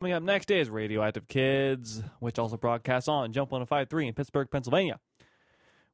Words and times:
Coming 0.00 0.14
up 0.14 0.22
next 0.22 0.50
is 0.50 0.70
Radioactive 0.70 1.28
Kids, 1.28 2.02
which 2.20 2.38
also 2.38 2.56
broadcasts 2.56 3.06
on 3.06 3.34
Jump 3.34 3.50
1053 3.50 4.08
in 4.08 4.14
Pittsburgh, 4.14 4.50
Pennsylvania. 4.50 4.98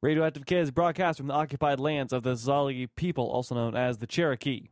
Radioactive 0.00 0.46
Kids 0.46 0.70
broadcast 0.70 1.18
from 1.18 1.26
the 1.26 1.34
occupied 1.34 1.80
lands 1.80 2.12
of 2.12 2.22
the 2.22 2.34
Zali 2.34 2.88
people, 2.94 3.28
also 3.28 3.56
known 3.56 3.74
as 3.74 3.98
the 3.98 4.06
Cherokee. 4.06 4.68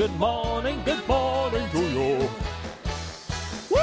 Good 0.00 0.18
morning, 0.18 0.80
good 0.86 1.06
morning 1.06 1.68
to 1.68 1.78
you. 1.78 2.16
Woo! 3.68 3.78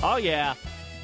Oh, 0.00 0.16
yeah. 0.22 0.54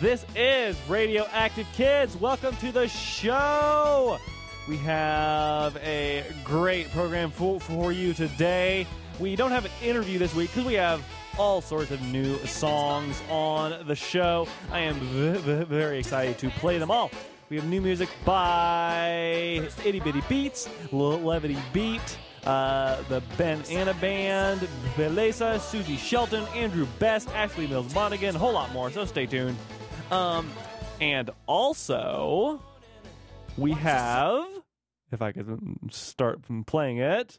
This 0.00 0.24
is 0.36 0.76
Radioactive 0.88 1.66
Kids. 1.72 2.16
Welcome 2.16 2.54
to 2.58 2.70
the 2.70 2.86
show. 2.86 4.20
We 4.68 4.76
have 4.76 5.76
a 5.78 6.24
great 6.44 6.88
program 6.92 7.32
for, 7.32 7.58
for 7.58 7.90
you 7.90 8.14
today. 8.14 8.86
We 9.18 9.34
don't 9.34 9.50
have 9.50 9.64
an 9.64 9.72
interview 9.82 10.20
this 10.20 10.36
week 10.36 10.50
because 10.50 10.64
we 10.64 10.74
have 10.74 11.04
all 11.36 11.60
sorts 11.60 11.90
of 11.90 12.00
new 12.02 12.38
songs 12.46 13.20
on 13.28 13.84
the 13.88 13.96
show. 13.96 14.46
I 14.70 14.78
am 14.78 14.94
very 14.94 15.98
excited 15.98 16.38
to 16.38 16.50
play 16.50 16.78
them 16.78 16.92
all. 16.92 17.10
We 17.52 17.58
have 17.58 17.68
new 17.68 17.82
music 17.82 18.08
by 18.24 19.68
Itty 19.84 20.00
Bitty 20.00 20.22
Beats, 20.26 20.70
Lil 20.90 21.20
Levity 21.20 21.58
Beet, 21.74 22.00
uh, 22.46 23.02
the 23.10 23.22
Ben 23.36 23.60
Anna 23.70 23.92
Band, 23.92 24.66
Beleza, 24.96 25.58
Suzi 25.58 25.98
Shelton, 25.98 26.44
Andrew 26.54 26.86
Best, 26.98 27.28
Ashley 27.34 27.66
Mills 27.66 27.94
Monaghan, 27.94 28.34
a 28.36 28.38
whole 28.38 28.54
lot 28.54 28.72
more, 28.72 28.90
so 28.90 29.04
stay 29.04 29.26
tuned. 29.26 29.58
Um, 30.10 30.50
and 30.98 31.28
also, 31.46 32.58
we 33.58 33.72
have, 33.72 34.46
if 35.10 35.20
I 35.20 35.32
could 35.32 35.60
start 35.90 36.46
from 36.46 36.64
playing 36.64 37.00
it, 37.00 37.38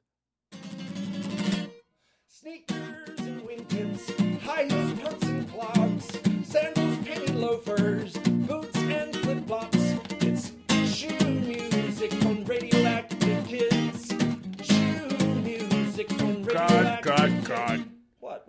Sneakers 2.28 3.18
and 3.18 3.42
wingtips, 3.42 4.40
high 4.42 4.66
heels, 4.66 5.00
pumps 5.00 5.26
and 5.26 5.52
clogs, 5.52 6.20
sandals, 6.44 6.98
penny 7.00 7.32
loafers, 7.34 7.83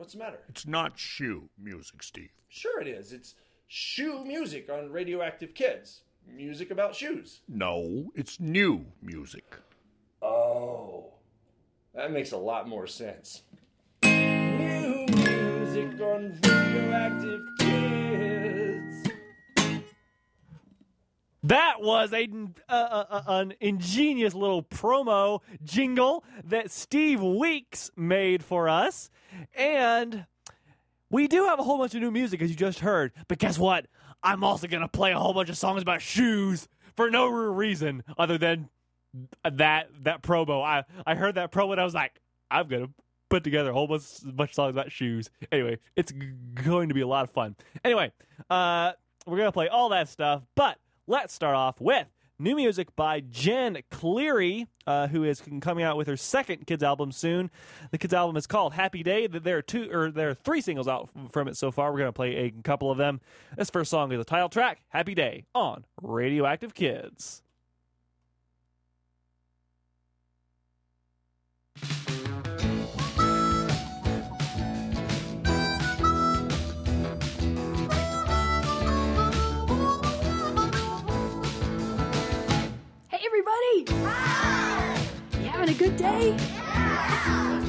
What's 0.05 0.13
the 0.13 0.19
matter? 0.19 0.41
It's 0.51 0.67
not 0.67 0.99
shoe 0.99 1.49
music, 1.59 2.03
Steve. 2.03 2.29
Sure, 2.51 2.79
it 2.79 2.87
is. 2.87 3.11
It's 3.11 3.37
shoe 3.69 4.23
music 4.23 4.69
on 4.71 4.93
radioactive 4.93 5.55
kids. 5.55 6.03
Music 6.31 6.71
about 6.71 6.95
shoes. 6.95 7.41
No, 7.49 8.13
it's 8.15 8.39
new 8.39 8.85
music. 9.01 9.57
Oh, 10.21 11.15
that 11.95 12.13
makes 12.13 12.33
a 12.33 12.37
lot 12.37 12.69
more 12.69 12.87
sense. 12.87 13.45
New 14.03 15.07
music 15.07 15.99
on 16.03 16.39
radioactive 16.43 17.41
kids. 17.61 19.09
That 21.45 21.81
was 21.81 22.13
a, 22.13 22.29
uh, 22.69 22.73
uh, 22.73 23.05
uh, 23.09 23.23
an 23.29 23.55
ingenious 23.59 24.35
little 24.35 24.63
promo 24.63 25.41
jingle 25.63 26.25
that 26.45 26.71
Steve 26.71 27.23
Weeks 27.23 27.91
made 27.97 28.45
for 28.45 28.69
us. 28.69 29.09
And 29.55 30.27
we 31.11 31.29
do 31.29 31.45
have 31.45 31.59
a 31.59 31.63
whole 31.63 31.79
bunch 31.79 31.95
of 31.95 32.01
new 32.01 32.11
music, 32.11 32.43
as 32.43 32.51
you 32.51 32.57
just 32.57 32.81
heard. 32.81 33.13
But 33.29 33.39
guess 33.39 33.59
what? 33.59 33.87
I'm 34.23 34.43
also 34.43 34.67
going 34.67 34.83
to 34.83 34.89
play 34.89 35.13
a 35.13 35.19
whole 35.19 35.35
bunch 35.35 35.49
of 35.49 35.57
songs 35.57 35.83
about 35.83 36.01
shoes 36.03 36.69
for 36.97 37.11
no 37.11 37.27
real 37.27 37.53
reason 37.53 38.03
other 38.17 38.39
than 38.39 38.69
that 39.45 39.89
that 40.03 40.23
promo. 40.23 40.63
I, 40.63 40.85
I 41.07 41.15
heard 41.15 41.37
that 41.37 41.53
promo 41.53 41.73
and 41.73 41.81
I 41.81 41.85
was 41.85 41.95
like, 41.95 42.21
I'm 42.51 42.69
going 42.69 42.87
to 42.87 42.93
put 43.29 43.45
together 43.45 43.71
a 43.71 43.73
whole 43.73 43.87
bunch, 43.87 44.05
bunch 44.25 44.51
of 44.51 44.55
songs 44.55 44.71
about 44.71 44.91
shoes. 44.93 45.31
Anyway, 45.53 45.79
it's 45.97 46.13
g- 46.13 46.33
going 46.55 46.89
to 46.89 46.95
be 46.95 47.01
a 47.01 47.07
lot 47.07 47.25
of 47.25 47.31
fun. 47.31 47.57
Anyway, 47.85 48.13
uh, 48.51 48.93
we're 49.27 49.37
going 49.37 49.49
to 49.49 49.53
play 49.53 49.69
all 49.69 49.91
that 49.91 50.09
stuff, 50.09 50.43
but 50.55 50.79
let's 51.07 51.35
start 51.35 51.55
off 51.55 51.81
with 51.81 52.07
new 52.39 52.57
music 52.57 52.95
by 52.97 53.21
Jenn 53.21 53.79
Cleary, 53.91 54.67
uh, 54.87 55.09
who 55.09 55.25
is 55.25 55.43
coming 55.61 55.85
out 55.85 55.97
with 55.97 56.07
her 56.07 56.17
second 56.17 56.67
kids 56.67 56.83
album 56.83 57.13
soon. 57.13 57.51
The 57.91 57.99
kids 57.99 58.15
album 58.15 58.37
is 58.37 58.47
called 58.47 58.75
Happy 58.75 59.03
Day. 59.03 59.27
There 59.27 59.59
are 59.59 59.63
two 59.63 59.91
or 59.91 60.11
there 60.11 60.31
are 60.31 60.35
three 60.35 60.61
singles 60.61 60.89
out 60.89 61.09
from 61.31 61.49
it 61.49 61.57
so 61.57 61.71
far. 61.71 61.93
We're 61.93 61.99
going 61.99 62.09
to 62.09 62.13
play 62.13 62.37
a 62.37 62.51
couple 62.51 62.91
of 62.91 62.99
them. 62.99 63.21
This 63.57 63.71
first 63.71 63.91
song 63.91 64.13
is 64.13 64.19
the 64.19 64.25
title 64.25 64.49
track, 64.49 64.81
Happy 64.89 65.15
Day, 65.15 65.47
on 65.55 65.85
Radioactive 66.03 66.75
Kids. 66.75 67.43
Everybody! 83.47 83.93
You 85.43 85.49
having 85.49 85.69
a 85.69 85.79
good 85.79 85.97
day? 85.97 86.29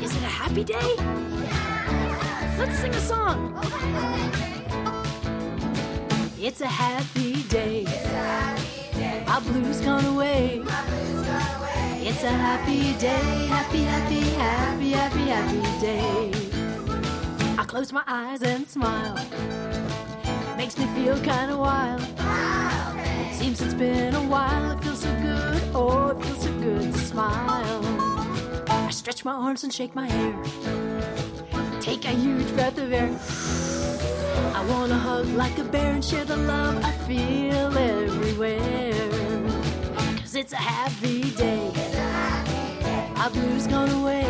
Is 0.01 0.15
it 0.15 0.23
a 0.23 0.33
happy 0.41 0.63
day? 0.63 0.95
Let's 2.57 2.79
sing 2.79 2.93
a 2.93 2.99
song. 2.99 3.57
It's 6.39 6.61
a 6.61 6.67
happy 6.67 7.43
day. 7.43 7.83
My 9.27 9.39
blues 9.41 9.81
gone 9.81 10.05
away. 10.05 10.63
It's 12.07 12.23
a 12.23 12.29
happy 12.29 12.93
day, 12.97 13.47
happy, 13.47 13.83
happy, 13.83 14.21
happy, 14.21 14.91
happy, 14.91 15.25
happy 15.25 15.81
day. 15.81 16.31
I 17.57 17.65
close 17.65 17.91
my 17.91 18.03
eyes 18.07 18.43
and 18.43 18.65
smile. 18.65 19.15
Makes 20.55 20.77
me 20.77 20.85
feel 20.95 21.19
kinda 21.19 21.57
wild. 21.57 22.01
It 22.01 23.35
seems 23.35 23.59
it's 23.61 23.73
been 23.73 24.15
a 24.15 24.23
while. 24.23 24.71
It 24.71 24.83
feels 24.83 25.01
so. 25.01 25.14
Oh, 25.77 26.07
it 26.07 26.23
feels 26.23 26.41
so 26.41 26.51
good 26.59 26.93
to 26.93 26.99
smile. 26.99 27.81
I 28.69 28.89
stretch 28.91 29.25
my 29.25 29.33
arms 29.33 29.65
and 29.65 29.73
shake 29.73 29.93
my 29.93 30.07
hair. 30.07 30.33
Take 31.81 32.05
a 32.05 32.11
huge 32.11 32.47
breath 32.53 32.77
of 32.77 32.93
air. 32.93 33.11
I 34.55 34.65
wanna 34.69 34.97
hug 34.97 35.27
like 35.35 35.57
a 35.57 35.65
bear 35.65 35.91
and 35.91 36.03
share 36.03 36.23
the 36.23 36.37
love 36.37 36.81
I 36.81 36.91
feel 37.07 37.77
everywhere. 37.77 38.93
Cause 40.21 40.35
it's 40.35 40.53
a 40.53 40.63
happy 40.73 41.31
day. 41.31 41.73
My 43.15 43.27
blues 43.27 43.67
gone 43.67 43.89
away. 43.89 44.25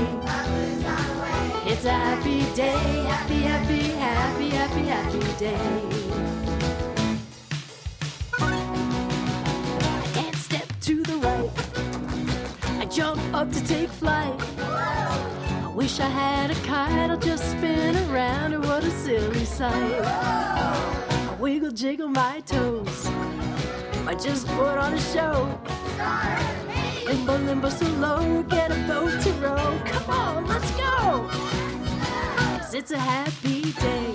It's 1.67 1.85
a 1.85 1.91
happy 1.91 2.39
day, 2.55 3.05
happy, 3.13 3.41
happy, 3.51 3.83
happy, 4.07 4.49
happy, 4.49 4.85
happy 4.87 5.37
day. 5.37 6.44
To 10.85 11.01
the 11.01 11.17
right. 11.17 11.49
I 12.79 12.85
jump 12.85 13.19
up 13.33 13.51
to 13.51 13.65
take 13.65 13.89
flight. 13.89 14.39
I 14.59 15.71
wish 15.73 15.99
I 15.99 16.07
had 16.07 16.51
a 16.51 16.55
kite, 16.61 17.09
I'll 17.09 17.17
just 17.17 17.43
spin 17.53 17.95
around, 18.07 18.53
and 18.53 18.63
what 18.63 18.83
a 18.83 18.91
silly 18.91 19.45
sight. 19.45 20.03
I 20.03 21.35
wiggle, 21.39 21.71
jiggle 21.71 22.09
my 22.09 22.39
toes. 22.41 23.07
I 24.05 24.13
just 24.13 24.45
put 24.49 24.77
on 24.77 24.93
a 24.93 24.99
show. 24.99 25.59
Limbo, 27.07 27.35
limbo, 27.39 27.69
so 27.69 27.87
low, 27.97 28.43
get 28.43 28.69
a 28.69 28.75
boat 28.87 29.19
to 29.23 29.31
row. 29.41 29.81
Come 29.85 30.09
on, 30.11 30.45
let's 30.45 30.69
go! 30.77 31.27
Cause 32.59 32.75
it's 32.75 32.91
a 32.91 32.99
happy 32.99 33.71
day. 33.71 34.13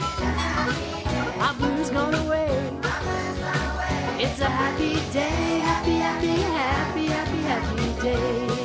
My 1.37 1.53
blues 1.59 1.91
gone 1.91 2.15
away. 2.15 2.90
It's 4.23 4.39
a 4.39 4.45
happy 4.45 4.97
day, 5.15 5.61
happy, 5.61 5.93
happy, 5.93 6.27
happy, 6.27 7.07
happy, 7.07 7.39
happy 7.39 8.03
day. 8.03 8.60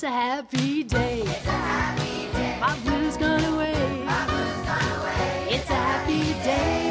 It's 0.00 0.06
a 0.06 0.10
happy 0.12 0.82
day. 0.84 1.20
It's 1.20 1.46
a 1.46 1.50
happy 1.50 2.32
day. 2.32 2.56
My 2.58 2.74
blues 2.78 3.18
gone 3.18 3.44
away. 3.52 3.74
My 4.06 4.24
blues 4.24 4.64
gone 4.64 4.98
away. 4.98 5.48
It's 5.50 5.68
a 5.68 5.74
happy 5.74 6.32
day. 6.42 6.56
Happy, 6.70 6.89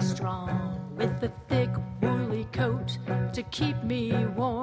strong, 0.00 0.94
with 0.96 1.22
a 1.22 1.32
thick 1.48 1.70
woolly 2.00 2.46
coat 2.52 2.98
to 3.32 3.42
keep 3.44 3.82
me 3.82 4.12
warm. 4.36 4.57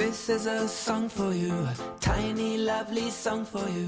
This 0.00 0.30
is 0.30 0.46
a 0.46 0.66
song 0.66 1.10
for 1.10 1.34
you, 1.34 1.52
a 1.52 1.74
tiny 2.00 2.56
lovely 2.56 3.10
song 3.10 3.44
for 3.44 3.68
you. 3.68 3.86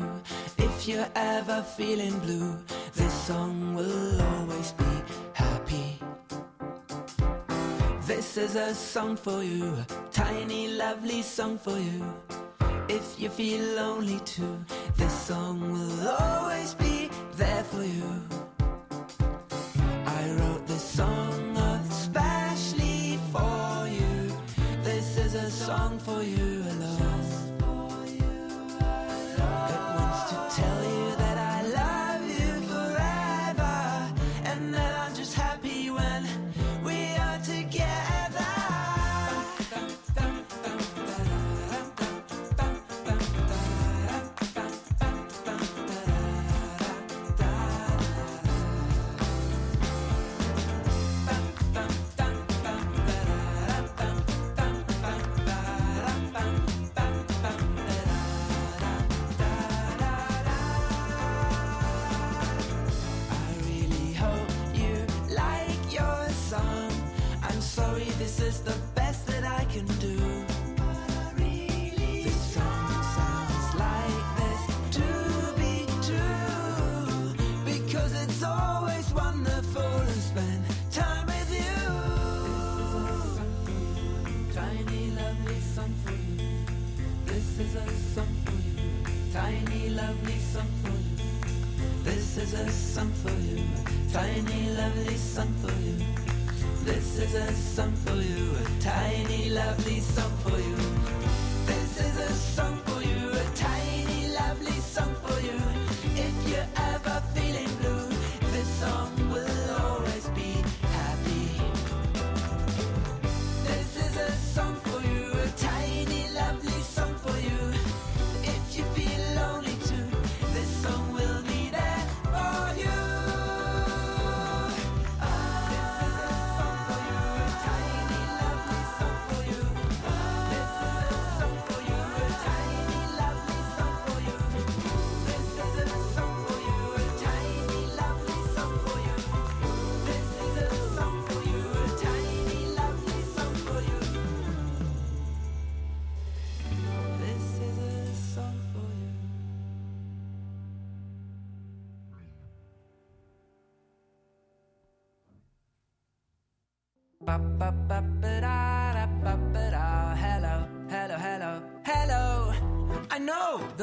If 0.59 0.87
you're 0.87 1.09
ever 1.15 1.63
feeling 1.63 2.19
blue, 2.19 2.55
this 2.93 3.15
song 3.15 3.75
will 3.75 4.21
always 4.21 4.73
be 4.73 4.93
happy. 5.33 5.99
This 8.07 8.37
is 8.37 8.57
a 8.57 8.75
song 8.75 9.17
for 9.17 9.43
you, 9.43 9.65
a 9.65 9.87
tiny 10.11 10.69
lovely 10.69 11.23
song 11.23 11.57
for 11.57 11.79
you. 11.79 12.05
If 12.91 13.19
you 13.19 13.31
feel 13.31 13.65
lonely 13.75 14.21
too, 14.21 14.62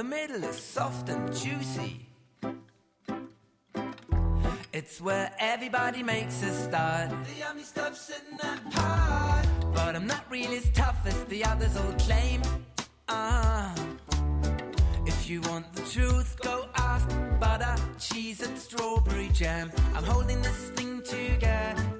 middle 0.09 0.43
is 0.43 0.59
soft 0.59 1.07
and 1.09 1.31
juicy. 1.35 2.07
It's 4.73 4.99
where 4.99 5.31
everybody 5.39 6.01
makes 6.01 6.41
a 6.41 6.51
start. 6.51 7.09
The 7.09 7.39
yummy 7.39 7.61
stuff's 7.61 8.09
in 8.09 8.37
that 8.37 8.71
pot. 8.71 9.45
But 9.73 9.95
I'm 9.95 10.07
not 10.07 10.25
really 10.31 10.57
as 10.57 10.69
tough 10.71 11.05
as 11.05 11.23
the 11.25 11.45
others 11.45 11.77
all 11.77 11.93
claim. 11.99 12.41
Ah. 13.07 13.75
If 15.05 15.29
you 15.29 15.41
want 15.41 15.71
the 15.73 15.83
truth, 15.83 16.39
go 16.41 16.69
ask 16.75 17.07
butter, 17.39 17.75
cheese, 17.99 18.41
and 18.41 18.57
strawberry 18.57 19.29
jam. 19.29 19.71
I'm 19.93 20.03
holding 20.03 20.41
this 20.41 20.71
thing 20.71 21.03
together. 21.03 21.98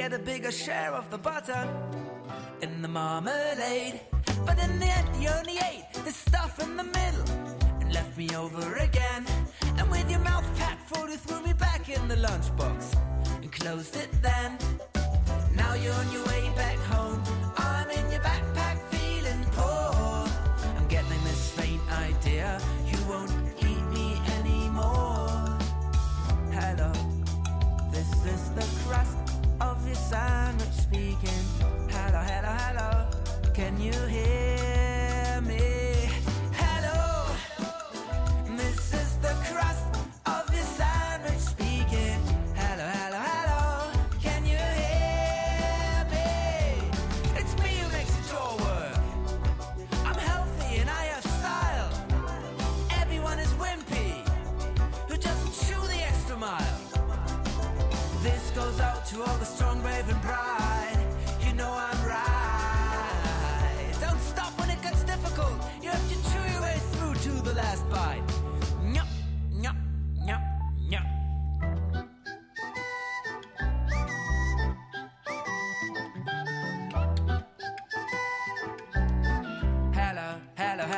get 0.00 0.14
a 0.14 0.18
bigger 0.18 0.50
share 0.50 0.94
of 0.94 1.10
the 1.10 1.18
butter 1.18 1.62
in 2.62 2.80
the 2.80 2.88
marmalade. 2.88 4.00
But 4.46 4.58
in 4.58 4.78
the 4.78 4.86
end, 4.86 5.08
you 5.22 5.28
only 5.28 5.58
ate 5.58 5.92
the 5.92 6.10
stuff 6.10 6.58
in 6.58 6.74
the 6.78 6.84
middle 6.84 7.28
and 7.80 7.92
left 7.92 8.16
me 8.16 8.34
over 8.34 8.76
again. 8.76 9.26
And 9.76 9.90
with 9.90 10.10
your 10.10 10.20
mouth 10.20 10.48
packed 10.56 10.88
full, 10.88 11.10
you 11.10 11.18
threw 11.18 11.42
me 11.42 11.52
back 11.52 11.90
in 11.90 12.08
the 12.08 12.16
lunchbox 12.16 12.96
and 13.42 13.52
closed 13.52 13.94
it 13.94 14.10
then. 14.22 14.56
Now 15.54 15.74
you're 15.74 15.92
on 15.92 16.10
your 16.10 16.24
way 16.24 16.50
back 16.56 16.78
home. 16.94 17.39
obvious 29.80 30.12
I'm 30.12 30.58
not 30.58 30.74
speaking. 30.74 31.44
Hello, 31.88 32.18
hello, 32.18 32.52
hello. 32.64 33.52
Can 33.54 33.80
you 33.80 33.92
hear? 34.08 34.69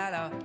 hello 0.02 0.41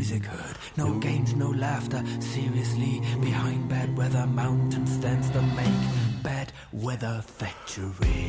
music 0.00 0.24
heard. 0.24 0.56
No 0.78 0.98
games, 0.98 1.34
no 1.34 1.50
laughter. 1.50 2.02
Seriously, 2.20 3.02
behind 3.20 3.68
bad 3.68 3.94
weather, 3.98 4.26
mountain 4.26 4.86
stands 4.86 5.30
the 5.30 5.42
make. 5.42 6.22
Bad 6.22 6.52
weather 6.72 7.22
factory. 7.26 8.19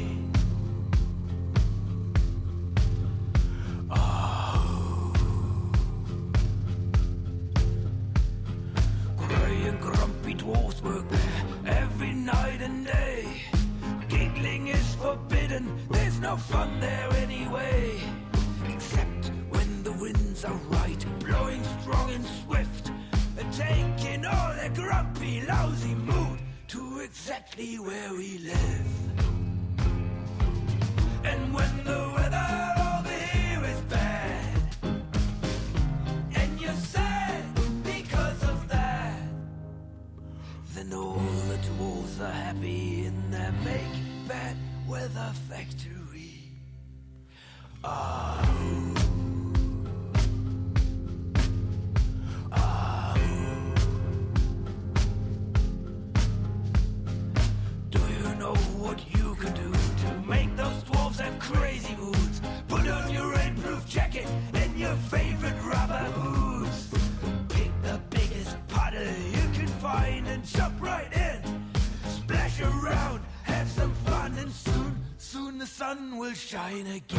again. 76.88 77.11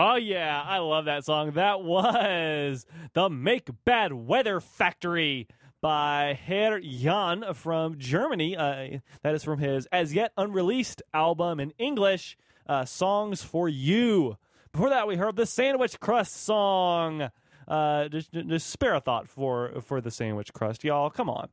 Oh, 0.00 0.14
yeah. 0.14 0.62
I 0.64 0.78
love 0.78 1.06
that 1.06 1.24
song. 1.24 1.50
That 1.54 1.82
was 1.82 2.86
the 3.14 3.28
Make 3.28 3.68
Bad 3.84 4.12
Weather 4.12 4.60
Factory 4.60 5.48
by 5.80 6.38
Herr 6.40 6.78
Jan 6.78 7.52
from 7.54 7.98
Germany. 7.98 8.56
Uh, 8.56 8.98
that 9.24 9.34
is 9.34 9.42
from 9.42 9.58
his 9.58 9.86
as 9.86 10.14
yet 10.14 10.30
unreleased 10.36 11.02
album 11.12 11.58
in 11.58 11.72
English, 11.78 12.38
uh, 12.68 12.84
Songs 12.84 13.42
for 13.42 13.68
You. 13.68 14.36
Before 14.70 14.90
that, 14.90 15.08
we 15.08 15.16
heard 15.16 15.34
the 15.34 15.46
Sandwich 15.46 15.98
Crust 15.98 16.44
song. 16.44 17.32
Uh, 17.66 18.06
just, 18.06 18.30
just 18.32 18.70
spare 18.70 18.94
a 18.94 19.00
thought 19.00 19.28
for, 19.28 19.80
for 19.80 20.00
the 20.00 20.12
Sandwich 20.12 20.52
Crust, 20.52 20.84
y'all. 20.84 21.10
Come 21.10 21.28
on. 21.28 21.48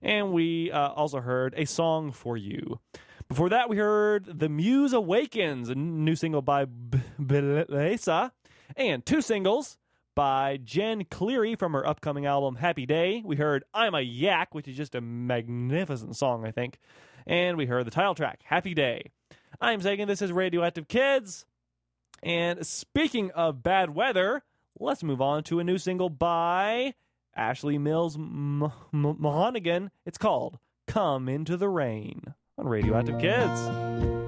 And 0.00 0.32
we 0.32 0.72
uh, 0.72 0.88
also 0.92 1.20
heard 1.20 1.52
a 1.54 1.66
song 1.66 2.12
for 2.12 2.38
you. 2.38 2.80
Before 3.30 3.50
that, 3.50 3.68
we 3.68 3.76
heard 3.76 4.40
The 4.40 4.48
Muse 4.48 4.92
Awakens, 4.92 5.68
a 5.68 5.76
new 5.76 6.16
single 6.16 6.42
by 6.42 6.64
B- 6.64 6.98
Beleza, 7.16 8.32
and 8.74 9.06
two 9.06 9.22
singles 9.22 9.78
by 10.16 10.58
Jenn 10.64 11.04
Cleary 11.04 11.54
from 11.54 11.74
her 11.74 11.86
upcoming 11.86 12.26
album 12.26 12.56
Happy 12.56 12.86
Day. 12.86 13.22
We 13.24 13.36
heard 13.36 13.62
I'm 13.72 13.94
a 13.94 14.00
Yak, 14.00 14.52
which 14.52 14.66
is 14.66 14.76
just 14.76 14.96
a 14.96 15.00
magnificent 15.00 16.16
song, 16.16 16.44
I 16.44 16.50
think. 16.50 16.80
And 17.24 17.56
we 17.56 17.66
heard 17.66 17.86
the 17.86 17.92
title 17.92 18.16
track, 18.16 18.40
Happy 18.42 18.74
Day. 18.74 19.12
I'm 19.60 19.80
Zagan, 19.80 20.08
this 20.08 20.22
is 20.22 20.32
Radioactive 20.32 20.88
Kids. 20.88 21.46
And 22.24 22.66
speaking 22.66 23.30
of 23.30 23.62
bad 23.62 23.94
weather, 23.94 24.42
let's 24.80 25.04
move 25.04 25.20
on 25.20 25.44
to 25.44 25.60
a 25.60 25.64
new 25.64 25.78
single 25.78 26.10
by 26.10 26.94
Ashley 27.36 27.78
Mills 27.78 28.16
Mahonigan. 28.16 29.90
It's 30.04 30.18
called 30.18 30.58
Come 30.88 31.28
Into 31.28 31.56
the 31.56 31.68
Rain 31.68 32.34
on 32.60 32.68
Radioactive 32.68 33.18
Kids. 33.18 34.19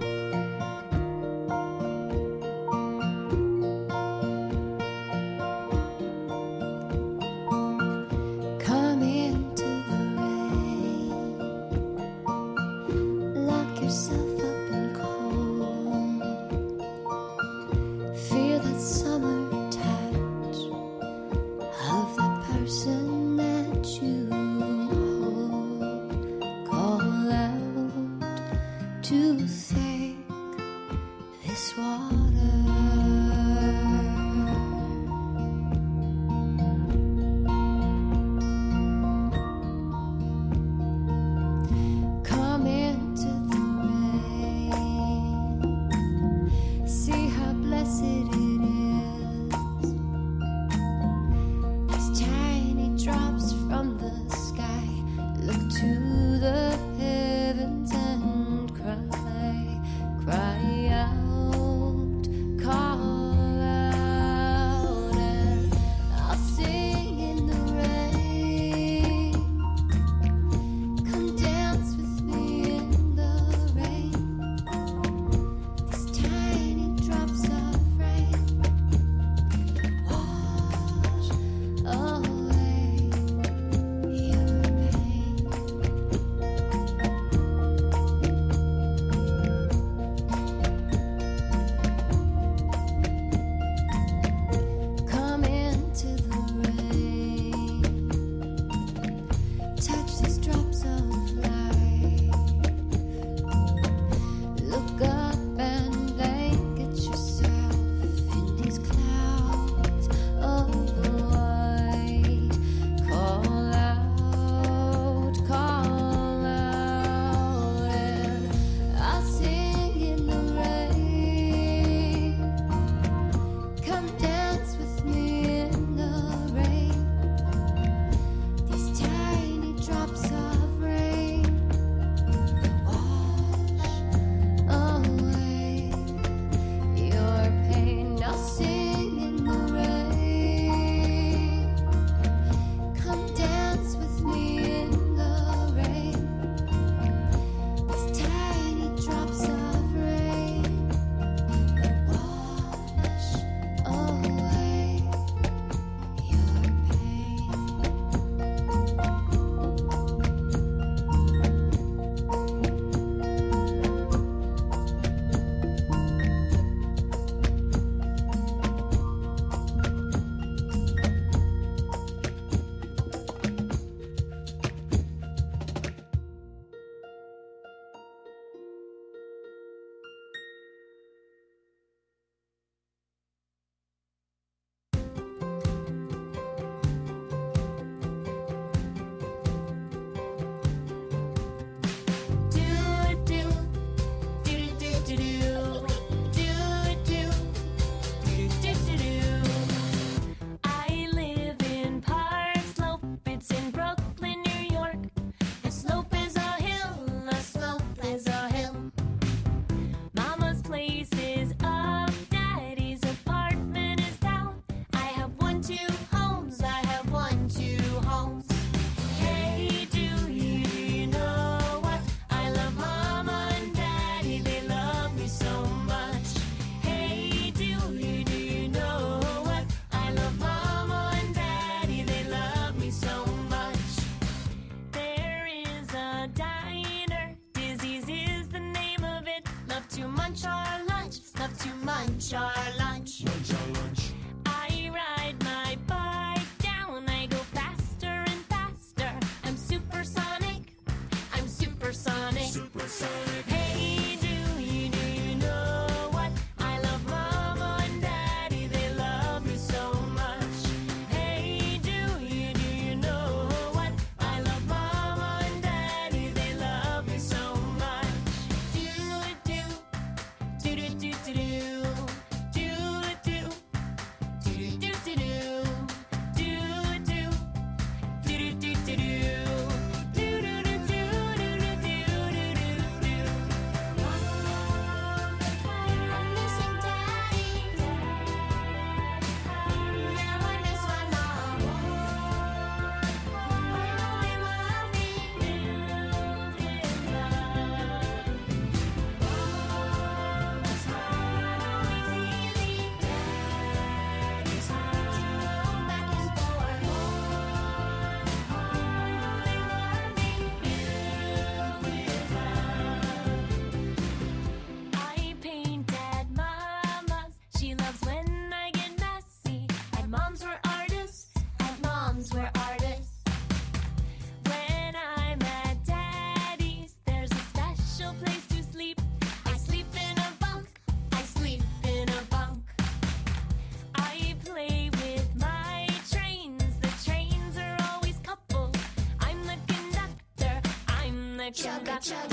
cha 342.02 342.32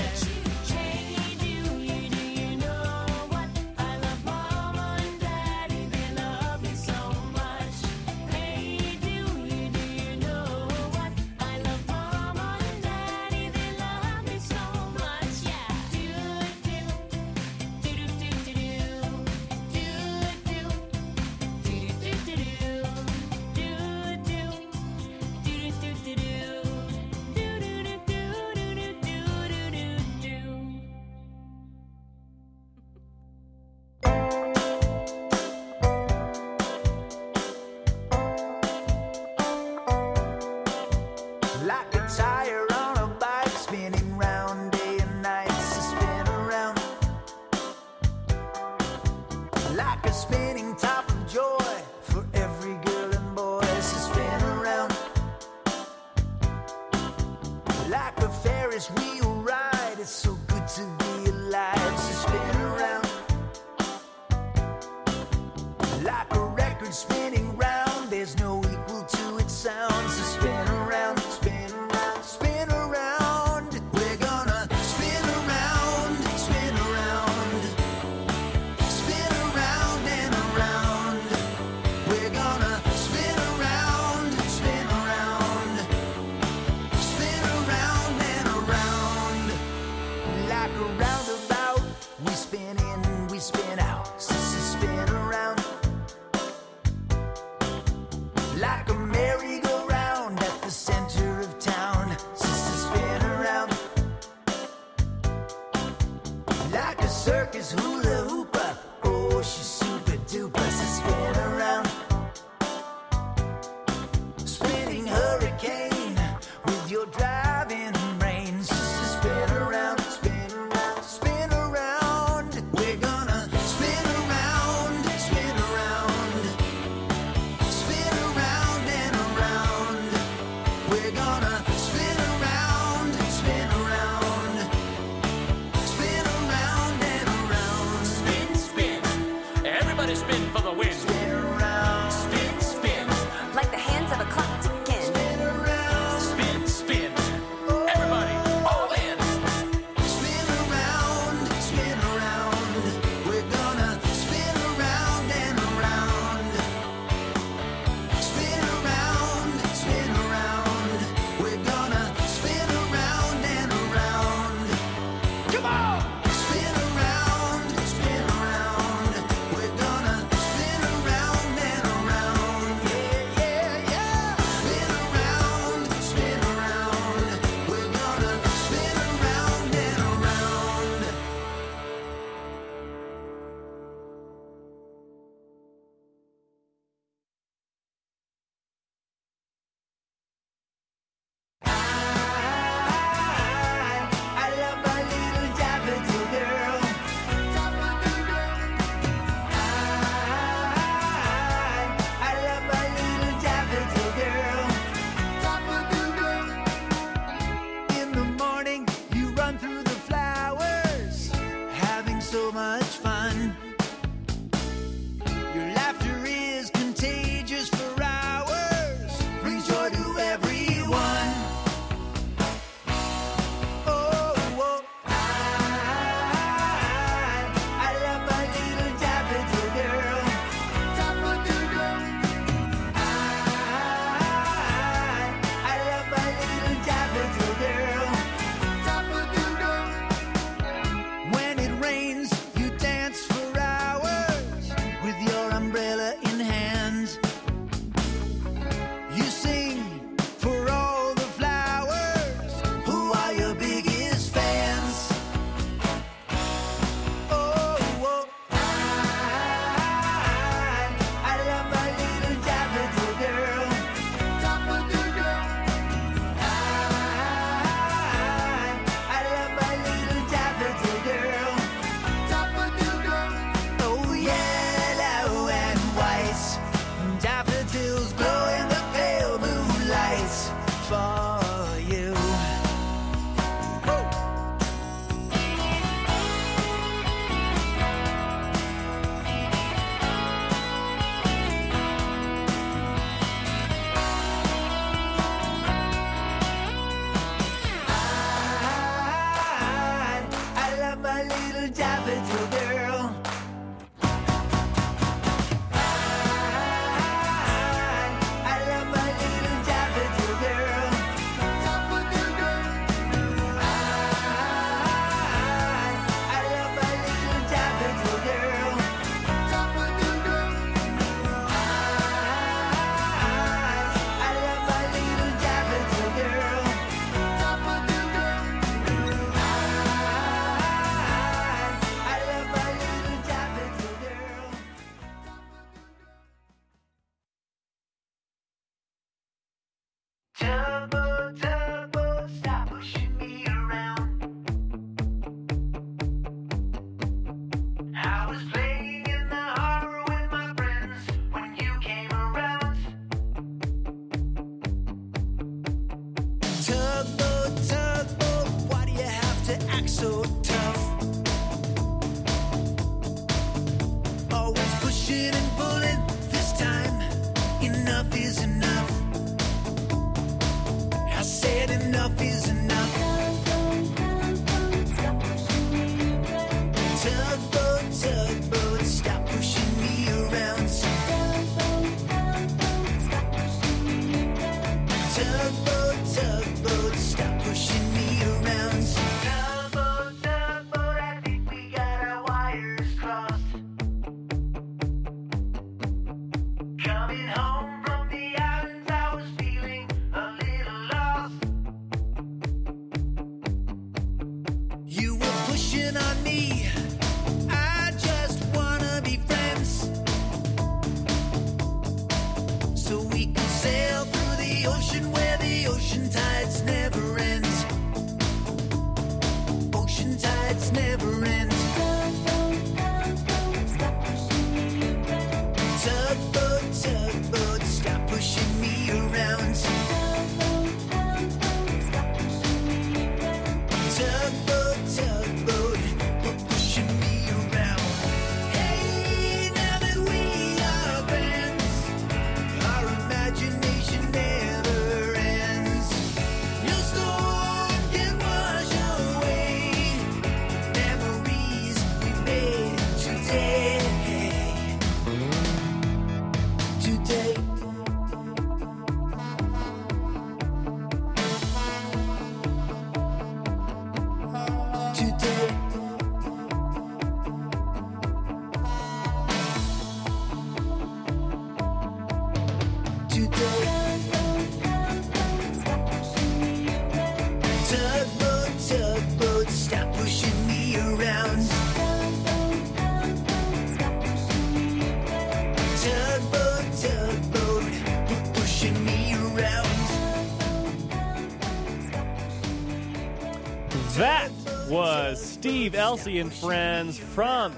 Steve 495.40 495.72
Elci 495.72 496.20
and 496.20 496.34
Friends 496.34 497.00
from 497.00 497.56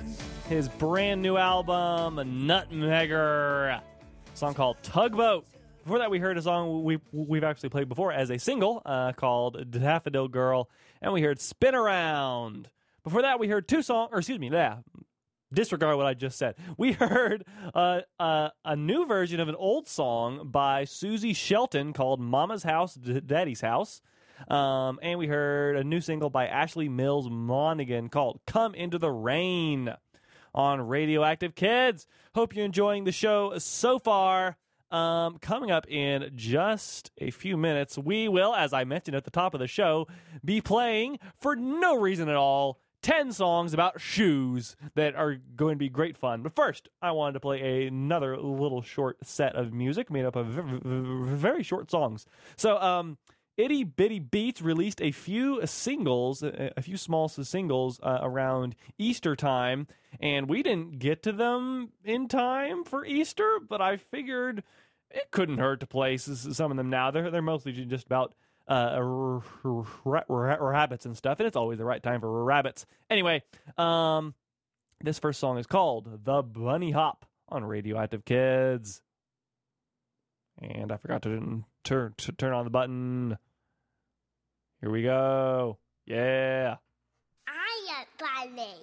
his 0.48 0.70
brand 0.70 1.20
new 1.20 1.36
album, 1.36 2.18
Nutmegger. 2.48 3.82
Song 4.36 4.54
called 4.54 4.78
Tugboat. 4.84 5.48
Before 5.84 5.98
that, 5.98 6.12
we 6.12 6.20
heard 6.20 6.38
a 6.38 6.44
song 6.44 6.84
we, 6.84 7.00
we've 7.12 7.44
actually 7.44 7.70
played 7.70 7.90
before 7.90 8.12
as 8.12 8.30
a 8.30 8.38
single 8.38 8.84
uh, 8.86 9.14
called 9.14 9.72
Daffodil 9.72 10.28
Girl, 10.28 10.70
and 11.02 11.12
we 11.12 11.24
heard 11.24 11.42
Spin 11.42 11.74
Around. 11.74 12.70
Before 13.04 13.24
that, 13.24 13.40
we 13.40 13.48
heard 13.48 13.68
two 13.68 13.82
songs, 13.82 14.10
or 14.12 14.20
excuse 14.20 14.38
me, 14.38 14.52
yeah, 14.52 14.78
disregard 15.52 15.98
what 15.98 16.06
I 16.06 16.14
just 16.14 16.38
said. 16.38 16.58
We 16.78 16.92
heard 16.92 17.46
uh, 17.74 18.02
uh, 18.20 18.50
a 18.64 18.76
new 18.76 19.08
version 19.08 19.40
of 19.40 19.50
an 19.50 19.56
old 19.56 19.88
song 19.88 20.52
by 20.52 20.84
Suzi 20.86 21.36
Shelton 21.36 21.94
called 21.94 22.20
Mama's 22.20 22.62
House, 22.62 22.94
D- 22.94 23.22
Daddy's 23.22 23.62
House. 23.62 24.04
Um, 24.50 25.00
and 25.02 25.20
we 25.20 25.28
heard 25.28 25.78
a 25.78 25.84
new 25.84 26.02
single 26.02 26.30
by 26.30 26.48
Ashley 26.48 26.90
Mills 26.90 27.30
Monaghan 27.30 28.10
called 28.10 28.40
Come 28.46 28.76
Into 28.76 28.98
the 28.98 29.12
Rain 29.12 29.94
on 30.54 30.82
Radioactive 30.82 31.56
Kids. 31.56 32.08
Hope 32.36 32.56
you're 32.56 32.66
enjoying 32.66 33.04
the 33.04 33.12
show 33.12 33.58
so 33.58 34.00
far. 34.00 34.58
Um, 34.92 35.38
coming 35.40 35.72
up 35.72 35.88
in 35.88 36.32
just 36.36 37.12
a 37.18 37.32
few 37.32 37.56
minutes, 37.56 37.98
we 37.98 38.28
will, 38.28 38.54
as 38.54 38.74
I 38.74 38.84
mentioned 38.84 39.16
at 39.16 39.24
the 39.24 39.32
top 39.32 39.54
of 39.54 39.62
the 39.62 39.68
show, 39.68 40.08
be 40.44 40.60
playing 40.60 41.18
for 41.40 41.56
no 41.56 41.98
reason 41.98 42.28
at 42.28 42.36
all 42.36 42.78
10 43.02 43.32
songs 43.32 43.74
about 43.74 44.00
shoes 44.00 44.76
that 44.96 45.16
are 45.16 45.38
going 45.56 45.76
to 45.76 45.80
be 45.80 45.90
great 45.90 46.18
fun. 46.18 46.44
But 46.44 46.56
first, 46.56 46.90
I 47.02 47.12
wanted 47.12 47.34
to 47.34 47.40
play 47.40 47.88
another 47.88 48.38
little 48.38 48.82
short 48.82 49.18
set 49.24 49.56
of 49.56 49.74
music 49.74 50.12
made 50.12 50.26
up 50.26 50.36
of 50.36 50.48
very 50.48 51.64
short 51.64 51.90
songs. 51.90 52.26
So, 52.58 52.78
um, 52.80 53.18
Itty 53.62 53.84
Bitty 53.84 54.20
Beats 54.20 54.62
released 54.62 55.02
a 55.02 55.12
few 55.12 55.66
singles, 55.68 56.42
a 56.42 56.72
a 56.76 56.82
few 56.82 56.98
small 56.98 57.30
singles 57.30 58.00
uh, 58.02 58.20
around 58.22 58.76
Easter 58.98 59.36
time, 59.36 59.88
and 60.20 60.50
we 60.50 60.64
didn't 60.64 60.98
get 60.98 61.22
to 61.24 61.32
them 61.32 61.92
in 62.04 62.28
time 62.28 62.84
for 62.84 63.06
Easter, 63.06 63.60
but 63.68 63.80
I 63.80 63.98
figured 63.98 64.64
it 65.12 65.30
couldn't 65.30 65.60
hurt 65.60 65.80
to 65.82 65.88
play 65.88 66.18
some 66.18 66.72
of 66.72 66.78
them 66.78 66.90
now. 66.90 67.12
They're 67.12 67.30
they're 67.30 67.42
mostly 67.44 67.72
just 67.74 68.08
about 68.08 68.34
uh, 68.68 69.00
rabbits 69.64 71.06
and 71.06 71.16
stuff, 71.16 71.40
and 71.40 71.46
it's 71.46 71.56
always 71.56 71.78
the 71.78 71.86
right 71.86 72.02
time 72.02 72.22
for 72.22 72.44
rabbits. 72.44 72.86
Anyway, 73.10 73.44
um, 73.78 74.34
this 75.04 75.20
first 75.20 75.40
song 75.40 75.60
is 75.60 75.68
called 75.68 76.24
"The 76.24 76.42
Bunny 76.42 76.92
Hop" 76.92 77.28
on 77.50 77.64
Radioactive 77.64 78.26
Kids, 78.26 79.04
and 80.60 80.92
I 80.92 80.98
forgot 80.98 81.22
to 81.24 81.64
turn 81.84 82.14
to 82.18 82.32
turn 82.32 82.54
on 82.54 82.64
the 82.64 82.72
button. 82.72 83.38
Here 84.82 84.90
we 84.90 85.04
go. 85.04 85.78
Yeah. 86.06 86.76
I 87.48 87.98
am 88.00 88.06
Bunny. 88.56 88.76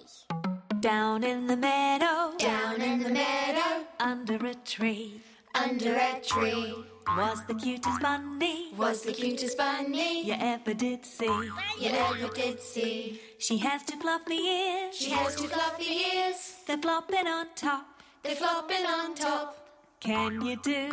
Down 0.79 1.23
in 1.25 1.45
the 1.47 1.57
meadow, 1.57 2.37
Down 2.37 2.81
in 2.81 3.03
the 3.03 3.09
meadow, 3.09 3.83
under 3.99 4.35
a 4.47 4.53
tree, 4.55 5.19
under 5.53 5.93
a 5.93 6.21
tree. 6.25 6.73
Was 7.17 7.43
the 7.47 7.55
cutest 7.55 7.99
bunny 8.01 8.71
Was 8.77 9.01
the 9.01 9.11
cutest 9.11 9.57
bunny 9.57 10.23
you 10.25 10.35
ever 10.39 10.73
did 10.75 11.03
see. 11.05 11.25
you 11.25 11.89
ever 11.89 12.29
did 12.33 12.61
see. 12.61 13.19
She 13.39 13.57
has 13.57 13.83
two 13.83 13.99
fluffy 13.99 14.35
ears. 14.35 14.95
She 14.95 15.09
has 15.09 15.35
two 15.35 15.47
fluffy 15.47 15.83
ears, 16.15 16.53
They're 16.67 16.77
flopping 16.77 17.27
on 17.27 17.47
top. 17.55 17.85
they're 18.23 18.35
flopping 18.35 18.85
on 18.85 19.15
top. 19.15 19.57
Can 19.99 20.41
you 20.41 20.55
do 20.63 20.87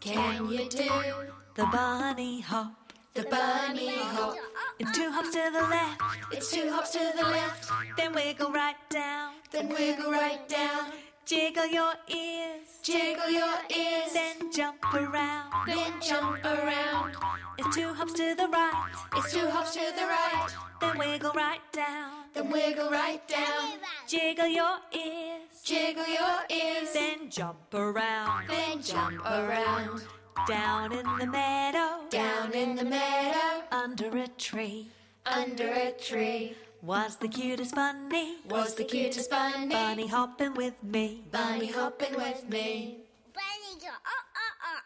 Can 0.00 0.48
you 0.50 0.68
do 0.68 0.88
the 1.54 1.66
bunny 1.66 2.40
hop? 2.40 2.72
The 3.14 3.22
bunny 3.24 3.88
hop? 3.96 4.36
It's 4.78 4.92
two 4.96 5.10
hops 5.10 5.30
to 5.32 5.50
the 5.52 5.60
left, 5.62 6.00
It's 6.32 6.50
two 6.50 6.70
hops 6.70 6.90
to 6.92 7.12
the 7.16 7.22
left, 7.24 7.70
then 7.96 8.12
wiggle 8.14 8.50
right 8.50 8.76
down. 8.88 9.32
then 9.50 9.68
wiggle 9.68 10.10
right 10.10 10.48
down. 10.48 10.92
Jiggle 11.26 11.66
your 11.66 11.92
ears, 12.08 12.66
Jiggle 12.82 13.30
your 13.30 13.54
ears, 13.76 14.12
then 14.14 14.50
jump 14.52 14.82
around. 14.94 15.52
then 15.66 15.92
jump 16.00 16.44
around. 16.44 17.14
It's 17.58 17.76
two 17.76 17.92
hops 17.94 18.14
to 18.14 18.34
the 18.34 18.48
right, 18.48 18.90
It's 19.16 19.32
two 19.32 19.48
hops 19.48 19.74
to 19.74 19.80
the 19.94 20.06
right, 20.06 20.48
then 20.80 20.98
wiggle 20.98 21.32
right 21.34 21.60
down. 21.72 22.10
then 22.32 22.50
wiggle 22.50 22.90
right 22.90 23.20
down. 23.28 23.78
Jiggle 24.08 24.48
your 24.48 24.78
ears, 24.92 25.62
Jiggle 25.62 26.06
your 26.08 26.38
ears, 26.48 26.92
then 26.94 27.28
jump 27.30 27.74
around. 27.74 28.48
then 28.48 28.82
jump 28.82 29.20
around. 29.24 30.02
Down 30.46 30.92
in 30.92 31.06
the 31.18 31.26
meadow, 31.26 32.08
Down 32.10 32.52
in 32.52 32.74
the 32.76 32.84
meadow, 32.84 33.62
under 33.70 34.16
a 34.16 34.28
tree, 34.28 34.88
under 35.26 35.68
a 35.68 35.92
tree, 35.92 36.54
was 36.82 37.16
the 37.16 37.28
cutest 37.28 37.74
bunny. 37.74 38.38
was 38.48 38.74
the 38.74 38.84
cutest 38.84 39.30
bunny. 39.30 39.68
Bunny 39.68 40.06
hopping 40.06 40.54
with 40.54 40.82
me. 40.82 41.22
Bunny 41.30 41.66
hopping 41.70 42.14
with 42.16 42.48
me. 42.48 42.98
Bunny 43.34 43.80
go 43.80 43.88
up, 43.88 44.26
up, 44.34 44.56
up. 44.74 44.84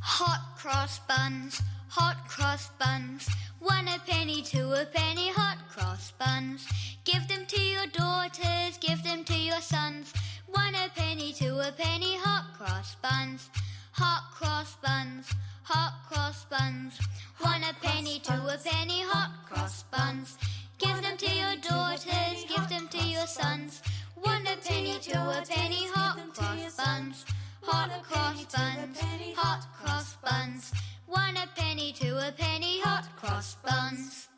Hot 0.00 0.47
cross 0.68 1.00
buns, 1.08 1.62
hot 1.88 2.28
cross 2.28 2.68
buns. 2.78 3.26
One 3.58 3.88
a 3.88 3.98
penny, 4.06 4.42
two 4.42 4.70
a 4.74 4.84
penny, 4.84 5.30
hot 5.30 5.56
cross 5.70 6.12
buns. 6.18 6.68
Give 7.06 7.26
them 7.26 7.46
to 7.46 7.58
your 7.58 7.86
daughters, 7.86 8.76
give 8.78 9.02
them 9.02 9.24
to 9.24 9.34
your 9.34 9.62
sons. 9.62 10.12
One 10.46 10.74
a 10.74 10.90
penny, 10.94 11.32
two 11.32 11.58
a 11.58 11.72
penny, 11.72 12.18
hot 12.18 12.52
cross 12.58 12.96
buns. 12.96 13.48
Hot 13.92 14.24
cross 14.30 14.76
buns, 14.84 15.32
hot 15.62 15.94
cross 16.06 16.44
buns. 16.44 16.98
One 17.38 17.62
a 17.62 17.72
penny, 17.82 18.20
two 18.22 18.34
a 18.34 18.58
penny, 18.58 19.00
hot 19.08 19.30
cross 19.48 19.84
buns. 19.84 20.36
Give 20.76 21.00
them 21.00 21.16
to 21.16 21.30
your 21.34 21.56
daughters, 21.62 22.44
give 22.46 22.68
them 22.68 22.88
to 22.88 23.02
your 23.08 23.26
sons. 23.26 23.80
One 24.16 24.46
a 24.46 24.56
penny, 24.58 24.98
two 25.00 25.18
a 25.18 25.42
penny, 25.48 25.88
hot 25.94 26.18
cross 26.34 26.76
buns. 26.76 27.24
Hot 27.70 27.90
cross 28.02 28.46
buns, 28.46 28.98
hot 29.36 29.66
cross 29.78 30.16
buns. 30.24 30.72
One 31.06 31.36
a 31.36 31.46
penny, 31.54 31.92
two 31.92 32.16
a 32.16 32.32
penny, 32.32 32.80
hot 32.80 33.06
cross 33.16 33.56
buns. 33.56 34.28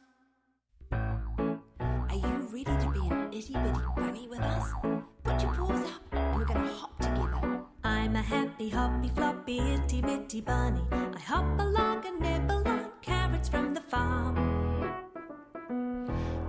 Are 0.90 2.16
you 2.16 2.48
ready 2.50 2.64
to 2.64 2.90
be 2.92 3.06
an 3.08 3.28
itty 3.32 3.52
bitty 3.52 3.80
bunny 3.96 4.26
with 4.28 4.40
us? 4.40 4.72
Put 5.22 5.42
your 5.42 5.54
paws 5.54 5.80
up 5.80 6.02
and 6.10 6.36
we're 6.36 6.44
gonna 6.44 6.72
hop 6.72 6.98
together. 6.98 7.60
I'm 7.84 8.16
a 8.16 8.22
happy, 8.22 8.68
hoppy, 8.68 9.10
floppy, 9.10 9.58
itty 9.60 10.02
bitty 10.02 10.40
bunny. 10.40 10.82
I 10.90 11.20
hop 11.20 11.60
along 11.60 12.04
and 12.06 12.20
nibble 12.20 12.66
on 12.66 12.90
carrots 13.00 13.48
from 13.48 13.74
the 13.74 13.80
farm. 13.80 14.36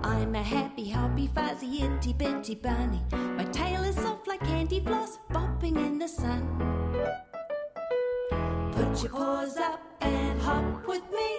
I'm 0.02 0.34
a 0.34 0.42
happy, 0.42 0.90
hoppy, 0.90 1.28
fuzzy, 1.28 1.84
itty 1.84 2.12
bitty 2.12 2.56
bunny. 2.56 3.00
My 3.12 3.44
tail 3.44 3.84
is 3.84 3.94
soft 3.94 4.06
like 4.06 4.11
candy 4.62 4.78
floss, 4.78 5.18
bopping 5.28 5.76
in 5.76 5.98
the 5.98 6.06
sun. 6.06 6.42
Put 8.70 9.02
your 9.02 9.10
paws 9.10 9.56
up 9.56 9.80
and 10.00 10.40
hop 10.40 10.86
with 10.86 11.02
me. 11.10 11.30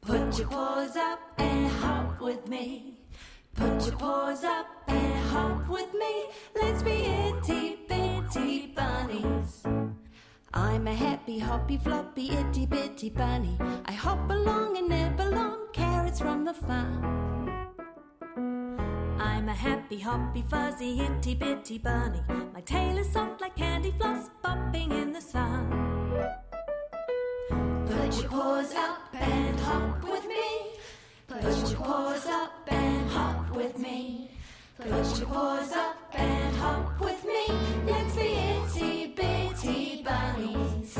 Put 0.00 0.38
your 0.38 0.48
paws 0.48 0.96
up 0.96 1.20
and 1.36 1.70
hop 1.72 2.18
with 2.22 2.48
me. 2.48 2.94
Put 3.54 3.84
your 3.84 3.96
paws 3.96 4.44
up 4.44 4.66
and 4.86 5.28
hop 5.28 5.68
with 5.68 5.92
me. 5.92 6.14
Let's 6.56 6.82
be 6.82 6.96
itty 7.26 7.80
bitty 7.86 8.68
bunnies. 8.68 9.62
I'm 10.54 10.86
a 10.86 10.94
happy, 10.94 11.38
hoppy, 11.38 11.76
floppy, 11.76 12.30
itty 12.30 12.64
bitty 12.64 13.10
bunny. 13.10 13.58
I 13.84 13.92
hop 13.92 14.30
along 14.30 14.78
and 14.78 14.88
nibble 14.88 15.34
on 15.34 15.58
carrots 15.74 16.20
from 16.20 16.46
the 16.46 16.54
farm. 16.54 17.67
I'm 19.48 19.54
a 19.54 19.56
happy, 19.56 19.98
hoppy, 19.98 20.44
fuzzy, 20.46 21.00
itty 21.00 21.34
bitty 21.34 21.78
bunny. 21.78 22.20
My 22.52 22.60
tail 22.60 22.98
is 22.98 23.10
soft 23.10 23.40
like 23.40 23.56
candy 23.56 23.94
floss, 23.98 24.28
bopping 24.44 24.92
in 24.92 25.10
the 25.14 25.22
sun. 25.22 25.70
Put 27.86 28.20
your 28.20 28.28
paws 28.28 28.74
up 28.74 29.08
and 29.14 29.58
hop 29.60 30.04
with 30.04 30.26
me. 30.26 30.76
Put 31.28 31.70
your 31.70 31.80
paws 31.80 32.26
up 32.26 32.52
and 32.66 33.10
hop 33.10 33.50
with 33.56 33.78
me. 33.78 34.32
Put 34.76 35.18
your 35.18 35.28
paws 35.28 35.72
up 35.72 35.96
and 36.12 36.56
hop 36.56 37.00
with 37.00 37.24
me. 37.24 37.46
Let's 37.86 38.16
be 38.16 38.34
itty 38.34 39.14
bitty 39.16 40.02
bunnies. 40.02 40.98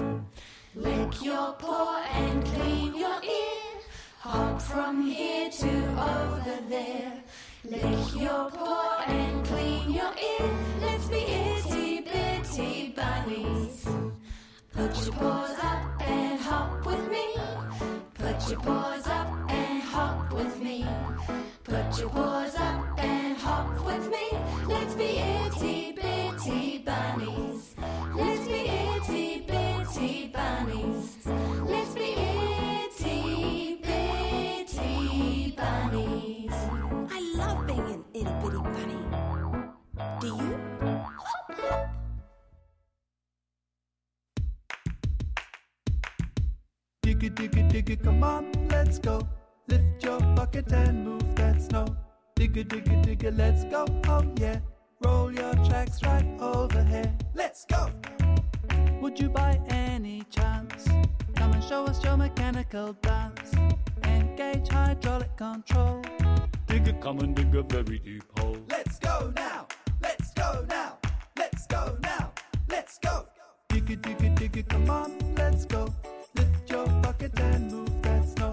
Lick 0.74 1.22
your 1.22 1.53
paw 1.53 2.03
and 2.12 2.42
clean 2.46 2.96
your 2.96 3.22
ear. 3.22 3.82
Hop 4.20 4.62
from 4.62 5.03
here 5.03 5.51
to 5.51 5.68
over 5.68 6.59
there. 6.70 7.22
Lick 7.65 8.15
your 8.15 8.51
paw 8.51 9.05
and 9.09 9.45
clean 9.45 9.91
your 9.91 10.13
ear. 10.15 10.51
Let's 10.81 11.09
be 11.09 11.19
itty 11.19 12.01
bitty 12.03 12.95
bunnies. 12.97 13.85
Put 14.73 15.05
your 15.05 15.15
paws 15.15 15.59
up 15.61 16.03
and 16.03 16.41
hop 16.41 16.87
with 16.87 17.11
me. 17.11 17.35
Put 18.15 18.49
your 18.49 18.61
paws 18.61 19.07
up 19.09 19.51
and 19.51 19.83
hop 19.83 20.33
with 20.33 20.61
me. 20.63 20.87
Put 21.65 21.99
your 21.99 22.11
paws 22.11 22.55
up 22.55 22.99
and 22.99 23.37
hop 23.37 23.85
with 23.85 24.09
me. 24.09 24.39
Let's 24.69 24.95
be 24.95 25.19
itty 25.19 25.93
bitty 25.93 26.79
bunnies. 26.79 27.75
Let's 28.15 28.47
be 28.47 28.69
itty 28.69 29.41
bitty 29.41 30.29
bunnies. 30.29 31.27
Let's 31.67 31.95
be 31.95 32.15
itty 32.15 33.81
bitty 33.83 35.53
bunnies. 35.57 36.08
I 37.79 37.81
love 37.81 37.87
being 37.87 37.95
an 37.95 38.05
itty 38.14 38.33
bitty 38.43 38.59
bunny. 38.59 38.99
Do 40.20 40.26
you? 40.26 40.61
Hop, 40.81 41.53
hop. 41.59 41.89
Digga, 47.03 47.31
digga, 47.31 47.70
digga, 47.70 48.03
come 48.03 48.24
on, 48.24 48.53
let's 48.68 48.99
go. 48.99 49.20
Lift 49.68 50.03
your 50.03 50.20
bucket 50.35 50.72
and 50.72 51.05
move 51.05 51.35
that 51.37 51.62
snow. 51.62 51.97
Digga, 52.37 52.64
digga, 52.64 53.05
digga, 53.05 53.37
let's 53.37 53.64
go, 53.64 53.87
oh 54.09 54.24
yeah. 54.41 54.59
Roll 55.05 55.33
your 55.33 55.55
tracks 55.66 56.03
right 56.03 56.26
over 56.41 56.83
here. 56.83 57.12
Let's 57.35 57.64
go! 57.64 57.91
Would 59.01 59.20
you 59.20 59.29
by 59.29 59.61
any 59.68 60.24
chance 60.31 60.87
come 61.37 61.53
and 61.53 61.62
show 61.62 61.85
us 61.85 62.03
your 62.03 62.16
mechanical 62.16 62.95
dance? 62.95 63.53
Engage 64.05 64.68
hydraulic 64.68 65.37
control. 65.37 66.03
Dig 66.69 66.87
a 66.87 66.93
come 67.01 67.19
and 67.21 67.35
dig 67.35 67.55
a 67.55 67.62
very 67.62 67.99
deep 67.99 68.25
hole. 68.39 68.59
Let's 68.69 68.99
go 68.99 69.33
now! 69.35 69.66
Let's 70.03 70.33
go 70.35 70.66
now! 70.69 70.99
Let's 71.37 71.66
go 71.66 71.97
now! 72.03 72.33
Let's 72.69 72.99
go! 72.99 73.27
Digga, 73.71 73.97
digga, 73.97 74.37
digga, 74.37 74.69
come 74.69 74.91
on, 74.91 75.35
let's 75.35 75.64
go. 75.64 75.95
Lift 76.35 76.71
your 76.71 76.87
bucket 77.03 77.39
and 77.41 77.73
move 77.73 78.03
that 78.03 78.29
snow. 78.29 78.53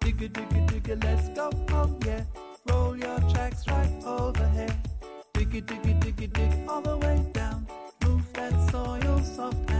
Digga, 0.00 0.28
digga, 0.28 0.66
digga, 0.68 1.04
let's 1.04 1.28
go, 1.30 1.50
oh 1.70 1.98
yeah. 2.06 2.22
Roll 2.68 2.96
your 2.96 3.18
tracks 3.32 3.66
right 3.66 3.92
over 4.04 4.48
here. 4.50 4.76
Digga, 5.34 5.60
digga, 5.62 6.00
digga, 6.00 6.32
dig 6.32 6.68
all 6.68 6.80
the 6.80 6.96
way 6.98 7.26
down. 7.32 7.66
Move 8.04 8.32
that 8.34 8.54
soil 8.70 9.20
soft 9.24 9.70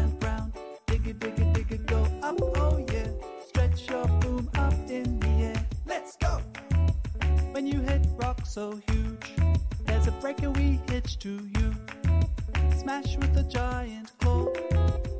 When 7.57 7.67
you 7.67 7.81
hit 7.81 8.07
rock 8.17 8.45
so 8.45 8.79
huge, 8.91 9.33
there's 9.87 10.07
a 10.07 10.13
breaker 10.21 10.51
we 10.51 10.79
hitch 10.91 11.19
to 11.21 11.41
you. 11.57 11.75
Smash 12.77 13.17
with 13.17 13.35
a 13.35 13.45
giant 13.45 14.13
claw. 14.19 14.53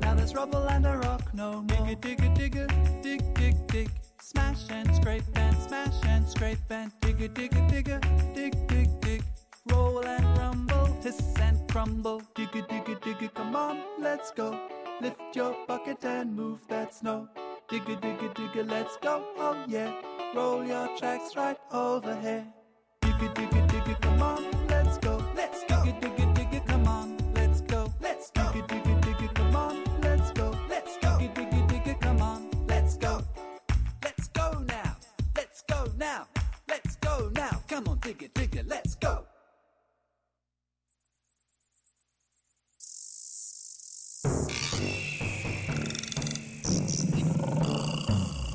Now 0.01 0.13
there's 0.13 0.35
rubble 0.35 0.69
and 0.69 0.85
a 0.85 0.97
rock 0.99 1.33
no 1.33 1.63
more. 1.63 1.87
Digga, 1.87 1.95
digga, 1.99 2.37
digga, 2.37 3.01
dig, 3.01 3.33
dig, 3.33 3.55
dig. 3.65 3.89
Smash 4.21 4.69
and 4.69 4.95
scrape 4.95 5.23
and 5.33 5.57
smash 5.63 5.95
and 6.03 6.29
scrape 6.29 6.59
and 6.69 6.91
digga, 7.01 7.27
digga, 7.27 7.71
digga, 7.71 8.35
dig, 8.35 8.67
dig, 8.67 9.01
dig. 9.01 9.23
Roll 9.71 10.05
and 10.05 10.37
rumble, 10.37 10.95
hiss 11.01 11.19
and 11.41 11.67
crumble. 11.71 12.21
Digga, 12.35 12.61
digga, 12.69 12.99
digga, 13.01 13.33
come 13.33 13.55
on, 13.55 13.81
let's 13.99 14.29
go. 14.29 14.59
Lift 15.01 15.35
your 15.35 15.55
bucket 15.67 16.05
and 16.05 16.35
move 16.35 16.59
that 16.67 16.93
snow. 16.93 17.27
Digga, 17.67 17.99
digga, 17.99 18.31
digga, 18.35 18.69
let's 18.69 18.95
go, 18.97 19.25
oh 19.39 19.65
yeah. 19.67 19.91
Roll 20.35 20.63
your 20.65 20.87
tracks 20.97 21.35
right 21.35 21.57
over 21.71 22.15
here. 22.21 22.45
Digga, 23.01 23.33
digga, 23.33 23.67
digga, 23.69 24.01
come 24.01 24.21
on, 24.21 24.67
let's 24.67 24.97
go. 24.97 25.23
Let's 25.35 25.63
go. 25.63 25.75
Digga, 25.75 26.15
digga, 26.15 26.35
digga, 26.35 26.67
come 26.67 26.87
on, 26.87 27.17
let's 27.33 27.61
go. 27.61 27.93
Let's 28.01 28.29
go. 28.31 28.41
Digga, 28.43 28.83
digga, 28.83 29.01
digga, 29.01 29.33
come 29.33 29.55
on, 29.55 29.83
let's 30.01 30.31
go. 30.31 30.53
Let's 30.69 30.97
go. 30.97 31.17
Digga, 31.17 31.49
digga, 31.49 31.67
digga, 31.69 32.01
come 32.01 32.21
on, 32.21 32.49
let's 32.67 32.97
go. 32.97 33.21
Let's 34.03 34.27
go 34.27 34.59
now. 34.67 34.95
Let's 35.35 35.63
go 35.63 35.91
now. 35.97 36.27
Let's 36.67 36.95
go 36.97 37.29
now. 37.33 37.61
Come 37.67 37.87
on, 37.87 37.97
digga, 37.99 38.29
digga, 38.33 38.67
let's 38.67 38.95
go. 38.95 39.23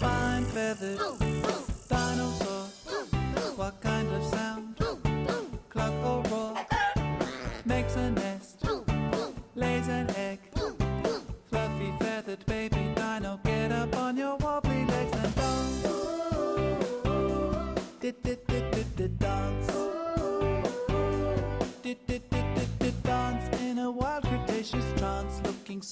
Fine 0.00 0.44
feathered 0.46 0.98
dinosaur. 0.98 1.31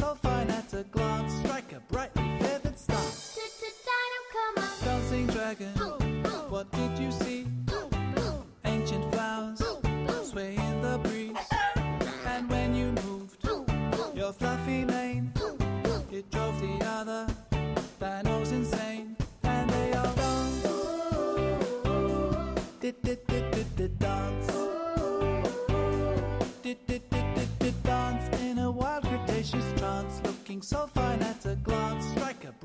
So 0.01 0.14
fine 0.14 0.48
at 0.48 0.72
a 0.72 0.82
glance. 0.84 1.32
Strike 1.40 1.72
a 1.72 1.80
brightly 1.92 2.22
feathered 2.38 2.60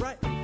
Strike 0.05 0.34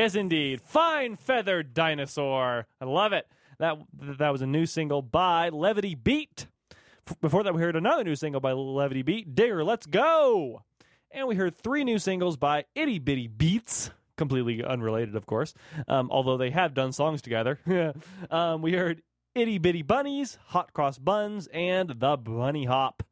Yes, 0.00 0.14
indeed. 0.14 0.62
Fine 0.62 1.16
feathered 1.16 1.74
dinosaur. 1.74 2.66
I 2.80 2.84
love 2.86 3.12
it. 3.12 3.26
That 3.58 3.76
that 3.92 4.30
was 4.30 4.40
a 4.40 4.46
new 4.46 4.64
single 4.64 5.02
by 5.02 5.50
Levity 5.50 5.94
Beet. 5.94 6.46
Before 7.20 7.42
that, 7.42 7.52
we 7.52 7.60
heard 7.60 7.76
another 7.76 8.02
new 8.02 8.16
single 8.16 8.40
by 8.40 8.52
Levity 8.52 9.02
Beet, 9.02 9.34
Digger, 9.34 9.62
Let's 9.62 9.84
Go. 9.84 10.62
And 11.10 11.28
we 11.28 11.34
heard 11.34 11.54
three 11.54 11.84
new 11.84 11.98
singles 11.98 12.38
by 12.38 12.64
Itty 12.74 12.98
Bitty 12.98 13.28
Beats, 13.28 13.90
completely 14.16 14.64
unrelated, 14.64 15.16
of 15.16 15.26
course, 15.26 15.52
um, 15.86 16.08
although 16.10 16.38
they 16.38 16.48
have 16.48 16.72
done 16.72 16.92
songs 16.92 17.20
together. 17.20 17.58
um, 18.30 18.62
we 18.62 18.72
heard 18.72 19.02
Itty 19.34 19.58
Bitty 19.58 19.82
Bunnies, 19.82 20.38
Hot 20.46 20.72
Cross 20.72 20.98
Buns, 20.98 21.46
and 21.52 21.90
The 22.00 22.16
Bunny 22.16 22.64
Hop. 22.64 23.02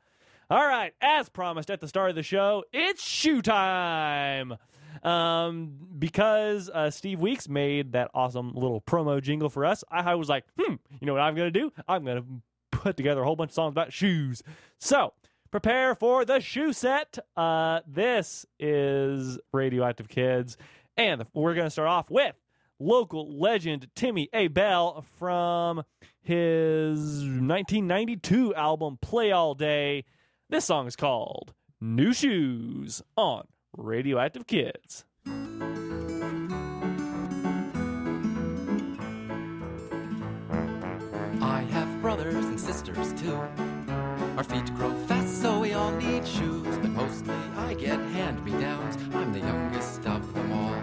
All 0.49 0.66
right, 0.66 0.95
as 1.03 1.28
promised 1.28 1.70
at 1.70 1.80
the 1.80 1.89
start 1.89 2.09
of 2.09 2.16
the 2.16 2.22
show, 2.22 2.64
it's 2.72 3.07
shoe 3.07 3.43
time. 3.43 4.57
Um, 5.03 5.74
because 5.99 6.70
uh, 6.70 6.90
Steve 6.90 7.20
Weeks 7.20 7.49
made 7.49 7.92
that 7.92 8.11
awesome 8.14 8.53
little 8.55 8.80
promo 8.80 9.22
jingle 9.22 9.49
for 9.49 9.64
us, 9.64 9.84
I, 9.90 10.12
I 10.12 10.14
was 10.14 10.28
like, 10.28 10.44
hmm, 10.59 10.74
you 11.01 11.07
know 11.07 11.12
what 11.12 11.22
I'm 11.22 11.34
gonna 11.34 11.51
do? 11.51 11.72
I'm 11.86 12.05
gonna 12.05 12.24
put 12.70 12.96
together 12.96 13.22
a 13.22 13.24
whole 13.24 13.36
bunch 13.36 13.51
of 13.51 13.55
songs 13.55 13.72
about 13.72 13.92
shoes. 13.92 14.42
So 14.78 15.12
prepare 15.51 15.94
for 15.94 16.24
the 16.24 16.40
shoe 16.40 16.72
set. 16.72 17.18
Uh, 17.36 17.80
this 17.86 18.46
is 18.59 19.38
Radioactive 19.53 20.09
Kids, 20.09 20.57
and 20.96 21.24
we're 21.32 21.55
gonna 21.55 21.70
start 21.70 21.88
off 21.88 22.11
with 22.11 22.34
local 22.80 23.38
legend 23.38 23.88
Timmy 23.94 24.28
Abell 24.32 25.05
from 25.18 25.82
his 26.20 26.99
1992 26.99 28.55
album 28.55 28.99
Play 29.01 29.32
All 29.32 29.55
Day. 29.55 30.05
This 30.49 30.64
song 30.64 30.86
is 30.86 30.96
called 30.96 31.55
New 31.80 32.12
Shoes 32.12 33.03
on 33.16 33.46
Radioactive 33.78 34.46
Kids. 34.48 35.04
I 41.40 41.64
have 41.70 42.02
brothers 42.02 42.34
and 42.34 42.60
sisters 42.60 43.12
too. 43.12 43.36
Our 44.36 44.42
feet 44.42 44.74
grow 44.74 44.92
fast, 45.06 45.40
so 45.40 45.60
we 45.60 45.74
all 45.74 45.92
need 45.92 46.26
shoes. 46.26 46.76
But 46.78 46.90
mostly 46.90 47.36
I 47.56 47.74
get 47.74 48.00
hand 48.00 48.44
me 48.44 48.50
downs. 48.50 48.96
I'm 49.14 49.32
the 49.32 49.38
youngest 49.38 50.04
of 50.06 50.34
them 50.34 50.52
all. 50.52 50.82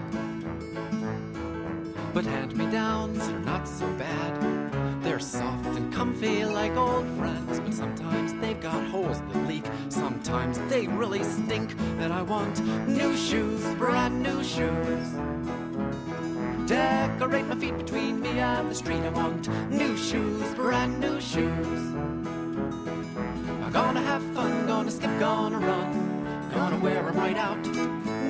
But 2.14 2.24
hand 2.24 2.56
me 2.56 2.66
downs 2.72 3.28
are 3.28 3.40
not 3.40 3.68
so 3.68 3.92
bad. 3.96 5.04
They're 5.04 5.20
soft 5.20 5.66
and 5.66 5.94
comfy 5.94 6.46
like 6.46 6.78
old 6.78 7.06
friends. 7.18 7.45
Sometimes 7.76 8.34
they've 8.36 8.62
got 8.62 8.82
holes 8.88 9.20
that 9.20 9.48
leak. 9.48 9.66
Sometimes 9.90 10.60
they 10.70 10.88
really 10.88 11.24
stink. 11.24 11.76
And 12.00 12.14
I 12.14 12.22
want 12.22 12.66
new 12.88 13.18
shoes, 13.18 13.62
brand 13.76 14.24
new 14.24 14.42
shoes. 14.44 15.08
Decorate 16.70 17.46
my 17.48 17.56
feet 17.56 17.78
between 17.78 18.22
me 18.22 18.40
and 18.40 18.72
the 18.72 18.76
street. 18.76 19.02
I 19.02 19.10
want 19.10 19.50
new 19.70 19.98
shoes, 19.98 20.54
brand 20.54 21.02
new 21.02 21.20
shoes. 21.20 21.82
I'm 23.64 23.72
gonna 23.74 24.02
have 24.02 24.24
fun, 24.34 24.66
gonna 24.68 24.90
skip, 24.90 25.20
gonna 25.20 25.60
run. 25.60 26.50
Gonna 26.54 26.80
wear 26.80 27.04
wear 27.04 27.10
'em 27.10 27.18
right 27.18 27.38
out. 27.38 27.62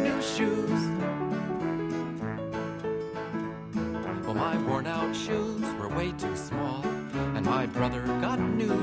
New 0.08 0.22
shoes. 0.22 1.14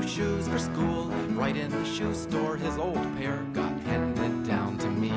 Shoes 0.07 0.47
for 0.47 0.59
school. 0.59 1.05
Right 1.31 1.55
in 1.55 1.69
the 1.69 1.85
shoe 1.85 2.13
store, 2.13 2.57
his 2.57 2.77
old 2.77 3.03
pair 3.17 3.45
got 3.53 3.71
handed 3.81 4.47
down 4.47 4.77
to 4.79 4.89
me. 4.89 5.11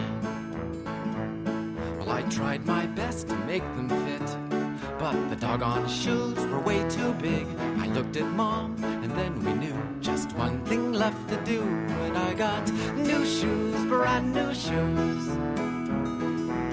Well, 1.99 2.11
I 2.11 2.23
tried 2.23 2.67
my 2.67 2.87
best 2.87 3.29
to 3.29 3.37
make 3.47 3.63
them 3.63 3.89
fit, 3.89 4.99
but 4.99 5.29
the 5.31 5.37
doggone 5.37 5.89
shoes 5.89 6.39
were 6.47 6.61
way 6.61 6.89
too 6.89 7.13
big. 7.15 7.47
I 7.79 7.87
looked 7.89 8.17
at 8.17 8.27
mom, 8.27 8.77
and 8.83 9.11
then 9.13 9.45
we 9.45 9.53
knew 9.55 9.77
just 10.01 10.33
one 10.33 10.65
thing 10.65 10.93
left 10.93 11.29
to 11.29 11.37
do. 11.45 11.63
And 11.63 12.17
I 12.17 12.35
got 12.35 12.71
new 12.97 13.25
shoes, 13.25 13.85
brand 13.87 14.33
new 14.33 14.55
shoes. 14.55 15.27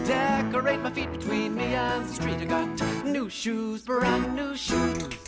Decorate 0.08 0.82
my 0.82 0.92
feet 0.92 1.12
between 1.12 1.56
me 1.56 1.76
and 1.76 2.06
the 2.06 2.14
street. 2.14 2.42
I 2.42 2.46
got 2.46 3.06
new 3.06 3.30
shoes, 3.30 3.82
brand 3.84 4.36
new 4.36 4.56
shoes. 4.56 5.23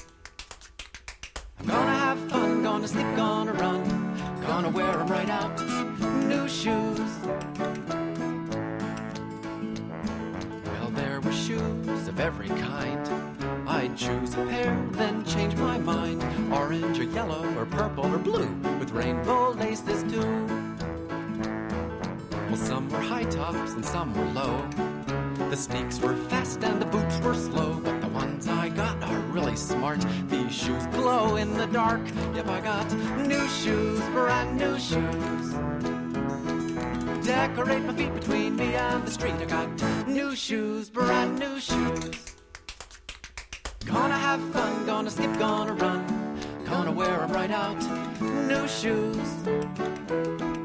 Gonna 1.68 1.98
have 1.98 2.20
fun, 2.30 2.62
gonna 2.64 2.88
sleep, 2.88 3.08
gonna 3.16 3.54
run. 3.54 3.82
Gonna 4.46 4.70
wear 4.70 5.00
'em 5.00 5.08
right 5.08 5.30
out. 5.30 5.60
New 6.30 6.48
shoes. 6.48 7.00
Well, 10.74 10.92
there 10.92 11.20
were 11.22 11.32
shoes 11.32 12.08
of 12.08 12.20
every 12.20 12.50
kind. 12.50 13.10
I'd 13.68 13.98
choose 13.98 14.36
a 14.36 14.46
pair, 14.46 14.78
then 14.92 15.26
change 15.26 15.56
my 15.56 15.80
mind. 15.80 16.24
Orange 16.54 17.00
or 17.00 17.04
yellow 17.04 17.44
or 17.58 17.66
purple 17.66 18.06
or 18.14 18.20
blue, 18.20 18.48
with 18.80 18.92
rainbow 18.92 19.52
laces 19.52 20.04
too. 20.04 20.46
Well, 22.48 22.58
some 22.58 22.90
were 22.90 23.00
high 23.00 23.26
tops 23.26 23.74
and 23.74 23.84
some 23.84 24.14
were 24.14 24.32
low. 24.40 24.95
The 25.50 25.58
sneaks 25.58 26.00
were 26.00 26.16
fast 26.28 26.64
and 26.64 26.82
the 26.82 26.86
boots 26.86 27.18
were 27.20 27.34
slow, 27.34 27.80
but 27.84 28.02
the 28.02 28.08
ones 28.08 28.48
I 28.48 28.70
got 28.70 29.02
are 29.04 29.20
really 29.32 29.56
smart. 29.56 30.04
These 30.28 30.54
shoes 30.54 30.86
glow 30.88 31.38
in 31.38 31.54
the 31.56 31.68
dark. 31.68 32.02
Yep, 32.36 32.48
I 32.48 32.60
got 32.62 32.92
new 33.26 33.48
shoes, 33.48 34.02
brand 34.10 34.58
new 34.58 34.78
shoes. 34.80 35.54
Decorate 37.26 37.84
my 37.84 37.94
feet 37.94 38.14
between 38.14 38.56
me 38.56 38.76
and 38.76 39.06
the 39.06 39.12
street. 39.12 39.36
I 39.36 39.46
got 39.46 40.08
new 40.08 40.36
shoes, 40.36 40.90
brand 40.90 41.40
new 41.40 41.60
shoes. 41.60 42.36
Gonna 43.86 44.18
have 44.18 44.42
fun, 44.52 44.86
gonna 44.86 45.10
skip, 45.10 45.38
gonna 45.38 45.74
run. 45.74 46.04
Gonna 46.66 46.92
wear 46.92 47.22
'em 47.22 47.32
right 47.32 47.52
out. 47.52 47.80
New 48.20 48.68
shoes. 48.68 50.65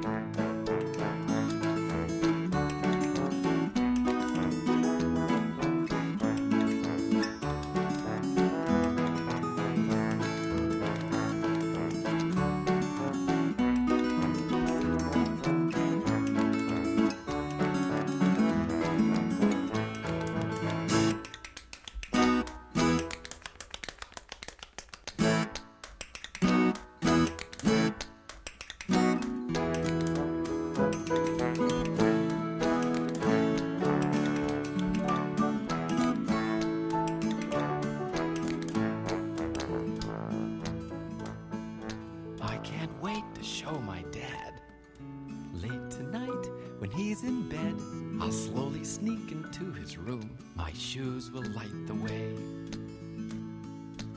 Will 51.29 51.43
light 51.53 51.87
the 51.87 51.95
way. 51.95 52.35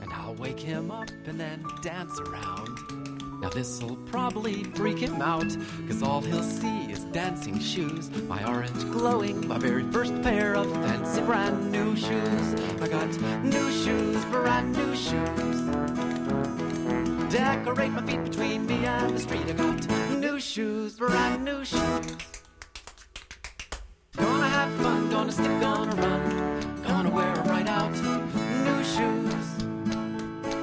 And 0.00 0.10
I'll 0.10 0.34
wake 0.36 0.58
him 0.58 0.90
up 0.90 1.10
and 1.26 1.38
then 1.38 1.62
dance 1.82 2.18
around. 2.18 3.40
Now 3.42 3.50
this'll 3.50 3.96
probably 4.06 4.64
freak 4.64 5.00
him 5.00 5.20
out, 5.20 5.54
cause 5.86 6.02
all 6.02 6.22
he'll 6.22 6.42
see 6.42 6.90
is 6.90 7.04
dancing 7.12 7.60
shoes. 7.60 8.10
My 8.26 8.42
orange 8.48 8.90
glowing, 8.90 9.46
my 9.46 9.58
very 9.58 9.84
first 9.92 10.20
pair 10.22 10.54
of 10.54 10.72
fancy 10.72 11.20
brand 11.20 11.70
new 11.70 11.94
shoes. 11.94 12.54
I 12.80 12.88
got 12.88 13.10
new 13.42 13.70
shoes, 13.70 14.24
brand 14.24 14.72
new 14.72 14.96
shoes. 14.96 15.60
Decorate 17.30 17.92
my 17.92 18.02
feet 18.06 18.24
between 18.24 18.64
me 18.66 18.86
and 18.86 19.14
the 19.14 19.20
street. 19.20 19.44
I 19.46 19.52
got 19.52 20.18
new 20.18 20.40
shoes, 20.40 20.96
brand 20.96 21.44
new 21.44 21.66
shoes. 21.66 22.16
Gonna 24.16 24.48
have 24.48 24.72
fun, 24.80 25.10
gonna 25.10 25.32
skip, 25.32 25.60
gonna 25.60 25.94
run. 25.96 26.73
Gonna 26.94 27.10
wear 27.10 27.26
wear 27.26 27.42
'em 27.42 27.48
right 27.48 27.66
out. 27.66 27.90
New 28.66 28.84
shoes. 28.84 29.46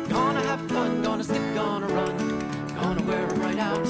Gonna 0.07 0.41
have 0.41 0.61
fun, 0.69 1.01
gonna 1.03 1.25
skip, 1.25 1.43
gonna 1.53 1.87
run. 1.87 2.15
Gonna 2.73 3.03
wear 3.03 3.25
wear 3.25 3.33
'em 3.33 3.41
right 3.41 3.59
out. 3.59 3.83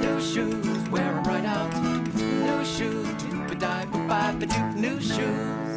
New 0.00 0.18
shoes, 0.18 0.88
Wear 0.88 1.04
wear 1.04 1.18
'em 1.18 1.24
right 1.24 1.44
out. 1.44 1.70
New 2.48 2.64
shoes, 2.64 3.06
doop 3.20 3.50
a 3.50 3.56
boop 3.90 4.08
bye, 4.08 4.32
ba 4.40 4.46
doop, 4.46 4.74
new 4.84 4.98
shoes. 5.12 5.72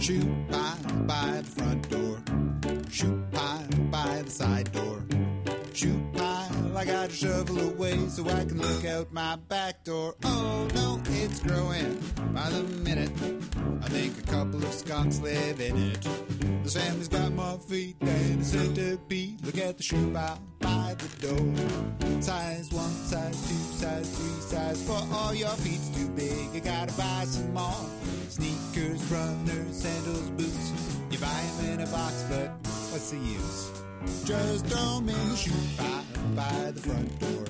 Shoot 0.00 0.48
by 0.48 0.72
by 1.06 1.42
the 1.42 1.50
front 1.56 1.82
door. 1.90 2.16
Shoot 2.88 3.30
by 3.30 3.58
by 3.90 4.22
the 4.22 4.30
side 4.30 4.72
door. 4.72 5.04
Shoot 5.74 6.02
pile, 6.14 6.39
I 6.80 6.84
gotta 6.86 7.12
shovel 7.12 7.60
away 7.60 8.08
so 8.08 8.26
I 8.26 8.42
can 8.46 8.58
look 8.58 8.86
out 8.86 9.12
my 9.12 9.36
back 9.36 9.84
door. 9.84 10.14
Oh 10.24 10.66
no, 10.74 10.98
it's 11.08 11.38
growing 11.40 12.02
by 12.32 12.48
the 12.48 12.62
minute. 12.62 13.10
I 13.82 13.88
think 13.90 14.16
a 14.18 14.22
couple 14.22 14.64
of 14.64 14.72
skunks 14.72 15.18
live 15.18 15.60
in 15.60 15.76
it. 15.76 16.08
This 16.62 16.78
family's 16.78 17.08
got 17.08 17.32
more 17.32 17.58
feet 17.58 18.00
than 18.00 18.40
a 18.40 18.44
centipede. 18.44 19.44
Look 19.44 19.58
at 19.58 19.76
the 19.76 19.82
shoe 19.82 20.10
pile 20.10 20.40
by 20.60 20.96
the 20.96 21.26
door. 21.26 22.22
Size 22.22 22.70
one, 22.72 22.90
size 22.90 23.38
two, 23.46 23.76
size 23.76 24.16
three, 24.16 24.40
size 24.40 24.82
four. 24.86 25.02
All 25.12 25.34
your 25.34 25.50
feet's 25.50 25.90
too 25.90 26.08
big. 26.08 26.54
You 26.54 26.62
gotta 26.62 26.94
buy 26.94 27.24
some 27.26 27.52
more. 27.52 27.90
Sneakers, 28.30 29.02
runners, 29.12 29.82
sandals, 29.82 30.30
boots. 30.30 30.72
You 31.10 31.18
buy 31.18 31.42
'em 31.58 31.74
in 31.74 31.80
a 31.82 31.90
box, 31.90 32.24
but 32.30 32.48
what's 32.90 33.10
the 33.10 33.18
use? 33.18 33.79
Just 34.24 34.66
throw 34.66 35.00
me 35.00 35.12
the 35.12 35.36
shoe 35.36 35.52
by 36.34 36.70
the 36.70 36.80
front 36.80 37.18
door. 37.20 37.44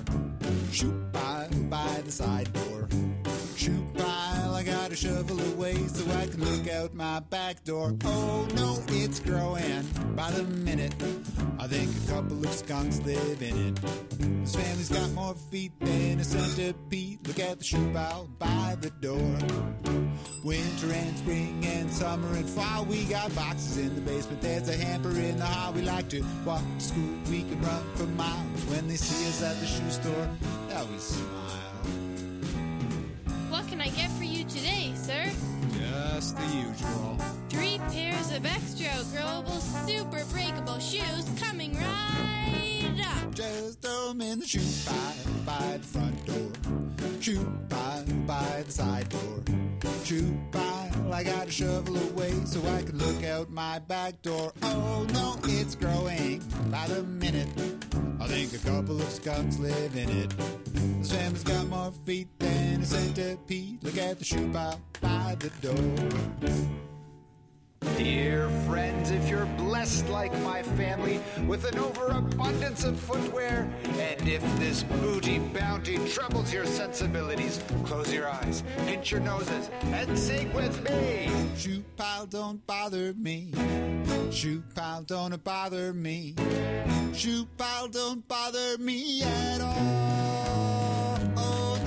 Shoe 0.71 1.05
pile 1.13 1.49
by 1.69 2.01
the 2.03 2.11
side 2.11 2.51
door. 2.53 2.80
Shoe 3.55 3.85
pile, 3.95 4.55
I 4.55 4.63
gotta 4.63 4.95
shovel 4.95 5.39
away 5.53 5.75
so 5.87 6.03
I 6.11 6.27
can 6.27 6.43
look 6.43 6.67
out 6.69 6.93
my 6.93 7.19
back 7.19 7.63
door. 7.63 7.95
Oh 8.03 8.47
no, 8.55 8.77
it's 8.87 9.19
growing 9.19 9.83
by 10.15 10.31
the 10.31 10.43
minute. 10.43 10.93
I 11.59 11.67
think 11.67 11.91
a 12.03 12.11
couple 12.11 12.43
of 12.43 12.51
skunks 12.51 12.99
live 13.01 13.41
in 13.41 13.67
it. 13.67 13.75
This 14.41 14.55
family's 14.55 14.89
got 14.89 15.11
more 15.11 15.35
feet 15.35 15.71
than 15.79 16.19
a 16.19 16.23
centipede. 16.23 17.27
Look 17.27 17.39
at 17.39 17.59
the 17.59 17.63
shoe 17.63 17.91
pile 17.93 18.27
by 18.39 18.75
the 18.81 18.89
door. 18.89 19.37
Winter 20.43 20.91
and 20.91 21.17
spring 21.19 21.63
and 21.63 21.91
summer 21.91 22.33
and 22.35 22.49
fall, 22.49 22.85
we 22.85 23.05
got 23.05 23.33
boxes 23.35 23.77
in 23.77 23.93
the 23.93 24.01
basement. 24.01 24.41
There's 24.41 24.67
a 24.69 24.75
hamper 24.75 25.11
in 25.11 25.37
the 25.37 25.45
hall. 25.45 25.71
We 25.71 25.83
like 25.83 26.09
to 26.09 26.25
walk 26.43 26.63
to 26.79 26.83
school. 26.83 27.19
We 27.29 27.43
can 27.43 27.61
run 27.61 27.83
for 27.95 28.07
miles. 28.07 28.65
When 28.65 28.87
they 28.87 28.95
see 28.95 29.29
us 29.29 29.43
at 29.43 29.59
the 29.59 29.67
shoe 29.67 29.89
store, 29.91 30.29
they 30.67 30.75
always 30.75 31.03
smile. 31.03 31.60
What 33.51 33.67
can 33.67 33.81
I 33.81 33.89
get 33.89 34.09
for 34.11 34.23
you 34.23 34.45
today, 34.45 34.93
sir? 34.95 35.29
Just 35.81 36.37
the 36.37 36.45
usual. 36.45 37.17
Three 37.49 37.79
pairs 37.89 38.31
of 38.31 38.45
extra 38.45 38.89
growable, 39.11 39.59
super 39.87 40.23
breakable 40.25 40.79
shoes 40.79 41.25
coming 41.39 41.73
right 41.73 42.99
up. 43.03 43.33
Just 43.33 43.81
throw 43.81 44.11
'em 44.11 44.21
in 44.21 44.39
the 44.39 44.47
shoe 44.47 44.61
pile 44.85 45.33
by 45.45 45.77
the 45.77 45.87
front 45.87 46.25
door. 46.27 46.51
Shoe 47.19 47.51
pile 47.69 48.05
by 48.27 48.63
the 48.65 48.71
side 48.71 49.09
door. 49.09 49.43
Shoe 50.03 50.37
pile, 50.51 51.13
I 51.13 51.23
gotta 51.23 51.51
shovel 51.51 51.97
away 51.97 52.33
so 52.45 52.59
I 52.77 52.83
can 52.83 52.97
look 52.99 53.23
out 53.23 53.49
my 53.49 53.79
back 53.79 54.21
door. 54.21 54.53
Oh 54.61 55.07
no, 55.13 55.37
it's 55.45 55.75
growing 55.75 56.43
by 56.69 56.87
the 56.87 57.01
minute. 57.03 57.49
I 58.19 58.27
think 58.27 58.53
a 58.53 58.59
couple 58.59 59.01
of 59.01 59.09
skunks 59.09 59.57
live 59.57 59.95
in 59.95 60.09
it. 60.09 60.31
This 60.99 61.11
family's 61.11 61.43
got 61.43 61.67
more 61.67 61.91
feet 62.05 62.27
than 62.37 62.81
a 62.81 62.85
centipede. 62.85 63.83
Look 63.83 63.97
at 63.97 64.19
the 64.19 64.25
shoe 64.25 64.47
pile 64.51 64.79
by 65.01 65.35
the 65.39 65.49
door. 65.61 65.70
Dear 67.97 68.49
friends, 68.67 69.11
if 69.11 69.29
you're 69.29 69.45
blessed 69.57 70.09
like 70.09 70.33
my 70.41 70.63
family 70.63 71.21
with 71.47 71.65
an 71.65 71.77
overabundance 71.79 72.83
of 72.83 72.99
footwear, 72.99 73.71
and 73.97 74.27
if 74.27 74.41
this 74.59 74.83
booty 74.83 75.39
bounty 75.39 75.97
troubles 76.09 76.51
your 76.51 76.65
sensibilities, 76.65 77.63
close 77.85 78.11
your 78.13 78.27
eyes, 78.27 78.63
pinch 78.85 79.11
your 79.11 79.21
noses, 79.21 79.69
and 79.83 80.17
sing 80.17 80.51
with 80.53 80.83
me. 80.89 81.29
Shoe 81.55 81.83
pile 81.95 82.25
don't 82.25 82.65
bother 82.67 83.13
me. 83.13 83.53
Shoe 84.31 84.63
pile 84.75 85.03
don't 85.03 85.43
bother 85.43 85.93
me. 85.93 86.35
Shoe 87.13 87.45
pile 87.57 87.87
don't 87.87 88.27
bother 88.27 88.77
me 88.77 89.21
at 89.23 89.61
all. 89.61 91.19
Oh 91.37 91.80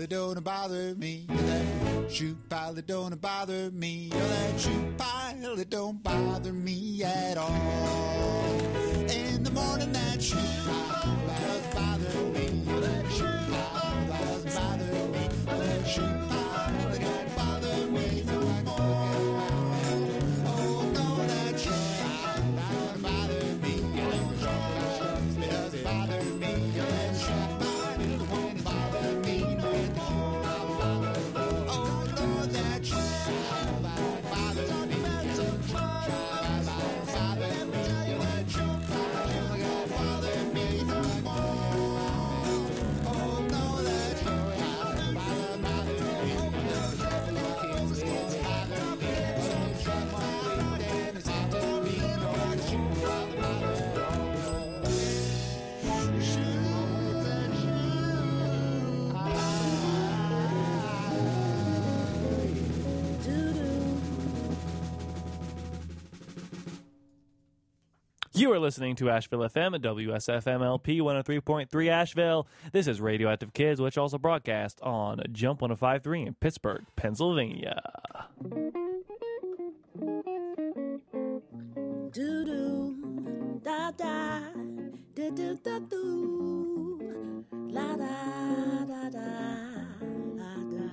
pile 0.00 0.04
it 0.04 0.10
don't 0.10 0.42
bother 0.44 0.94
me. 0.94 1.26
That 1.28 2.10
shoe 2.10 2.36
pile 2.48 2.78
it 2.78 2.86
don't 2.86 3.20
bother 3.20 3.70
me. 3.70 4.10
Oh, 4.12 4.18
that 4.18 4.58
shoe 4.60 4.94
pile 4.96 5.58
it 5.58 5.70
don't 5.70 6.02
bother 6.02 6.52
me 6.52 7.02
at 7.04 7.36
all. 7.36 7.50
In 9.10 9.42
the 9.42 9.50
morning, 9.50 9.92
that 9.92 10.22
shoe 10.22 10.36
pile 10.36 11.16
does 11.26 11.66
bother 11.74 12.22
me. 12.32 12.64
Oh, 12.68 12.80
that 12.80 13.12
shoe 13.12 13.52
pile 13.52 14.06
does 14.08 14.54
bother 14.54 14.84
me. 14.84 15.28
Oh, 15.48 15.58
that 15.58 15.86
shoe 15.86 16.39
You 68.40 68.50
are 68.54 68.58
listening 68.58 68.96
to 68.96 69.10
Asheville 69.10 69.40
FM 69.40 69.74
at 69.74 69.82
WSFMLP 69.82 71.02
103.3 71.02 71.88
Asheville. 71.90 72.48
This 72.72 72.86
is 72.86 72.98
Radioactive 72.98 73.52
Kids, 73.52 73.82
which 73.82 73.98
also 73.98 74.16
broadcast 74.16 74.80
on 74.80 75.20
Jump 75.30 75.60
1053 75.60 76.22
in 76.22 76.34
Pittsburgh, 76.40 76.86
Pennsylvania. 76.96 77.82
do 82.12 82.44
do 82.46 83.60
da 83.62 83.90
da 83.90 84.40
do 85.14 85.30
do 85.32 85.58
da 85.62 85.78
do 85.80 87.44
la 87.52 87.94
da 87.94 88.84
da 88.86 89.10
da 89.10 89.28
la 90.40 90.54
da. 90.72 90.88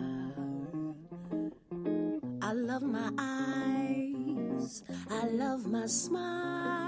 I 2.41 2.52
love 2.52 2.84
my 2.84 3.10
eyes. 3.18 4.84
I 5.10 5.28
love 5.28 5.66
my 5.66 5.86
smile. 5.86 6.87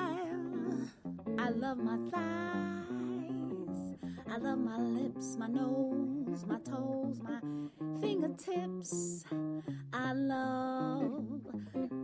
I 1.49 1.51
love 1.51 1.79
my 1.79 1.97
thighs. 2.11 3.97
I 4.31 4.37
love 4.37 4.59
my 4.59 4.77
lips, 4.77 5.35
my 5.35 5.47
nose, 5.47 6.45
my 6.45 6.59
toes, 6.59 7.19
my 7.23 7.39
fingertips. 7.99 9.23
I 9.91 10.13
love 10.13 11.23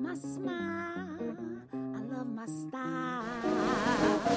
my 0.02 0.16
smile. 0.16 1.38
I 1.72 2.00
love 2.12 2.28
my 2.28 2.48
style. 2.48 3.24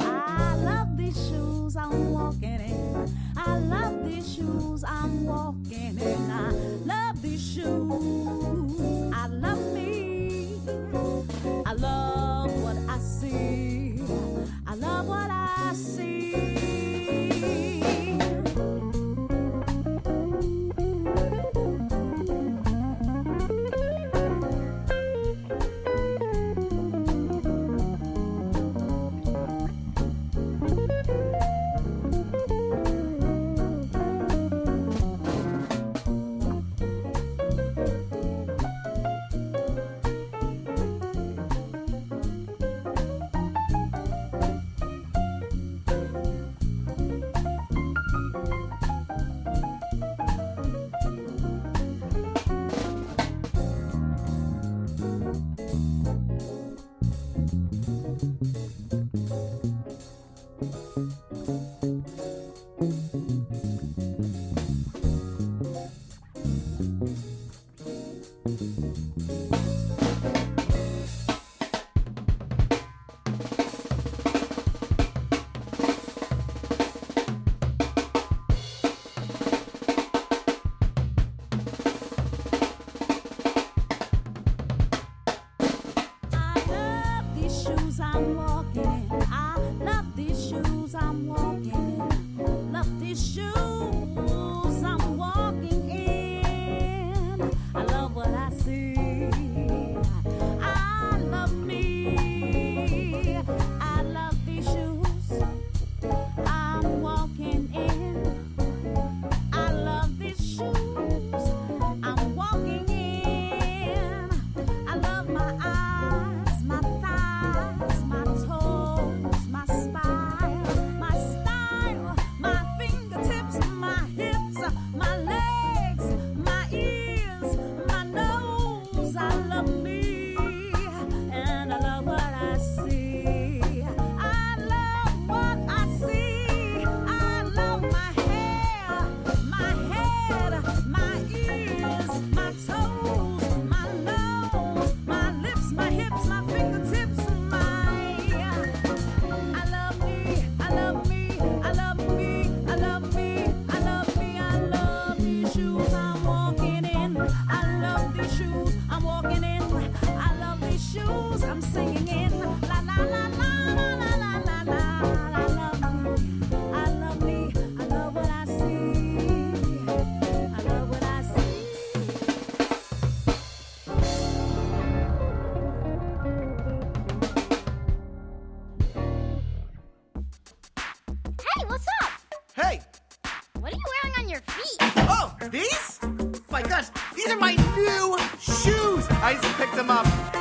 I 0.03 0.57
love 0.57 0.99
these 0.99 1.17
shoes 1.31 1.75
I'm 1.75 2.13
walking 2.13 2.61
in. 2.61 3.17
I 3.35 3.59
love 3.61 4.05
these 4.05 4.35
shoes 4.35 4.85
I'm 4.85 5.25
walking 5.25 5.99
in. 5.99 6.31
I 6.31 6.51
love 6.85 7.23
these 7.23 7.55
shoes. 7.55 9.11
I 9.15 9.27
love 9.29 9.73
me. 9.73 9.78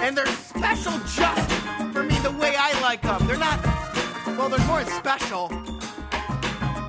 And 0.07 0.15
they're 0.15 0.25
special 0.25 0.93
just 0.99 1.51
for 1.91 2.01
me 2.01 2.17
the 2.19 2.31
way 2.39 2.55
I 2.57 2.79
like 2.79 3.01
them. 3.01 3.27
They're 3.27 3.35
not, 3.35 3.61
well, 4.37 4.47
they're 4.47 4.65
more 4.65 4.85
special. 4.85 5.49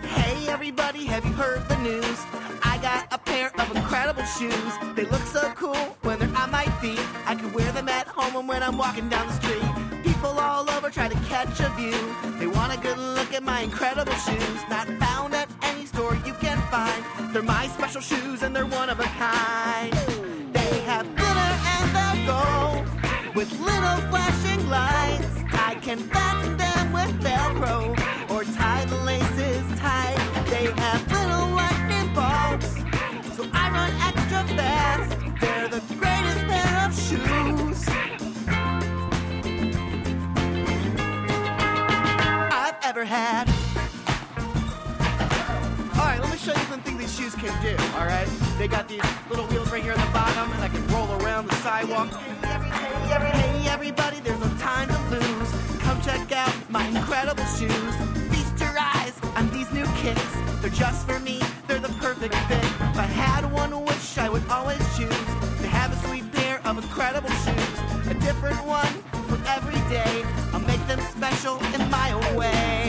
Hey, 0.07 0.47
everybody, 0.49 1.05
have 1.07 1.25
you 1.25 1.33
heard 1.33 1.69
the 1.69 1.79
news? 1.79 2.19
I 2.63 2.79
got 2.81 3.13
a 3.13 3.19
pair 3.19 3.51
of 3.61 3.75
incredible 3.75 4.23
shoes. 4.23 4.73
They 4.95 5.05
look 5.07 5.23
so 5.23 5.53
cool 5.57 5.75
when 6.03 6.21
they're 6.21 6.37
on 6.37 6.53
my 6.53 6.67
feet. 6.81 7.01
I 7.27 7.35
can 7.35 7.53
wear 7.53 7.73
them 7.73 7.89
at 7.89 8.07
home 8.07 8.37
and 8.37 8.49
when 8.49 8.63
I'm 8.63 8.79
walking 8.79 9.09
down 9.09 9.27
the 9.27 9.33
street. 9.33 10.05
People 10.05 10.39
all 10.39 10.71
over 10.71 10.89
try 10.89 11.09
to 11.09 11.19
catch 11.27 11.59
a 11.59 11.71
view. 11.71 11.99
They 12.39 12.47
want 12.47 12.73
a 12.73 12.81
good 12.81 12.99
look 12.99 13.35
at 13.35 13.43
my 13.43 13.63
incredible 13.63 14.15
shoes. 14.15 14.61
Not 14.71 14.87
found 15.01 15.35
at 15.35 15.49
any 15.63 15.87
store 15.87 16.15
you 16.25 16.35
can 16.35 16.59
find. 16.71 17.35
They're 17.35 17.43
my 17.43 17.67
special 17.67 18.01
shoes 18.01 18.45
and 18.45 18.55
they're 18.55 18.67
ever 42.99 43.05
had. 43.05 43.49
All 45.99 46.07
right, 46.07 46.21
let 46.21 46.31
me 46.33 46.37
show 46.37 46.53
you 46.53 46.67
something 46.67 46.99
these 46.99 47.15
shoes 47.15 47.35
can 47.35 47.55
do. 47.63 47.77
All 47.97 48.07
right, 48.07 48.27
they 48.59 48.67
got 48.67 48.89
these 48.89 49.03
little 49.31 49.47
wheels 49.47 49.71
right 49.71 49.83
here 49.83 49.93
on 49.93 50.01
the 50.01 50.13
bottom, 50.13 50.51
and 50.51 50.63
I 50.65 50.69
can 50.69 50.85
roll 50.89 51.07
around 51.23 51.49
the 51.49 51.55
sidewalk. 51.57 52.09
Every- 52.43 52.71
hey, 52.71 53.15
every- 53.15 53.69
everybody, 53.69 54.19
there's 54.21 54.41
no 54.41 54.51
time 54.59 54.89
to 54.89 54.99
lose. 55.15 55.51
Come 55.81 56.01
check 56.01 56.33
out 56.33 56.53
my 56.71 56.85
incredible 56.87 57.45
shoes. 57.57 57.95
Feast 58.31 58.59
your 58.59 58.77
eyes 58.77 59.13
on 59.37 59.49
these 59.51 59.71
new 59.71 59.87
kicks. 60.03 60.33
They're 60.61 60.71
just 60.71 61.07
for 61.07 61.21
me, 61.21 61.41
they're 61.69 61.79
the 61.79 61.95
perfect 62.01 62.35
fit. 62.49 62.65
If 62.65 62.99
I 62.99 63.09
had 63.25 63.45
one 63.53 63.85
wish, 63.85 64.19
I 64.19 64.29
would 64.29 64.47
always 64.51 64.83
choose 64.97 65.23
to 65.63 65.69
have 65.69 65.93
a 65.93 66.09
sweet 66.09 66.33
pair 66.33 66.61
of 66.65 66.79
incredible 66.79 67.31
shoes. 67.45 67.75
A 68.11 68.15
different 68.15 68.65
one 68.65 68.93
for 69.29 69.39
every 69.47 69.81
day. 69.89 70.25
I'll 70.53 70.61
make 70.61 70.85
them 70.87 71.01
special 71.17 71.59
in 71.75 71.91
my 71.91 72.13
own 72.13 72.35
way. 72.35 72.88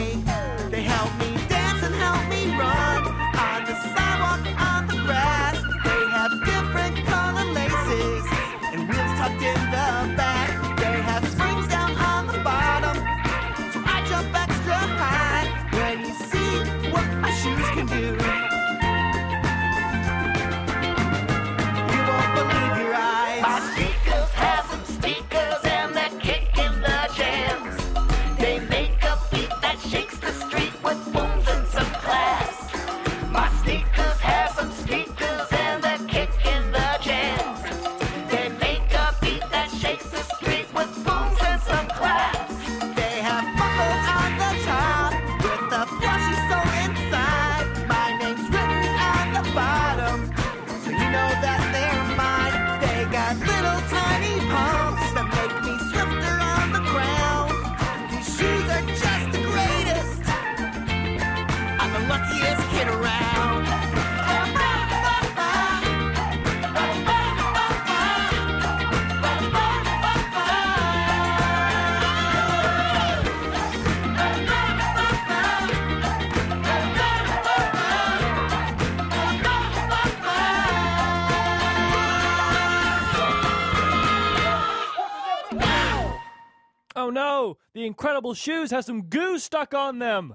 The 87.72 87.86
incredible 87.86 88.34
shoes 88.34 88.72
have 88.72 88.84
some 88.84 89.02
goo 89.02 89.38
stuck 89.38 89.74
on 89.74 90.00
them! 90.00 90.34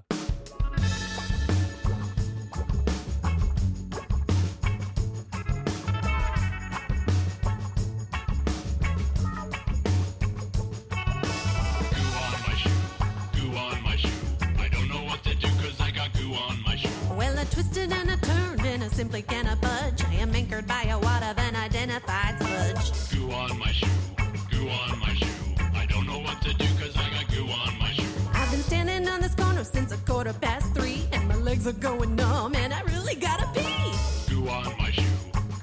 Are 31.66 31.72
going 31.72 32.14
numb, 32.14 32.54
and 32.54 32.72
I 32.72 32.80
really 32.82 33.16
gotta 33.16 33.44
pee. 33.52 33.92
Goo 34.30 34.48
on 34.48 34.76
my 34.78 34.90
shoe. 34.92 35.02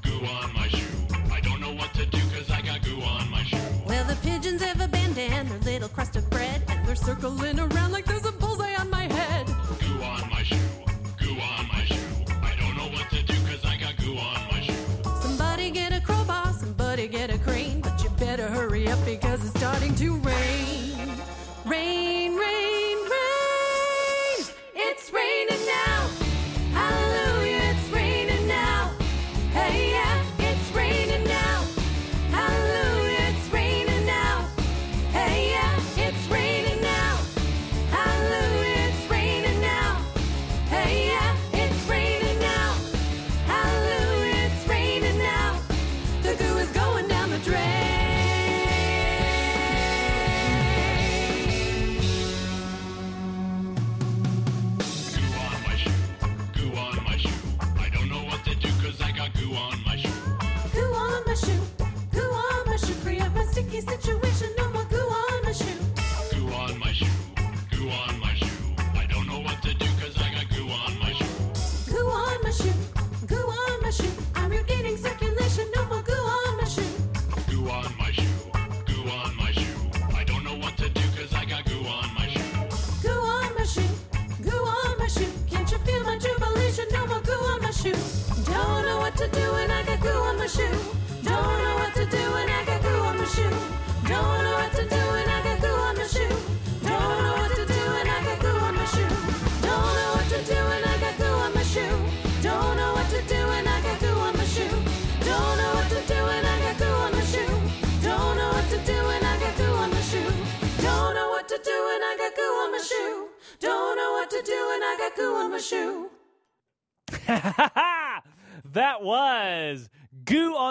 Goo 0.01 0.25
on 0.25 0.53
my 0.53 0.67
shoe. 0.67 0.85
I 1.31 1.39
don't 1.39 1.61
know 1.61 1.73
what 1.73 1.93
to 1.93 2.05
do 2.05 2.19
cause 2.35 2.49
I 2.51 2.61
got 2.61 2.83
goo 2.83 2.99
on 3.01 3.29
my 3.31 3.41
shoe. 3.43 3.57
Well, 3.85 4.03
the 4.03 4.17
pigeons 4.17 4.61
have 4.63 4.81
abandoned 4.81 5.47
their 5.47 5.59
little 5.59 5.87
crust 5.87 6.17
of 6.17 6.29
bread, 6.29 6.61
and 6.67 6.85
they're 6.85 6.95
circling 6.95 7.57
around 7.57 7.93
like 7.93 8.03
there's 8.03 8.25
a 8.25 8.33
bullseye 8.33 8.75
on 8.75 8.89
my 8.89 9.03
head. 9.03 9.47
Goo 9.47 10.03
on 10.03 10.29
my 10.29 10.43
shoe. 10.43 10.57
Goo 11.21 11.39
on 11.39 11.67
my 11.69 11.85
shoe. 11.85 11.95
I 12.41 12.53
don't 12.59 12.75
know 12.75 12.89
what 12.97 13.09
to 13.11 13.23
do 13.23 13.35
cause 13.47 13.63
I 13.63 13.77
got 13.77 13.95
goo 13.97 14.17
on 14.17 14.41
my 14.51 14.61
shoe. 14.61 14.73
Somebody 15.21 15.71
get 15.71 15.93
a 15.93 16.01
crowbar, 16.01 16.51
somebody 16.51 17.07
get 17.07 17.33
a 17.33 17.37
crane, 17.37 17.79
but 17.79 18.03
you 18.03 18.09
better 18.19 18.47
hurry 18.47 18.89
up 18.89 18.99
because 19.05 19.45
it's 19.45 19.57
starting 19.57 19.95
to 19.95 20.15
rain. 20.17 20.23
Rain, 20.23 20.72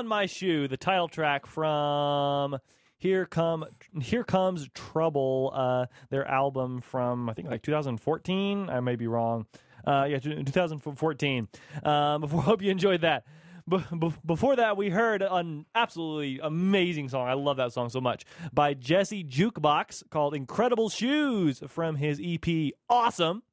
on 0.02 0.08
My 0.08 0.26
Shoe, 0.26 0.66
the 0.66 0.76
title 0.76 1.06
track 1.06 1.46
from 1.46 2.58
Here 2.98 3.24
Come 3.24 3.64
Here 4.00 4.24
Comes 4.24 4.68
Trouble, 4.74 5.52
uh, 5.54 5.86
their 6.10 6.26
album 6.26 6.80
from 6.80 7.30
I 7.30 7.34
think 7.34 7.48
like 7.48 7.62
2014. 7.62 8.68
I 8.68 8.80
may 8.80 8.96
be 8.96 9.06
wrong. 9.06 9.46
Uh, 9.86 10.08
yeah, 10.10 10.18
2014. 10.18 11.48
Um, 11.84 12.20
before, 12.20 12.42
hope 12.42 12.62
you 12.62 12.72
enjoyed 12.72 13.02
that. 13.02 13.24
B- 13.68 13.78
b- 13.96 14.12
before 14.26 14.56
that, 14.56 14.76
we 14.76 14.90
heard 14.90 15.22
an 15.22 15.66
absolutely 15.72 16.40
amazing 16.42 17.08
song. 17.08 17.28
I 17.28 17.34
love 17.34 17.58
that 17.58 17.72
song 17.72 17.88
so 17.88 18.00
much 18.00 18.24
by 18.52 18.74
Jesse 18.74 19.22
Jukebox 19.22 20.10
called 20.10 20.34
"Incredible 20.34 20.88
Shoes" 20.88 21.62
from 21.68 21.94
his 21.94 22.20
EP 22.20 22.72
"Awesome." 22.88 23.44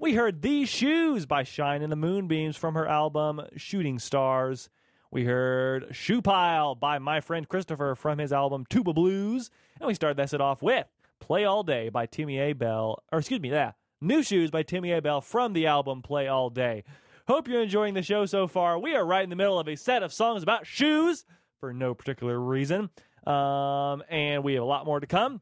We 0.00 0.14
heard 0.14 0.42
These 0.42 0.70
Shoes 0.70 1.24
by 1.24 1.44
Shine 1.44 1.82
and 1.82 1.92
the 1.92 1.96
Moonbeams 1.96 2.56
from 2.56 2.74
her 2.74 2.88
album 2.88 3.42
Shooting 3.56 4.00
Stars. 4.00 4.68
We 5.14 5.22
heard 5.26 5.94
Shoe 5.94 6.20
Pile 6.20 6.74
by 6.74 6.98
my 6.98 7.20
friend 7.20 7.48
Christopher 7.48 7.94
from 7.94 8.18
his 8.18 8.32
album 8.32 8.66
Tuba 8.68 8.92
Blues. 8.92 9.48
And 9.78 9.86
we 9.86 9.94
started 9.94 10.16
that 10.16 10.30
set 10.30 10.40
off 10.40 10.60
with 10.60 10.88
Play 11.20 11.44
All 11.44 11.62
Day 11.62 11.88
by 11.88 12.06
Timmy 12.06 12.40
Abell, 12.40 13.00
or 13.12 13.20
excuse 13.20 13.38
me, 13.38 13.52
yeah, 13.52 13.74
New 14.00 14.24
Shoes 14.24 14.50
by 14.50 14.64
Timmy 14.64 14.90
Abell 14.90 15.20
from 15.20 15.52
the 15.52 15.68
album 15.68 16.02
Play 16.02 16.26
All 16.26 16.50
Day. 16.50 16.82
Hope 17.28 17.46
you're 17.46 17.62
enjoying 17.62 17.94
the 17.94 18.02
show 18.02 18.26
so 18.26 18.48
far. 18.48 18.76
We 18.76 18.96
are 18.96 19.06
right 19.06 19.22
in 19.22 19.30
the 19.30 19.36
middle 19.36 19.56
of 19.56 19.68
a 19.68 19.76
set 19.76 20.02
of 20.02 20.12
songs 20.12 20.42
about 20.42 20.66
shoes 20.66 21.24
for 21.60 21.72
no 21.72 21.94
particular 21.94 22.36
reason. 22.36 22.90
Um, 23.24 24.02
and 24.10 24.42
we 24.42 24.54
have 24.54 24.64
a 24.64 24.66
lot 24.66 24.84
more 24.84 24.98
to 24.98 25.06
come. 25.06 25.40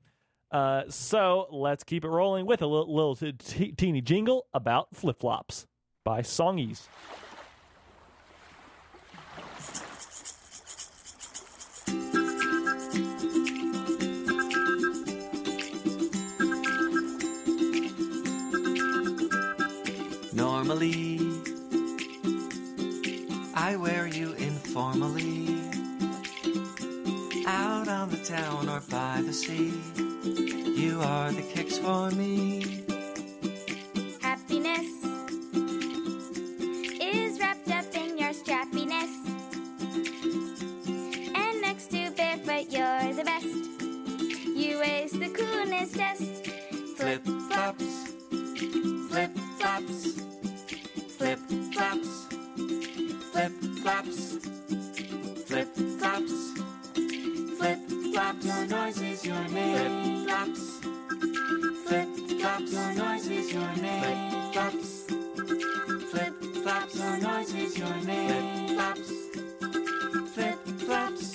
Uh, 0.51 0.83
so 0.91 1.47
let's 1.51 1.83
keep 1.83 2.05
it 2.05 2.11
rolling 2.11 2.45
with 2.45 2.61
a 2.61 2.67
little, 2.67 2.95
little 2.95 3.17
t- 3.17 3.73
teeny 3.73 4.03
jingle 4.03 4.45
about 4.53 4.95
flip 4.95 5.19
flops 5.19 5.67
by 6.05 6.21
Songeez. 6.21 6.89
Normally, 20.65 21.19
I 23.53 23.75
wear 23.75 24.07
you 24.07 24.33
informally. 24.35 25.61
Out 27.49 27.89
on 27.89 28.11
the 28.11 28.23
town 28.25 28.69
or 28.69 28.81
by 28.89 29.23
the 29.27 29.33
sea, 29.33 29.73
you 30.81 31.01
are 31.03 31.33
the 31.33 31.43
kicks 31.43 31.79
for 31.79 32.13
me. 32.13 32.85
Happiness 34.21 34.87
noise 58.93 59.13
is 59.13 59.25
your 59.25 59.49
name. 59.49 60.27
Flip 60.27 60.29
flops, 60.29 60.81
flip 61.87 62.09
flops. 62.41 62.73
Your 62.73 62.95
noise 62.95 63.29
is 63.29 63.53
your 63.53 63.77
name. 63.77 64.03
Flip 64.03 64.53
flops, 64.53 65.05
flip 66.11 66.35
flops. 66.63 66.95
Your 66.97 67.17
noise 67.19 67.55
is 67.55 67.79
your 67.79 67.97
name. 68.05 68.69
Flip 68.69 68.77
flops, 68.77 70.35
flip 70.35 70.59
flops. 70.81 71.32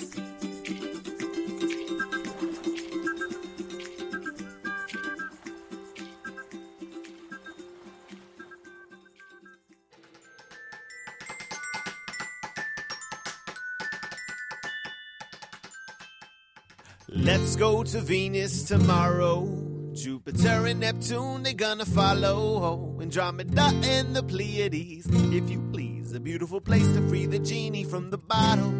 Let's 17.10 17.56
go 17.56 17.82
to 17.82 18.00
Venus 18.00 18.64
tomorrow. 18.64 19.92
Jupiter 19.94 20.66
and 20.66 20.80
Neptune, 20.80 21.42
they're 21.42 21.54
gonna 21.54 21.86
follow. 21.86 22.98
Andromeda 23.00 23.72
and 23.82 24.14
the 24.14 24.22
Pleiades, 24.22 25.06
if 25.06 25.50
you 25.50 25.66
please. 25.72 26.12
A 26.12 26.20
beautiful 26.20 26.60
place 26.60 26.86
to 26.92 27.08
free 27.08 27.24
the 27.24 27.38
genie 27.38 27.84
from 27.84 28.10
the 28.10 28.18
bottle. 28.18 28.74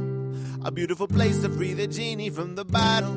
A 0.62 0.70
beautiful 0.70 1.08
place 1.08 1.40
to 1.40 1.48
free 1.48 1.72
the 1.72 1.86
genie 1.86 2.28
from 2.28 2.54
the 2.54 2.66
bottle. 2.66 3.14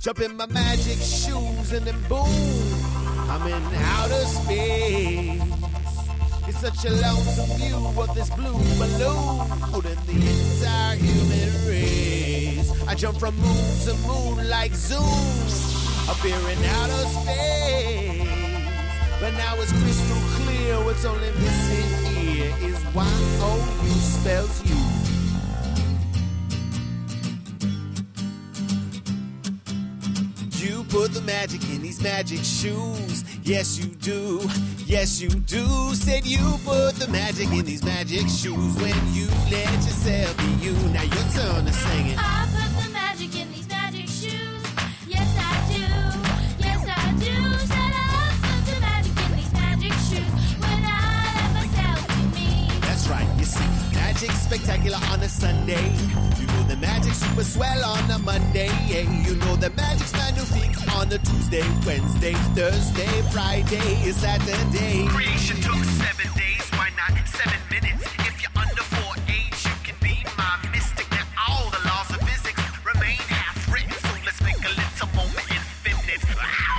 Jump 0.00 0.20
in 0.20 0.34
my 0.34 0.46
magic 0.46 0.96
shoes 0.96 1.72
and 1.72 1.86
then 1.86 2.00
boom, 2.08 2.24
I'm 3.28 3.46
in 3.46 3.62
outer 3.74 4.24
space. 4.24 5.47
Such 6.60 6.84
a 6.86 6.90
lonesome 6.90 7.56
view 7.56 7.76
of 7.76 8.14
this 8.16 8.30
blue 8.30 8.52
balloon 8.52 9.48
holding 9.70 9.94
the 10.06 10.12
entire 10.12 10.96
human 10.96 11.68
race. 11.68 12.72
I 12.88 12.94
jump 12.96 13.18
from 13.18 13.36
moon 13.36 13.78
to 13.84 13.94
moon 14.08 14.48
like 14.48 14.74
Zoom, 14.74 14.98
appearing 16.10 16.58
out 16.66 16.90
of 16.90 17.06
space. 17.22 18.26
But 19.20 19.34
now 19.34 19.54
it's 19.54 19.70
crystal 19.70 20.16
clear. 20.42 20.84
What's 20.84 21.04
only 21.04 21.30
missing 21.30 22.12
here 22.12 22.52
is 22.60 22.76
Y 22.92 23.06
O 23.40 23.80
U 23.84 23.90
spells 23.92 24.64
you. 24.68 24.87
Put 30.88 31.12
the 31.12 31.20
magic 31.20 31.62
in 31.70 31.82
these 31.82 32.02
magic 32.02 32.40
shoes. 32.42 33.24
Yes, 33.42 33.78
you 33.78 33.86
do. 33.86 34.40
Yes, 34.86 35.20
you 35.20 35.28
do. 35.28 35.66
Said 35.94 36.24
you 36.24 36.38
put 36.64 36.96
the 36.96 37.08
magic 37.08 37.50
in 37.52 37.64
these 37.64 37.84
magic 37.84 38.26
shoes 38.28 38.74
when 38.76 38.96
you 39.12 39.26
let 39.50 39.72
yourself 39.84 40.36
be 40.38 40.64
you. 40.64 40.72
Now 40.92 41.02
your 41.02 41.26
turn 41.36 41.66
to 41.66 41.72
sing 41.72 42.06
it. 42.08 42.16
I 42.18 42.48
put 42.52 42.84
the 42.84 42.90
magic 42.92 43.34
in 43.40 43.52
these 43.52 43.68
magic 43.68 44.06
shoes. 44.08 44.64
Yes, 45.06 45.28
I 45.38 45.52
do. 45.72 45.84
Yes, 46.64 46.80
I 46.88 47.12
do. 47.20 47.36
Said 47.68 47.92
I 47.94 48.32
put 48.42 48.60
the 48.72 48.80
magic 48.80 49.16
in 49.24 49.36
these 49.36 49.52
magic 49.52 49.92
shoes 50.08 50.32
when 50.56 50.80
I 50.84 51.32
let 51.36 51.50
myself 51.54 52.00
be 52.08 52.40
me. 52.40 52.68
That's 52.80 53.08
right. 53.08 53.28
You 53.38 53.44
see, 53.44 53.68
magic 53.94 54.30
spectacular 54.32 54.98
on 55.12 55.20
a 55.20 55.28
Sunday. 55.28 55.92
You 56.40 56.47
magic 56.80 57.14
super 57.14 57.44
swell 57.44 57.84
on 57.84 58.10
a 58.10 58.18
Monday. 58.18 58.70
You 59.24 59.34
know 59.36 59.56
the 59.56 59.70
magic's 59.70 60.12
magnifique 60.12 60.76
on 60.94 61.12
a 61.12 61.18
Tuesday, 61.18 61.64
Wednesday, 61.86 62.34
Thursday, 62.54 63.22
Friday, 63.30 64.12
Saturday. 64.12 65.06
Creation 65.08 65.56
took 65.60 65.82
seven 65.84 66.32
days, 66.34 66.68
why 66.72 66.90
not 66.96 67.12
seven 67.26 67.58
minutes? 67.70 68.04
If 68.20 68.42
you're 68.42 68.62
under 68.62 68.82
four 68.82 69.14
age, 69.28 69.58
you 69.64 69.76
can 69.84 69.96
be 70.02 70.24
my 70.36 70.58
mystic. 70.72 71.10
Now 71.10 71.26
all 71.48 71.70
the 71.70 71.82
laws 71.88 72.10
of 72.10 72.20
physics 72.28 72.62
remain 72.84 73.18
half 73.26 73.56
written, 73.72 73.92
so 73.92 74.14
let's 74.24 74.40
make 74.42 74.62
a 74.64 74.74
little 74.74 75.08
moment 75.16 75.46
infinite. 75.50 76.22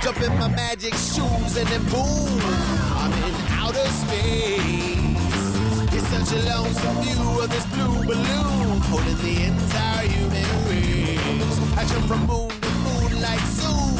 Jump 0.02 0.20
in 0.22 0.38
my 0.38 0.48
magic 0.48 0.94
shoes 0.94 1.56
and 1.56 1.68
then 1.68 1.84
boom, 1.90 2.40
I'm 2.96 3.12
in 3.12 3.34
outer 3.60 3.86
space. 3.86 5.09
Such 6.30 6.44
a 6.44 6.48
lonesome 6.48 6.96
view 7.02 7.40
of 7.42 7.50
this 7.50 7.66
blue 7.66 8.06
balloon 8.06 8.78
holding 8.86 9.16
the 9.16 9.46
entire 9.46 10.06
human 10.06 10.46
race. 10.68 11.58
I 11.76 11.84
jump 11.84 12.06
from 12.06 12.24
moon 12.24 12.48
to 12.48 12.70
moon 12.86 13.20
like 13.20 13.40
zoom, 13.50 13.98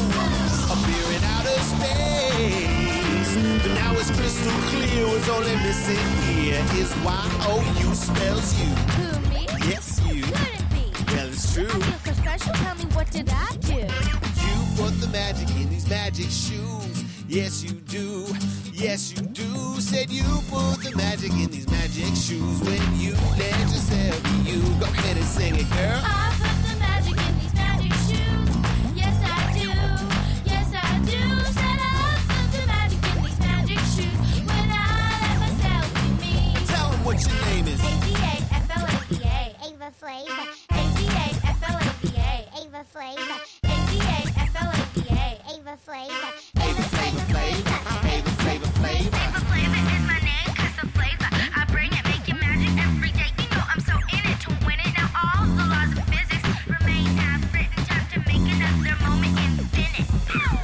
up 0.71 0.79
here 0.87 1.11
in 1.11 1.23
outer 1.25 1.59
space. 1.59 3.35
But 3.61 3.73
now 3.75 3.91
it's 3.99 4.11
crystal 4.11 4.51
clear. 4.71 5.07
What's 5.07 5.27
only 5.27 5.57
missing 5.57 5.99
here 6.31 6.63
is 6.79 6.95
Y 7.03 7.29
O 7.49 7.59
U 7.81 7.93
spells 7.93 8.57
you. 8.61 8.69
Who, 8.95 9.29
me? 9.29 9.45
Yes, 9.67 9.99
you. 10.07 10.23
Could 10.23 10.53
it 10.53 10.69
be? 10.71 11.13
Well, 11.13 11.27
it's 11.27 11.53
true. 11.53 11.67
I 11.67 11.97
feel 11.99 12.13
so 12.13 12.21
special. 12.21 12.53
Tell 12.53 12.75
me, 12.75 12.85
what 12.95 13.11
did 13.11 13.29
I 13.29 13.57
do? 13.59 13.75
You 13.75 14.55
put 14.77 15.01
the 15.01 15.09
magic 15.11 15.49
in 15.57 15.69
these 15.69 15.89
magic 15.89 16.29
shoes. 16.29 17.03
Yes, 17.27 17.61
you 17.61 17.71
do. 17.71 18.25
Yes, 18.81 19.13
you 19.13 19.21
do. 19.21 19.79
Said 19.79 20.09
you 20.09 20.23
put 20.49 20.81
the 20.81 20.91
magic 20.97 21.31
in 21.33 21.51
these 21.51 21.69
magic 21.69 22.15
shoes 22.15 22.59
when 22.61 22.81
you 22.99 23.13
let 23.37 23.59
yourself 23.69 24.23
be 24.23 24.29
you. 24.49 24.59
Go 24.79 24.87
ahead 24.87 25.17
and 25.17 25.25
sing 25.25 25.53
it, 25.55 25.69
girl. 25.69 26.01
I 26.03 26.33
put 26.41 26.57
the 26.65 26.73
magic 26.79 27.13
in 27.13 27.37
these 27.37 27.53
magic 27.53 27.93
shoes. 28.09 28.49
Yes, 28.97 29.21
I 29.21 29.53
do. 29.53 29.69
Yes, 30.49 30.73
I 30.73 30.97
do. 31.05 31.21
Said 31.53 31.77
I 31.77 32.17
put 32.25 32.45
the 32.57 32.65
magic 32.65 33.01
in 33.05 33.21
these 33.21 33.39
magic 33.39 33.79
shoes 33.93 34.17
when 34.49 34.67
I 34.73 34.73
let 35.21 35.37
myself 35.45 35.85
be 36.01 36.09
me. 36.25 36.57
Tell 36.65 36.89
'em 36.91 37.05
what 37.05 37.21
your 37.21 37.37
name 37.53 37.67
is. 37.67 37.79
A-V-A-F-L-A-V-A. 37.85 39.39
Ava 39.61 39.91
Flava. 39.93 40.57
A-V-A-F-L-A-V-A. 40.73 42.49
Ava 42.65 42.83
Flava. 42.89 43.37
A-V-A-F-L-A-V-A. 43.61 45.29
Ava 45.53 45.77
Flava. 45.85 46.17
Ava 46.17 46.17
Flava 46.17 46.50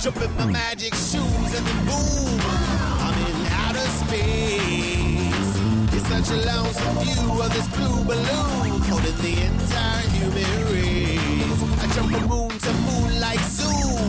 In 0.08 0.14
my 0.38 0.46
magic 0.46 0.96
shoes 0.96 1.20
and 1.20 1.66
then 1.68 1.86
boom, 1.86 2.40
I'm 2.42 3.18
in 3.28 3.46
outer 3.52 3.88
space. 4.00 5.52
It's 5.94 6.08
such 6.08 6.30
a 6.32 6.40
lonesome 6.48 6.98
view 7.04 7.42
of 7.44 7.52
this 7.52 7.68
blue 7.76 8.06
balloon 8.06 8.80
holding 8.88 9.18
the 9.18 9.34
entire 9.44 10.08
human 10.16 10.64
race. 10.72 11.60
I 11.84 11.88
jump 11.94 12.10
from 12.14 12.26
moon 12.30 12.50
to 12.50 12.74
moon 12.88 13.20
like 13.20 13.42
zoom, 13.42 14.00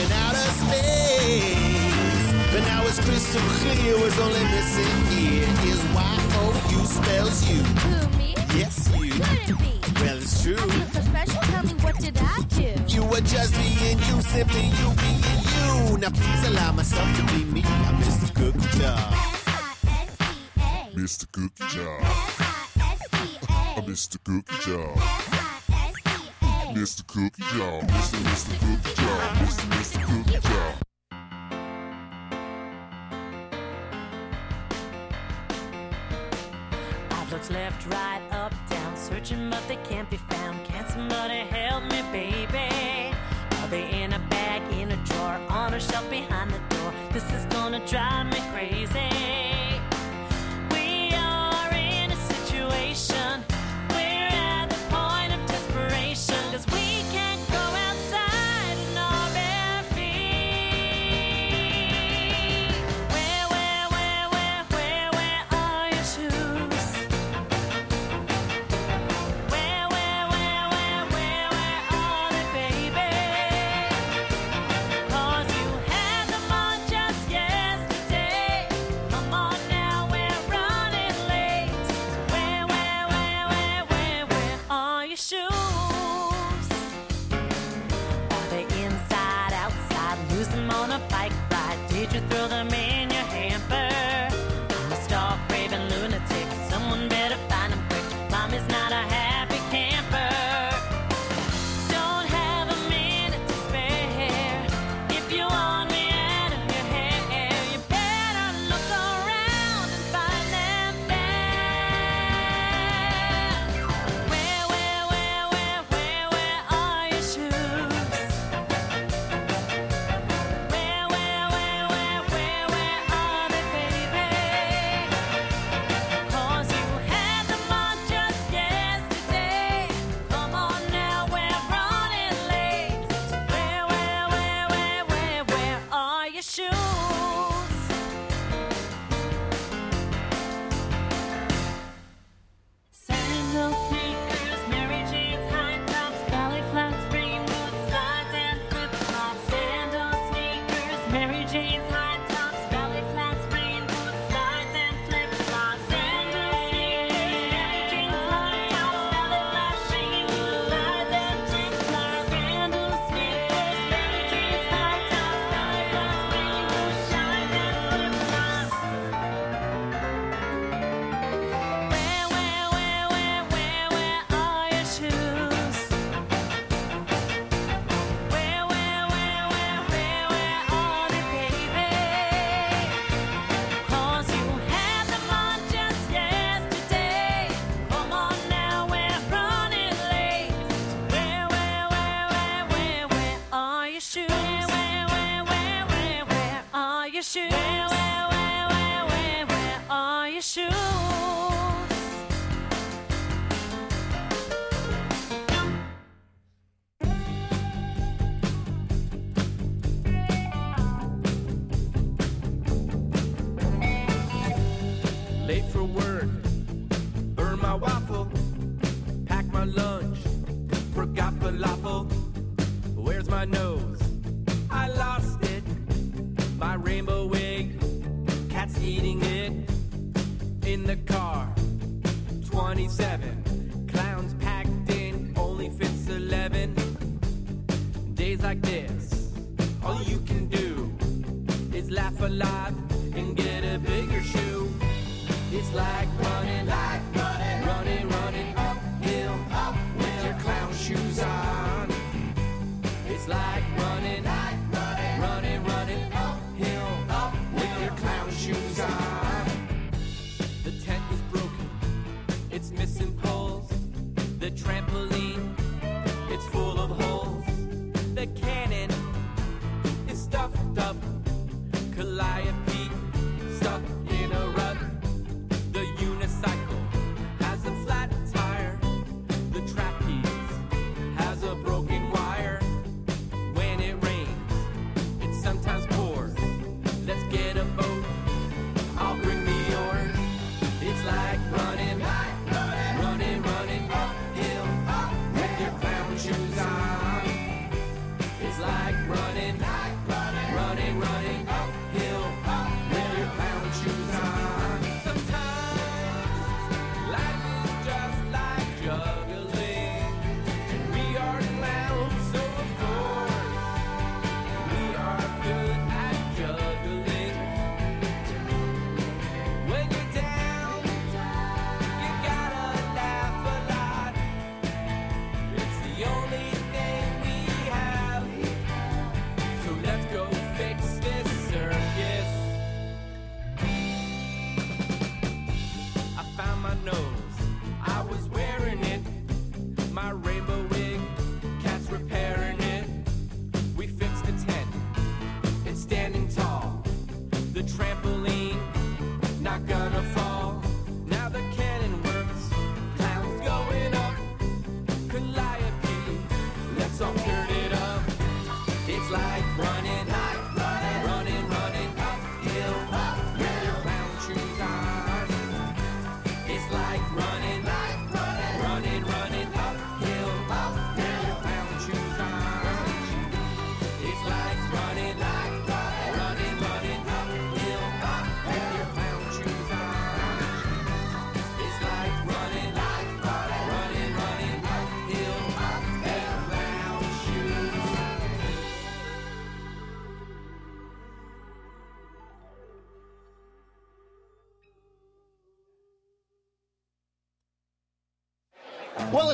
in 0.00 0.12
outer 0.24 0.48
space. 0.64 2.32
But 2.50 2.62
now 2.64 2.80
it's 2.84 2.98
crystal 2.98 3.42
clear. 3.60 3.98
What's 4.00 4.18
only 4.18 4.44
missing 4.44 4.96
here 5.12 5.46
is 5.72 5.80
Y 5.92 6.18
O 6.40 6.42
U 6.72 6.80
spells 6.86 7.44
you. 7.50 7.62
Who, 7.62 8.16
me? 8.16 8.34
Yes, 8.56 8.88
you. 8.96 9.12
Could 9.12 9.50
it 9.50 9.58
be? 9.58 9.78
Well, 10.00 10.16
it's 10.16 10.42
true. 10.42 10.56
I 10.56 10.58
feel 10.66 10.88
so 10.88 11.00
special. 11.02 11.42
Tell 11.42 11.64
me, 11.64 11.75
did 12.00 12.18
I? 12.18 12.44
You 12.88 13.04
were 13.04 13.20
just 13.20 13.54
being 13.54 13.98
you, 13.98 14.22
simply 14.22 14.66
you 14.78 14.90
being 15.00 15.22
you. 15.52 15.98
Now 15.98 16.10
please 16.10 16.48
allow 16.48 16.72
myself 16.72 17.08
to 17.16 17.22
be 17.32 17.44
me. 17.44 17.62
I'm 17.64 17.98
Mista 17.98 18.32
Cookie 18.32 18.78
Jar. 18.78 18.98
S-I-S-T-A. 19.86 20.96
Mista 20.96 21.26
Cookie 21.32 21.64
Jar. 21.68 22.00
S-I-S-T-A. 22.00 23.82
Mista 23.86 24.18
Cookie 24.18 24.56
Jar. 24.64 24.92
S-I-S-T-A. 24.96 26.72
Mista 26.74 27.04
Cookie 27.04 27.42
Jar. 27.56 27.82
Mr. 27.82 28.18
Mista 28.24 28.56
Cookie 28.58 28.94
Jar. 28.94 29.20
Mr. 29.36 29.64
Mista 29.76 29.98
Cookie 30.00 30.40
Jar. 30.40 30.74
I've 37.10 37.32
looked 37.32 37.50
left, 37.50 37.86
right, 37.86 38.22
up 38.32 38.45
Searching, 39.08 39.50
but 39.50 39.62
they 39.68 39.76
can't 39.88 40.10
be 40.10 40.16
found. 40.16 40.64
Can't 40.64 40.90
somebody 40.90 41.38
help 41.38 41.84
me, 41.84 42.02
baby? 42.10 43.14
Are 43.52 43.68
they 43.68 44.02
in 44.02 44.12
a 44.12 44.18
bag, 44.18 44.60
in 44.72 44.90
a 44.90 44.96
drawer, 45.04 45.40
on 45.48 45.74
a 45.74 45.78
shelf 45.78 46.10
behind 46.10 46.50
the 46.50 46.58
door? 46.74 46.92
This 47.12 47.22
is 47.32 47.44
gonna 47.44 47.86
drive 47.86 48.26
me 48.26 48.40
crazy. 48.52 49.35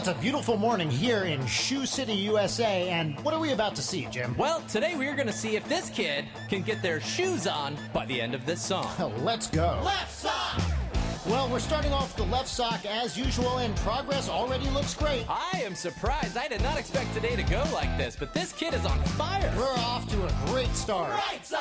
It's 0.03 0.09
a 0.09 0.21
beautiful 0.21 0.57
morning 0.57 0.91
here 0.91 1.23
in 1.23 1.47
Shoe 1.47 1.87
City, 1.87 2.13
USA, 2.13 2.89
and 2.89 3.17
what 3.21 3.33
are 3.33 3.39
we 3.39 3.53
about 3.53 3.77
to 3.77 3.83
see, 3.83 4.09
Jim? 4.11 4.35
Well, 4.37 4.61
today 4.63 4.97
we 4.97 5.07
are 5.07 5.15
going 5.15 5.29
to 5.29 5.33
see 5.33 5.55
if 5.55 5.65
this 5.69 5.91
kid 5.91 6.25
can 6.49 6.63
get 6.63 6.83
their 6.83 6.99
shoes 6.99 7.47
on 7.47 7.77
by 7.93 8.05
the 8.07 8.21
end 8.21 8.35
of 8.35 8.45
this 8.45 8.61
song. 8.61 8.91
Let's 9.19 9.47
go. 9.47 9.81
Left 9.85 10.11
sock! 10.13 10.61
Well, 11.25 11.49
we're 11.49 11.61
starting 11.61 11.93
off 11.93 12.17
the 12.17 12.25
left 12.25 12.49
sock 12.49 12.85
as 12.85 13.17
usual, 13.17 13.59
and 13.59 13.77
progress 13.77 14.29
already 14.29 14.69
looks 14.71 14.93
great. 14.93 15.25
I 15.29 15.63
am 15.65 15.77
surprised. 15.77 16.37
I 16.37 16.49
did 16.49 16.65
not 16.65 16.79
expect 16.79 17.15
today 17.15 17.37
to 17.37 17.45
go 17.45 17.63
like 17.73 17.97
this, 17.97 18.17
but 18.17 18.35
this 18.35 18.53
kid 18.53 18.75
is 18.75 18.85
on 18.85 18.99
fire. 19.05 19.55
We're 19.57 19.73
off 19.73 20.11
to 20.11 20.27
a 20.27 20.47
great 20.47 20.75
start. 20.75 21.13
Right 21.13 21.47
sock! 21.47 21.61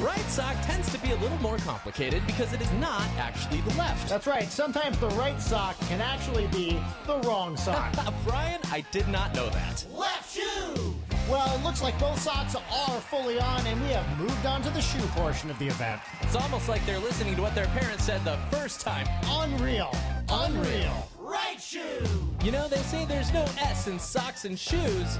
Right 0.00 0.18
sock 0.30 0.56
tends 0.62 0.90
to 0.92 0.98
be 1.00 1.10
a 1.10 1.16
little 1.16 1.36
more 1.42 1.58
complicated 1.58 2.26
because 2.26 2.54
it 2.54 2.62
is 2.62 2.72
not 2.72 3.06
actually 3.18 3.60
the 3.60 3.74
left. 3.76 4.08
That's 4.08 4.26
right. 4.26 4.50
Sometimes 4.50 4.96
the 4.98 5.10
right 5.10 5.38
sock 5.38 5.78
can 5.88 6.00
actually 6.00 6.46
be 6.46 6.80
the 7.06 7.18
wrong 7.20 7.54
sock. 7.54 7.94
Brian, 8.24 8.60
I 8.72 8.82
did 8.92 9.08
not 9.08 9.34
know 9.34 9.50
that. 9.50 9.84
Left 9.94 10.34
shoe! 10.34 10.94
Well, 11.28 11.54
it 11.54 11.62
looks 11.62 11.82
like 11.82 11.98
both 12.00 12.18
socks 12.18 12.54
are 12.56 13.00
fully 13.02 13.38
on, 13.38 13.66
and 13.66 13.78
we 13.82 13.88
have 13.88 14.18
moved 14.18 14.46
on 14.46 14.62
to 14.62 14.70
the 14.70 14.80
shoe 14.80 15.06
portion 15.08 15.50
of 15.50 15.58
the 15.58 15.66
event. 15.66 16.00
It's 16.22 16.34
almost 16.34 16.66
like 16.66 16.84
they're 16.86 16.98
listening 16.98 17.36
to 17.36 17.42
what 17.42 17.54
their 17.54 17.66
parents 17.66 18.04
said 18.04 18.24
the 18.24 18.38
first 18.50 18.80
time. 18.80 19.06
Unreal. 19.26 19.94
Unreal. 20.30 21.08
Right 21.18 21.60
shoe! 21.60 22.08
You 22.42 22.52
know, 22.52 22.68
they 22.68 22.78
say 22.78 23.04
there's 23.04 23.34
no 23.34 23.44
S 23.60 23.86
in 23.86 23.98
socks 23.98 24.46
and 24.46 24.58
shoes, 24.58 25.18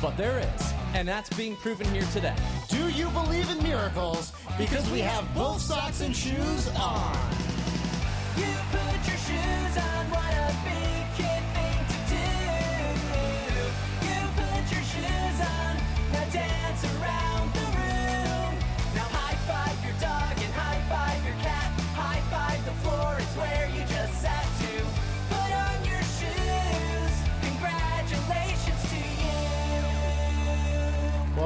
but 0.00 0.16
there 0.16 0.38
is. 0.38 0.72
And 0.94 1.08
that's 1.08 1.30
being 1.30 1.56
proven 1.56 1.86
here 1.88 2.06
today. 2.12 2.34
Do 2.68 2.88
you 2.90 3.08
believe 3.10 3.50
in 3.50 3.62
miracles? 3.62 4.32
Because 4.58 4.88
we 4.90 5.00
have 5.00 5.32
both 5.34 5.60
socks 5.60 6.02
and 6.02 6.14
shoes 6.14 6.68
on. 6.76 7.16
You 8.36 8.46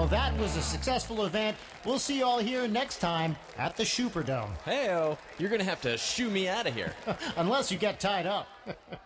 Well, 0.06 0.30
that 0.30 0.38
was 0.38 0.56
a 0.56 0.62
successful 0.62 1.24
event. 1.24 1.56
We'll 1.84 1.98
see 1.98 2.18
you 2.18 2.24
all 2.24 2.38
here 2.38 2.68
next 2.68 2.98
time 2.98 3.34
at 3.58 3.76
the 3.76 3.82
Superdome. 3.82 4.50
Heyo, 4.64 5.18
you're 5.36 5.50
gonna 5.50 5.64
have 5.64 5.80
to 5.80 5.98
shoo 5.98 6.30
me 6.30 6.46
out 6.46 6.68
of 6.68 6.74
here. 6.74 6.94
Unless 7.36 7.72
you 7.72 7.76
get 7.76 7.98
tied 7.98 8.24
up. 8.24 8.46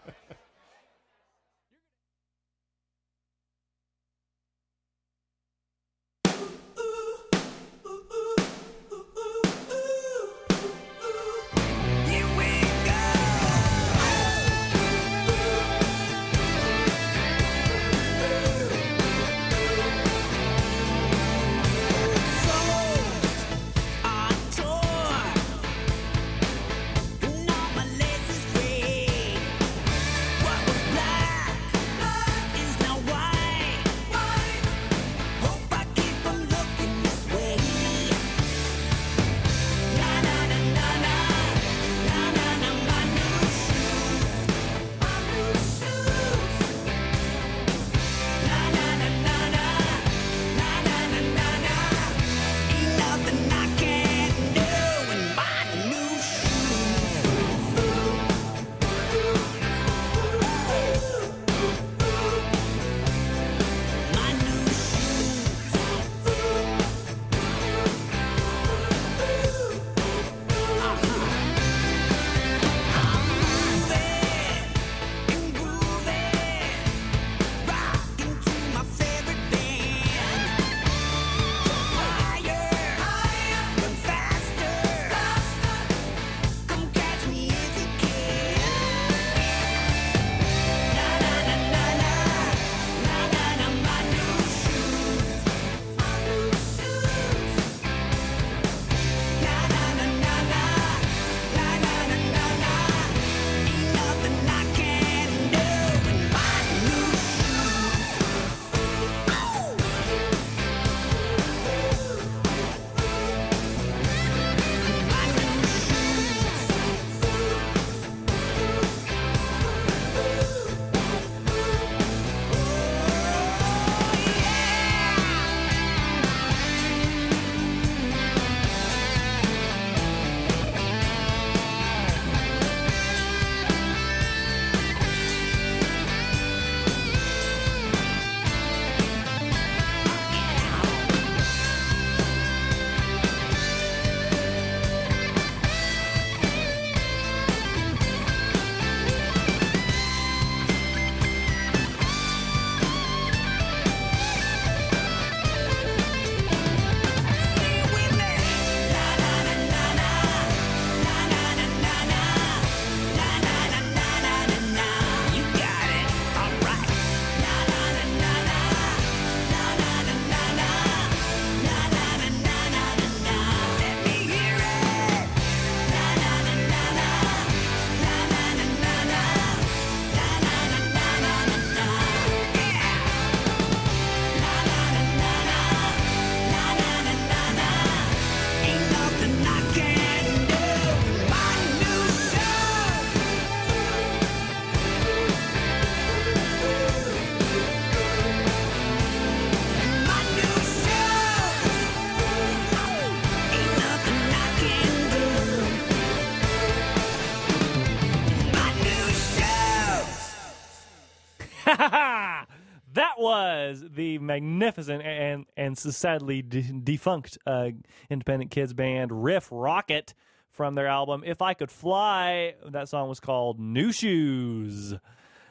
was 213.71 213.85
the 213.89 214.19
magnificent 214.19 215.03
and 215.03 215.47
and 215.57 215.79
sadly 215.79 216.43
de- 216.43 216.63
defunct 216.63 217.39
uh, 217.47 217.71
independent 218.09 218.51
kids 218.51 218.73
band 218.73 219.25
Riff 219.25 219.49
Rockit 219.51 220.15
from 220.51 220.75
their 220.75 220.89
album 220.89 221.23
If 221.25 221.41
I 221.41 221.55
Could 221.55 221.71
Fly. 221.71 222.55
That 222.67 222.89
song 222.89 223.09
was 223.09 223.21
called 223.21 223.61
New 223.61 223.93
Shoes. 223.93 224.95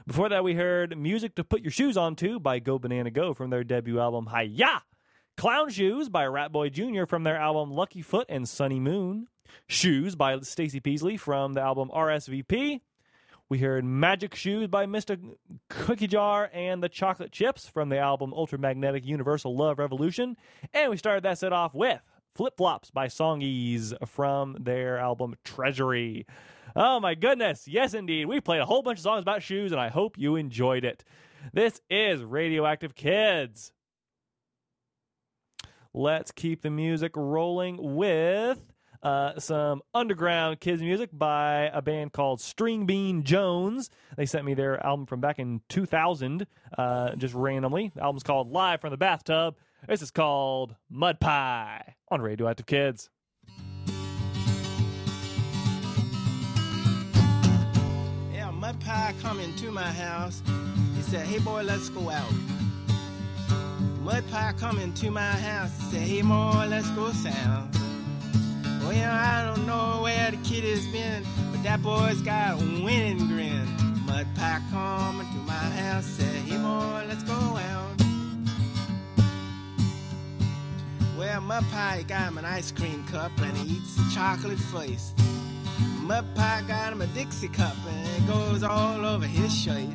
Before 0.06 0.30
that, 0.30 0.44
we 0.44 0.56
heard 0.56 0.98
Music 0.98 1.36
to 1.36 1.44
Put 1.44 1.62
Your 1.62 1.72
Shoes 1.72 1.96
On 1.96 2.16
To 2.18 2.40
by 2.40 2.60
Go 2.60 2.80
Banana 2.80 3.12
Go 3.12 3.34
from 3.34 3.52
their 3.52 3.64
debut 3.64 4.00
album 4.00 4.28
Hiya! 4.36 4.84
Clown 5.38 5.70
Shoes 5.70 6.10
by 6.10 6.26
Ratboy 6.26 6.72
Jr. 6.72 7.06
from 7.06 7.24
their 7.24 7.38
album 7.38 7.72
Lucky 7.72 8.02
Foot 8.02 8.26
and 8.28 8.50
Sunny 8.50 8.80
Moon. 8.80 9.28
Shoes 9.68 10.16
by 10.16 10.40
Stacey 10.42 10.80
Peasley 10.80 11.16
from 11.16 11.54
the 11.54 11.62
album 11.62 11.90
RSVP. 11.94 12.82
We 13.50 13.58
heard 13.58 13.84
Magic 13.84 14.36
Shoes 14.36 14.68
by 14.68 14.86
Mista 14.86 15.18
Cookie 15.70 16.06
Jar 16.06 16.52
and 16.54 16.84
the 16.84 16.90
Chocolate 16.90 17.32
Chips 17.32 17.68
from 17.68 17.90
the 17.90 17.98
album 17.98 18.32
Ultramagnetic 18.32 19.04
Universal 19.06 19.58
Love 19.58 19.80
Revolution. 19.80 20.38
And 20.72 20.92
we 20.92 20.98
started 20.98 21.24
that 21.24 21.40
set 21.40 21.52
off 21.52 21.74
with 21.74 22.00
Flip 22.36 22.56
Flops 22.56 22.92
by 22.92 23.08
Songeez 23.08 23.96
from 24.08 24.56
their 24.60 25.00
album 25.00 25.34
Treasury. 25.44 26.28
Oh 26.76 27.00
my 27.00 27.16
goodness. 27.16 27.68
Yes, 27.68 27.96
indeed. 27.96 28.28
We 28.28 28.40
played 28.40 28.62
a 28.62 28.68
whole 28.68 28.84
bunch 28.84 29.00
of 29.00 29.04
songs 29.04 29.24
about 29.24 29.42
shoes, 29.42 29.72
and 29.72 29.82
I 29.82 29.88
hope 29.88 30.16
you 30.16 30.36
enjoyed 30.36 30.86
it. 30.86 31.04
This 31.52 31.82
is 31.90 32.22
Radioactive 32.22 32.94
Kids. 32.94 33.72
Let's 35.92 36.32
keep 36.32 36.62
the 36.62 36.70
music 36.70 37.14
rolling 37.16 37.96
with 37.96 38.69
uh, 39.02 39.40
some 39.40 39.82
underground 39.94 40.60
kids 40.60 40.82
music 40.82 41.10
by 41.14 41.70
a 41.74 41.82
band 41.82 42.12
called 42.12 42.42
String 42.42 42.86
Bean 42.86 43.24
Jones. 43.24 43.90
They 44.18 44.26
sent 44.26 44.46
me 44.46 44.54
their 44.54 44.84
album 44.86 45.06
from 45.06 45.22
back 45.22 45.40
in 45.40 45.62
2000, 45.70 46.46
uh, 46.78 47.16
just 47.16 47.34
randomly. 47.34 47.92
The 47.96 48.04
album's 48.04 48.24
called 48.24 48.52
Live 48.52 48.82
from 48.82 48.92
the 48.92 48.98
Bathtub. 48.98 49.56
This 49.88 50.02
is 50.02 50.12
called 50.12 50.76
Mud 50.90 51.20
Pie 51.20 51.96
on 52.12 52.22
Radioactive 52.22 52.66
Kids. 52.66 53.10
Yeah, 58.34 58.52
Mud 58.52 58.80
Pie 58.82 59.14
come 59.22 59.40
into 59.40 59.72
my 59.72 59.84
house. 59.84 60.44
He 60.96 61.02
said, 61.04 61.26
Hey 61.26 61.40
boy, 61.40 61.62
let's 61.64 61.88
go 61.90 62.10
out. 62.10 62.32
Mud 64.02 64.24
Pie 64.30 64.54
come 64.60 64.80
into 64.80 65.10
my 65.12 65.22
house. 65.22 65.72
He 65.78 65.92
said, 65.92 66.02
Hey 66.02 66.22
boy, 66.22 66.68
let's 66.70 66.90
go 66.90 67.12
south. 67.12 67.89
Well, 68.80 69.12
I 69.12 69.44
don't 69.46 69.66
know 69.66 70.02
where 70.04 70.32
the 70.32 70.38
kid 70.38 70.64
has 70.64 70.86
been, 70.88 71.24
but 71.52 71.64
that 71.64 71.82
boy's 71.82 72.22
got 72.22 72.54
a 72.54 72.84
winning 72.84 73.28
grin. 73.28 73.68
Mud 74.06 74.28
Pie 74.36 74.62
come 74.72 75.22
into 75.22 75.38
my 75.46 75.54
house. 75.54 76.06
Said, 76.06 76.26
Hey 76.26 76.58
boy, 76.58 77.06
let's 77.08 77.24
go 77.24 77.34
out. 77.34 78.02
Well, 81.18 81.42
Mud 81.42 81.64
Pie 81.72 82.06
got 82.08 82.30
him 82.30 82.38
an 82.38 82.46
ice 82.46 82.72
cream 82.72 83.06
cup 83.08 83.32
and 83.42 83.56
he 83.58 83.76
eats 83.76 83.96
the 83.96 84.10
chocolate 84.16 84.58
first. 84.58 85.16
Mud 86.02 86.26
Pie 86.34 86.64
got 86.68 86.94
him 86.94 87.02
a 87.02 87.08
Dixie 87.08 87.50
cup 87.50 87.76
and 87.88 88.08
it 88.24 88.28
goes 88.28 88.64
all 88.64 89.06
over 89.06 89.26
his 89.26 89.54
shirt. 89.56 89.90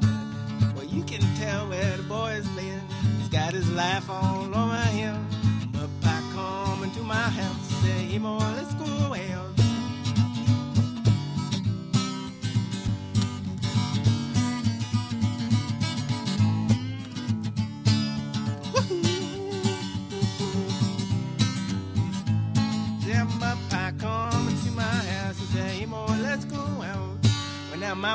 Well, 0.77 0.85
you 0.85 1.03
can 1.03 1.21
tell 1.37 1.69
where 1.69 1.97
the 1.97 2.03
boy's 2.05 2.47
been. 2.51 2.81
He's 3.19 3.29
got 3.29 3.53
his 3.53 3.69
life 3.73 4.09
all 4.09 4.45
over 4.55 4.77
him. 4.77 5.27
Mud 5.73 5.91
Pie 6.03 6.23
come 6.35 6.85
into 6.85 7.01
my 7.01 7.15
house, 7.15 7.64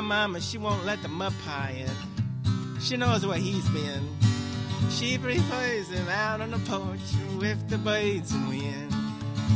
mama, 0.00 0.40
she 0.40 0.56
won't 0.56 0.84
let 0.86 1.02
the 1.02 1.08
Mud 1.08 1.32
Pie 1.44 1.84
in. 1.84 2.80
She 2.80 2.96
knows 2.96 3.26
where 3.26 3.38
he's 3.38 3.68
been. 3.70 4.08
She 4.88 5.18
prefers 5.18 5.88
him 5.88 6.08
out 6.08 6.40
on 6.40 6.52
the 6.52 6.58
porch 6.60 7.00
with 7.38 7.68
the 7.68 7.76
birds 7.76 8.32
and 8.32 8.48
wind. 8.48 8.99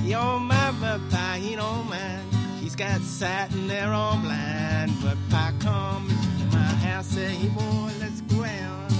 Yo, 0.02 0.38
my 0.38 0.70
Mud 0.72 1.00
Pie, 1.10 1.38
he 1.38 1.54
oh 1.54 1.58
don't 1.58 1.88
mind. 1.88 2.22
He's 2.60 2.74
got 2.74 3.00
satin 3.02 3.68
there 3.68 3.92
all 3.92 4.16
blind. 4.18 4.92
But 5.02 5.16
Pie 5.30 5.52
come 5.60 6.08
to 6.38 6.44
my 6.56 6.62
house, 6.62 7.06
say, 7.06 7.26
hey 7.26 7.48
boy, 7.48 7.90
let's 8.00 8.20
go 8.22 8.44
out. 8.44 8.90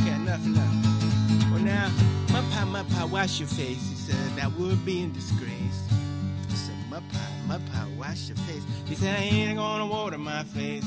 Okay, 0.00 0.14
enough, 0.14 0.44
enough. 0.44 1.50
Well, 1.50 1.60
now, 1.60 1.90
my 2.32 2.42
pie, 2.50 2.64
my 2.64 2.82
pie, 2.82 3.04
wash 3.04 3.38
your 3.40 3.48
face. 3.48 3.88
He 3.88 3.94
said, 3.94 4.36
that 4.36 4.52
would 4.52 4.84
be 4.84 5.02
in 5.02 5.12
disgrace. 5.12 5.88
I 6.50 6.54
said, 6.54 6.76
my 6.90 6.98
pie, 6.98 7.34
my 7.46 7.58
pie, 7.58 7.86
wash 7.96 8.28
your 8.28 8.36
face. 8.38 8.64
He 8.86 8.94
said, 8.94 9.18
I 9.18 9.22
ain't 9.22 9.58
gonna 9.58 9.86
water 9.86 10.18
my 10.18 10.44
face. 10.44 10.84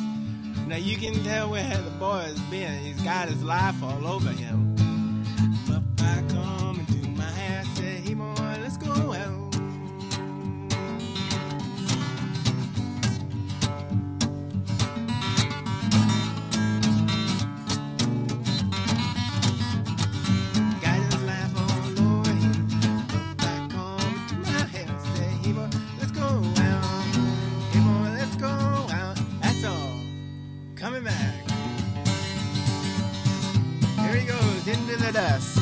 Now, 0.68 0.78
you 0.78 0.98
can 0.98 1.14
tell 1.24 1.50
where 1.50 1.78
the 1.78 1.92
boy's 1.92 2.40
been. 2.50 2.82
He's 2.84 3.02
got 3.02 3.28
his 3.28 3.44
life 3.44 3.84
all 3.84 4.08
over 4.08 4.30
him. 4.30 4.76
My 5.68 5.82
pie 5.98 6.24
come 6.30 6.80
into 6.80 7.10
my 7.10 7.24
house, 7.24 7.68
said, 7.76 8.00
hey, 8.00 8.14
boy, 8.14 8.58
let's 8.62 8.78
go 8.78 9.14
out. 9.14 9.41
Into 35.14 35.61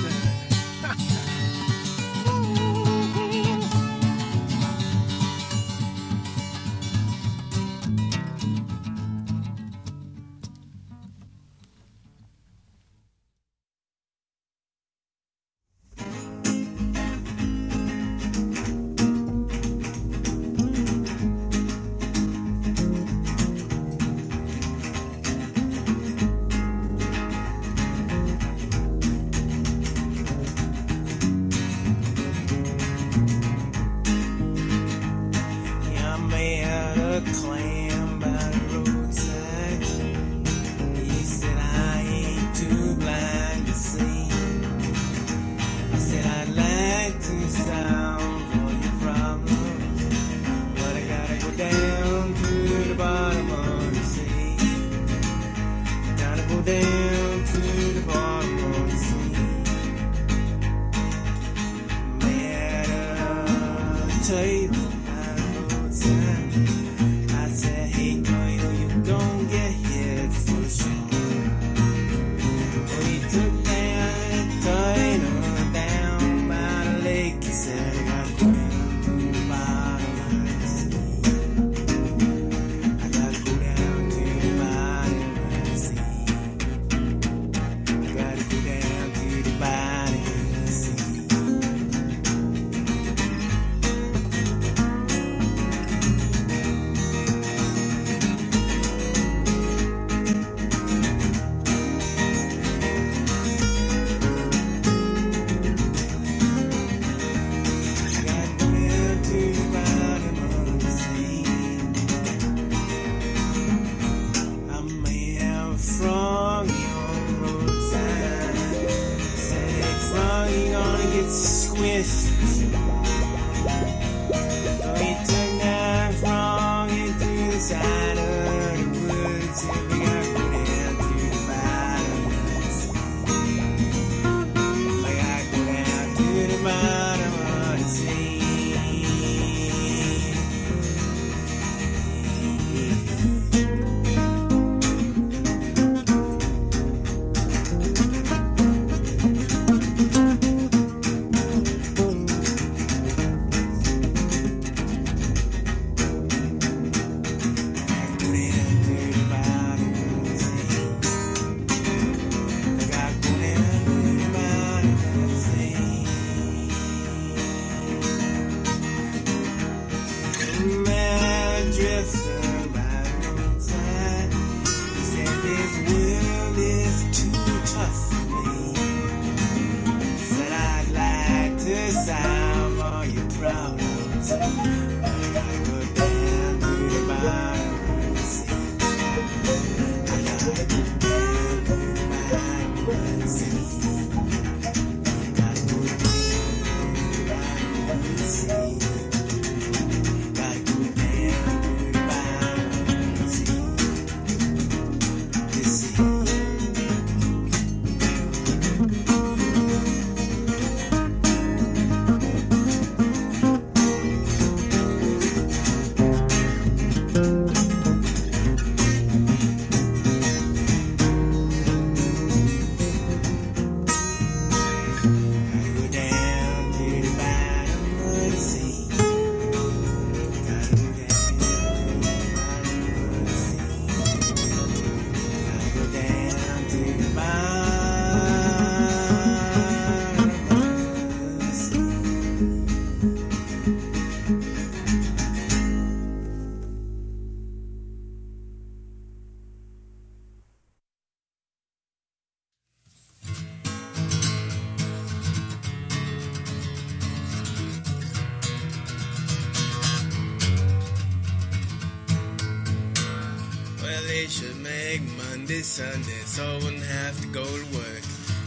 Sunday, 265.80 266.24
so 266.26 266.44
I 266.44 266.56
wouldn't 266.56 266.84
have 266.84 267.22
to 267.22 267.28
go 267.28 267.46
to 267.46 267.66
work. 267.74 268.04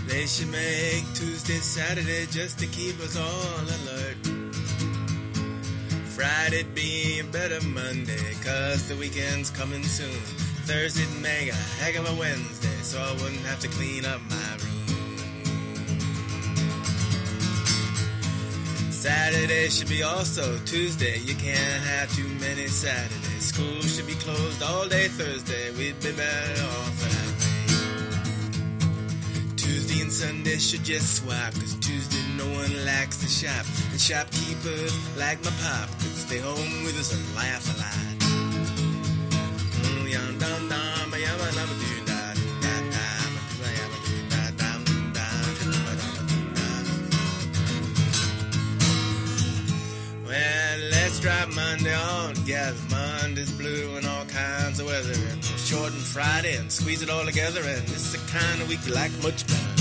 They 0.07 0.27
should 0.27 0.51
make 0.51 1.03
Tuesday, 1.15 1.61
Saturday, 1.65 2.27
just 2.27 2.59
to 2.59 2.67
keep 2.67 3.01
us 3.01 3.17
all 3.17 3.65
alert. 3.79 4.19
Friday'd 6.15 6.75
be 6.75 7.21
a 7.21 7.25
better 7.25 7.67
Monday, 7.67 8.35
cause 8.45 8.87
the 8.87 8.97
weekend's 8.97 9.49
coming 9.49 9.83
soon. 9.83 10.21
Thursday'd 10.69 11.09
make 11.23 11.49
a 11.49 11.55
heck 11.81 11.97
of 11.97 12.07
a 12.07 12.15
Wednesday, 12.21 12.77
so 12.83 13.01
I 13.01 13.13
wouldn't 13.23 13.47
have 13.47 13.61
to 13.61 13.69
clean 13.69 14.05
up 14.05 14.21
my 14.29 14.53
room. 14.61 14.83
Saturday 18.91 19.71
should 19.71 19.89
be 19.89 20.03
also 20.03 20.59
Tuesday. 20.67 21.17
You 21.21 21.35
can't 21.37 21.83
have 21.83 22.15
too 22.15 22.29
many 22.45 22.67
Saturdays. 22.67 23.32
School 23.43 23.83
should 23.83 24.07
be 24.07 24.15
closed 24.15 24.63
all 24.63 24.87
day 24.87 25.09
Thursday. 25.09 25.73
We'd 25.73 25.99
be 26.01 26.13
better 26.13 26.63
off 26.63 27.01
that 27.03 27.27
way. 27.43 27.57
Tuesday 29.57 30.01
and 30.01 30.13
Sunday 30.13 30.59
should 30.59 30.85
just 30.85 31.17
swap. 31.17 31.53
Cause 31.55 31.75
Tuesday 31.81 32.23
no 32.37 32.47
one 32.47 32.87
likes 32.87 33.19
to 33.19 33.27
shop. 33.27 33.67
And 33.91 34.01
shopkeepers 34.01 34.95
like 35.19 35.43
my 35.45 35.51
pop 35.61 35.89
could 35.99 36.15
stay 36.15 36.39
home 36.39 36.85
with 36.85 36.97
us 37.01 37.13
and 37.13 37.35
laugh 37.35 37.67
a 37.75 37.79
lot. 37.81 38.12
Friday 56.13 56.57
and 56.57 56.71
squeeze 56.71 57.01
it 57.01 57.09
all 57.09 57.25
together. 57.25 57.63
And 57.63 57.83
is 57.89 58.13
the 58.13 58.19
kind 58.31 58.61
of 58.61 58.69
week 58.69 58.81
you 58.87 58.93
like 58.93 59.11
much 59.23 59.47
better. 59.47 59.72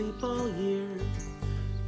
Sleep 0.00 0.22
all 0.22 0.48
year 0.56 0.88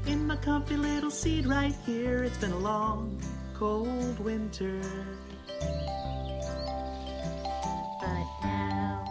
in 0.06 0.26
my 0.26 0.36
comfy 0.36 0.76
little 0.76 1.10
seat 1.10 1.46
right 1.46 1.74
here. 1.86 2.24
It's 2.24 2.36
been 2.36 2.52
a 2.52 2.58
long, 2.58 3.18
cold 3.54 4.18
winter. 4.18 4.82
But 8.00 8.26
now, 8.44 9.02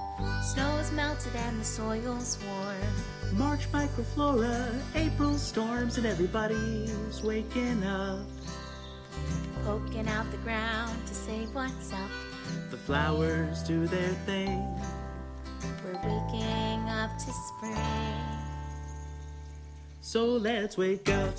snow's 0.54 0.92
melted 0.92 1.36
and 1.36 1.60
the 1.60 1.66
soil's 1.66 2.38
warm. 2.46 3.40
March 3.40 3.72
microflora, 3.72 4.72
April 4.94 5.36
storms, 5.36 5.98
and 5.98 6.06
everybody's 6.06 7.24
waking 7.24 7.84
up. 7.84 8.20
Poking 9.66 10.08
out 10.10 10.30
the 10.30 10.38
ground 10.46 10.96
to 11.08 11.16
say 11.16 11.48
what's 11.54 11.92
up. 11.92 12.12
The 12.70 12.78
flowers 12.78 13.64
do 13.64 13.88
their 13.88 14.14
thing. 14.28 14.64
We're 15.84 15.94
waking 15.94 16.88
up 16.90 17.18
to 17.18 17.32
spring. 17.50 18.31
So 20.12 20.26
let's 20.26 20.78
wake 20.78 21.08
up. 21.08 21.34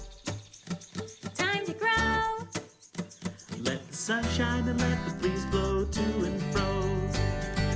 Time 1.34 1.66
to 1.66 1.74
grow. 1.74 2.46
Let 3.60 3.86
the 3.86 3.94
sun 3.94 4.24
shine 4.30 4.66
and 4.66 4.80
let 4.80 4.98
the 5.06 5.12
breeze 5.20 5.44
blow 5.50 5.84
to 5.84 6.00
and 6.00 6.42
fro. 6.54 6.64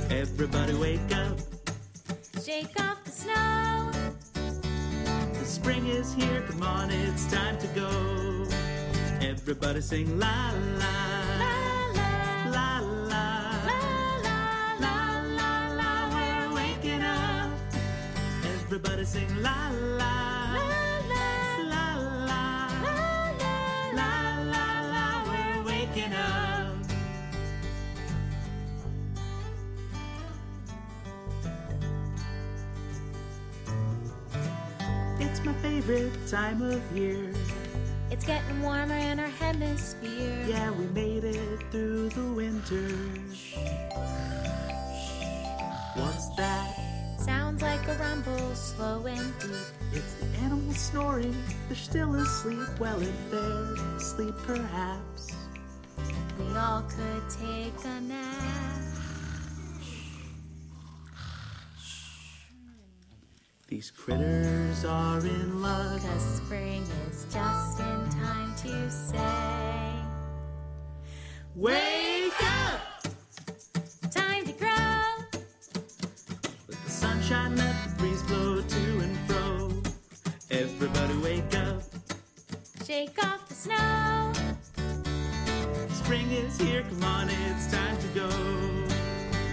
Everybody 0.09 0.73
wake 0.73 1.11
up. 1.13 1.37
Shake 2.43 2.79
off 2.79 3.03
the 3.03 3.11
snow. 3.11 3.91
The 5.33 5.45
spring 5.45 5.85
is 5.85 6.15
here, 6.15 6.43
come 6.49 6.63
on, 6.63 6.89
it's 6.89 7.31
time 7.31 7.59
to 7.59 7.67
go. 7.79 8.47
Everybody 9.21 9.81
sing 9.81 10.17
la 10.17 10.51
la. 10.79 10.95
La 11.39 11.53
la. 11.93 12.09
La 12.49 12.79
la 14.81 15.21
la 15.29 15.67
la, 15.75 16.09
we're 16.11 16.55
waking 16.55 17.03
up. 17.03 17.51
Everybody 18.43 19.05
sing 19.05 19.43
la. 19.43 19.69
La 19.99 20.26
my 35.47 35.53
favorite 35.61 36.11
time 36.27 36.61
of 36.61 36.81
year. 36.91 37.31
It's 38.11 38.25
getting 38.25 38.61
warmer 38.61 38.97
in 38.97 39.17
our 39.17 39.27
hemisphere. 39.27 40.45
Yeah, 40.45 40.71
we 40.71 40.85
made 40.87 41.23
it 41.23 41.63
through 41.71 42.09
the 42.09 42.33
winter. 42.33 42.89
What's 45.95 46.27
that? 46.35 46.75
Sounds 47.19 47.61
like 47.61 47.87
a 47.87 47.93
rumble, 47.93 48.55
slow 48.55 49.05
and 49.05 49.39
deep. 49.39 49.51
It's 49.93 50.13
the 50.15 50.25
animals 50.43 50.77
snoring. 50.77 51.35
They're 51.69 51.77
still 51.77 52.13
asleep. 52.15 52.67
Well, 52.79 53.01
if 53.01 53.31
they're 53.31 53.73
asleep, 53.95 54.35
perhaps. 54.45 55.31
We 56.37 56.57
all 56.57 56.83
could 56.89 57.23
take 57.29 57.85
a 57.85 58.01
nap. 58.01 58.26
These 63.77 63.91
critters 63.91 64.85
are 64.85 65.19
in 65.19 65.61
luck. 65.61 66.01
Cause 66.01 66.37
spring 66.37 66.81
is 67.11 67.27
just 67.31 67.79
in 67.79 68.09
time 68.09 68.55
to 68.63 68.89
say, 68.89 69.93
Wake 71.53 72.33
up! 72.41 72.81
Time 74.09 74.45
to 74.47 74.53
grow. 74.53 74.71
Let 76.67 76.83
the 76.85 76.89
sunshine, 76.89 77.55
let 77.55 77.75
the 77.87 77.95
breeze 77.99 78.23
blow 78.23 78.63
to 78.63 78.99
and 78.99 79.17
fro. 79.29 79.69
Everybody 80.49 81.17
wake 81.19 81.55
up. 81.55 81.83
Shake 82.83 83.23
off 83.23 83.47
the 83.47 83.53
snow. 83.53 84.33
spring 85.93 86.31
is 86.31 86.59
here. 86.59 86.81
Come 86.81 87.03
on, 87.03 87.29
it's 87.29 87.71
time 87.71 87.97
to 87.99 88.07
go. 88.21 88.29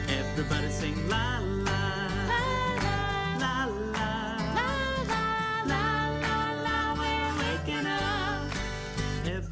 Everybody 0.08 0.70
sing 0.70 1.10
la 1.10 1.40
la. 1.42 1.63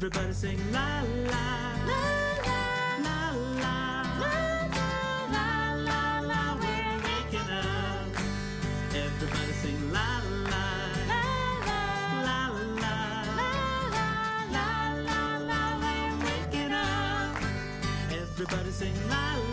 Everybody 0.03 0.33
sing 0.33 0.59
la 0.73 1.01
la. 1.31 1.45
La 1.87 2.01
la. 2.43 3.21
La 5.31 5.47
la 5.87 6.19
la, 6.19 6.57
we're 6.59 6.97
waking 7.05 7.49
up. 7.49 8.11
Everybody 8.93 9.53
sing 9.61 9.79
la 9.93 10.19
la. 10.49 10.65
La 11.07 11.23
la. 11.67 11.81
La 12.27 12.39
la 12.51 12.91
la, 13.39 13.51
la. 14.51 14.67
La 15.07 15.21
la. 15.47 15.61
We're 15.79 16.15
waking 16.25 16.73
up. 16.73 17.39
Everybody 18.11 18.71
sing 18.71 18.97
la 19.07 19.15
la. 19.15 19.43
La 19.47 19.52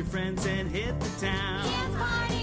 your 0.00 0.08
friends 0.08 0.46
and 0.46 0.70
hit 0.70 0.98
the 0.98 1.26
town. 1.26 1.62
Dance 1.62 1.94
party. 1.94 2.34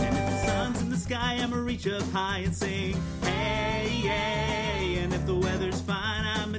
And 0.00 0.16
if 0.16 0.30
the 0.30 0.46
sun's 0.46 0.80
in 0.80 0.88
the 0.88 0.96
sky, 0.96 1.36
I'ma 1.38 1.56
reach 1.58 1.86
up 1.86 2.02
high 2.12 2.38
and 2.38 2.56
sing, 2.56 2.96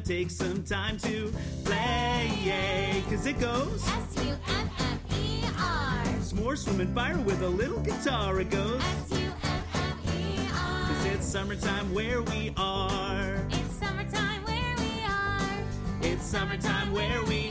take 0.05 0.29
some 0.29 0.63
time 0.63 0.97
to 0.99 1.33
play. 1.63 3.03
Cause 3.09 3.25
it 3.25 3.39
goes. 3.39 3.83
S 3.87 4.25
U 4.25 4.35
M 4.47 4.69
M 4.79 4.99
E 5.17 5.43
R. 5.57 6.03
S'more 6.21 6.57
swimming 6.57 6.93
fire 6.93 7.17
with 7.19 7.41
a 7.41 7.47
little 7.47 7.79
guitar, 7.79 8.39
it 8.39 8.51
goes. 8.51 8.81
S 8.83 9.11
U 9.19 9.31
M 9.43 9.63
M 9.73 9.99
E 10.15 10.47
R. 10.53 10.87
Cause 10.87 11.05
it's 11.05 11.25
summertime 11.25 11.91
where 11.93 12.21
we 12.21 12.53
are. 12.55 13.47
It's 13.49 13.75
summertime 13.79 14.43
where 14.43 14.75
we 14.77 15.01
are. 15.07 15.63
It's 16.03 16.23
summertime 16.23 16.93
where 16.93 17.23
we 17.23 17.44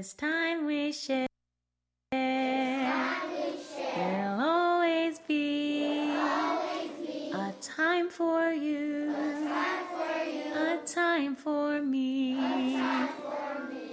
This 0.00 0.14
time 0.14 0.64
we 0.64 0.92
share. 0.92 1.26
There'll 2.10 2.90
always 4.40 5.18
be 5.28 6.10
a 7.34 7.52
time 7.60 8.08
for 8.08 8.50
you, 8.50 9.14
a 10.54 10.78
time 10.86 11.36
for 11.36 11.82
me. 11.82 12.34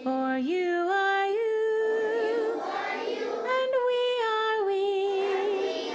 For 0.06 0.38
you 0.38 0.88
are 0.90 1.28
you, 1.28 2.62
and 3.58 3.74
we 3.90 4.04
are 4.32 4.66
we. 4.66 5.92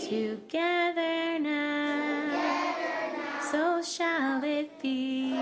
Together 0.00 1.38
now, 1.38 3.40
so 3.52 3.80
shall 3.82 4.42
it 4.42 4.82
be. 4.82 5.32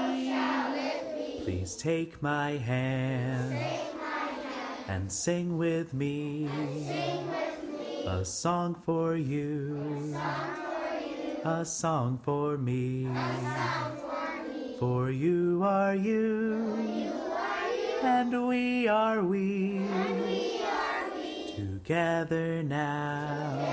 Please 1.45 1.77
take 1.77 2.23
my 2.23 2.59
hand 2.59 3.92
and 4.93 5.11
sing 5.11 5.57
with 5.57 5.95
me, 5.95 6.47
a, 8.07 8.23
song 8.23 8.77
for 8.85 9.17
you, 9.17 10.15
a 11.45 11.65
song 11.65 12.21
for 12.23 12.59
me. 12.59 13.09
For 14.79 15.11
you 15.11 15.63
are 15.65 15.95
you, 15.95 17.09
and 18.03 18.49
we 18.49 18.87
are 18.87 19.23
we. 19.25 19.81
Together, 21.57 22.63
now. 22.63 23.65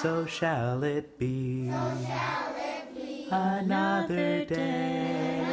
So 0.00 0.24
shall 0.24 0.84
it 0.84 1.18
be. 1.18 1.70
Another, 3.30 4.46
day. 4.46 5.44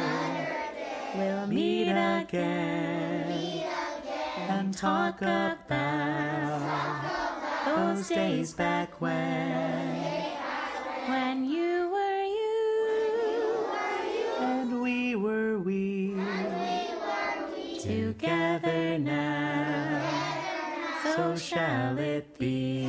we'll 1.14 1.46
meet 1.46 1.90
again 1.90 3.15
and 4.66 4.76
talk 4.76 5.22
about 5.22 6.50
those 7.64 8.08
days 8.08 8.52
back 8.52 9.00
when, 9.00 10.02
when 11.06 11.44
you 11.44 11.88
were 11.88 12.24
you 12.24 13.66
and 14.40 14.82
we 14.82 15.14
were 15.14 15.60
we, 15.60 16.16
together 17.78 18.98
now, 18.98 20.02
so 21.14 21.36
shall 21.36 21.96
it 21.98 22.36
be. 22.36 22.88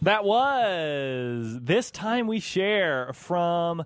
That 0.00 0.24
was 0.24 1.58
This 1.60 1.90
Time 1.90 2.26
We 2.26 2.40
Share 2.40 3.12
from 3.12 3.84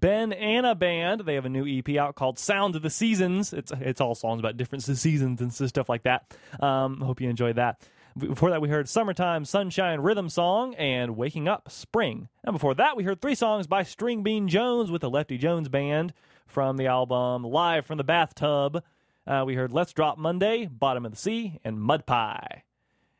BenAnna 0.00 0.78
Band. 0.78 1.22
They 1.22 1.34
have 1.34 1.44
a 1.44 1.48
new 1.48 1.66
EP 1.66 1.96
out 1.96 2.14
called 2.14 2.38
Sounds 2.38 2.76
of 2.76 2.82
the 2.82 2.90
Seasons. 2.90 3.52
It's 3.52 3.72
it's 3.80 4.00
all 4.00 4.14
songs 4.14 4.40
about 4.40 4.56
different 4.56 4.82
seasons 4.84 5.40
and 5.40 5.52
stuff 5.52 5.88
like 5.88 6.04
that. 6.04 6.34
Um, 6.60 7.00
hope 7.00 7.20
you 7.20 7.28
enjoyed 7.28 7.56
that. 7.56 7.80
Before 8.16 8.50
that, 8.50 8.60
we 8.60 8.68
heard 8.68 8.88
Summertime 8.88 9.44
Sunshine 9.44 10.00
Rhythm 10.00 10.28
Song 10.28 10.74
and 10.74 11.16
Waking 11.16 11.46
Up 11.46 11.70
Spring. 11.70 12.28
And 12.42 12.52
before 12.52 12.74
that, 12.74 12.96
we 12.96 13.04
heard 13.04 13.20
three 13.20 13.36
songs 13.36 13.66
by 13.68 13.84
String 13.84 14.22
Bean 14.24 14.48
Jones 14.48 14.90
with 14.90 15.02
the 15.02 15.10
Lefty 15.10 15.38
Jones 15.38 15.68
Band 15.68 16.12
from 16.46 16.78
the 16.78 16.86
album 16.86 17.44
Live 17.44 17.86
from 17.86 17.98
the 17.98 18.04
Bathtub. 18.04 18.82
Uh, 19.24 19.44
we 19.46 19.54
heard 19.54 19.72
Let's 19.72 19.92
Drop 19.92 20.18
Monday, 20.18 20.66
Bottom 20.66 21.04
of 21.04 21.12
the 21.12 21.18
Sea, 21.18 21.60
and 21.62 21.80
Mud 21.80 22.06
Pie. 22.06 22.64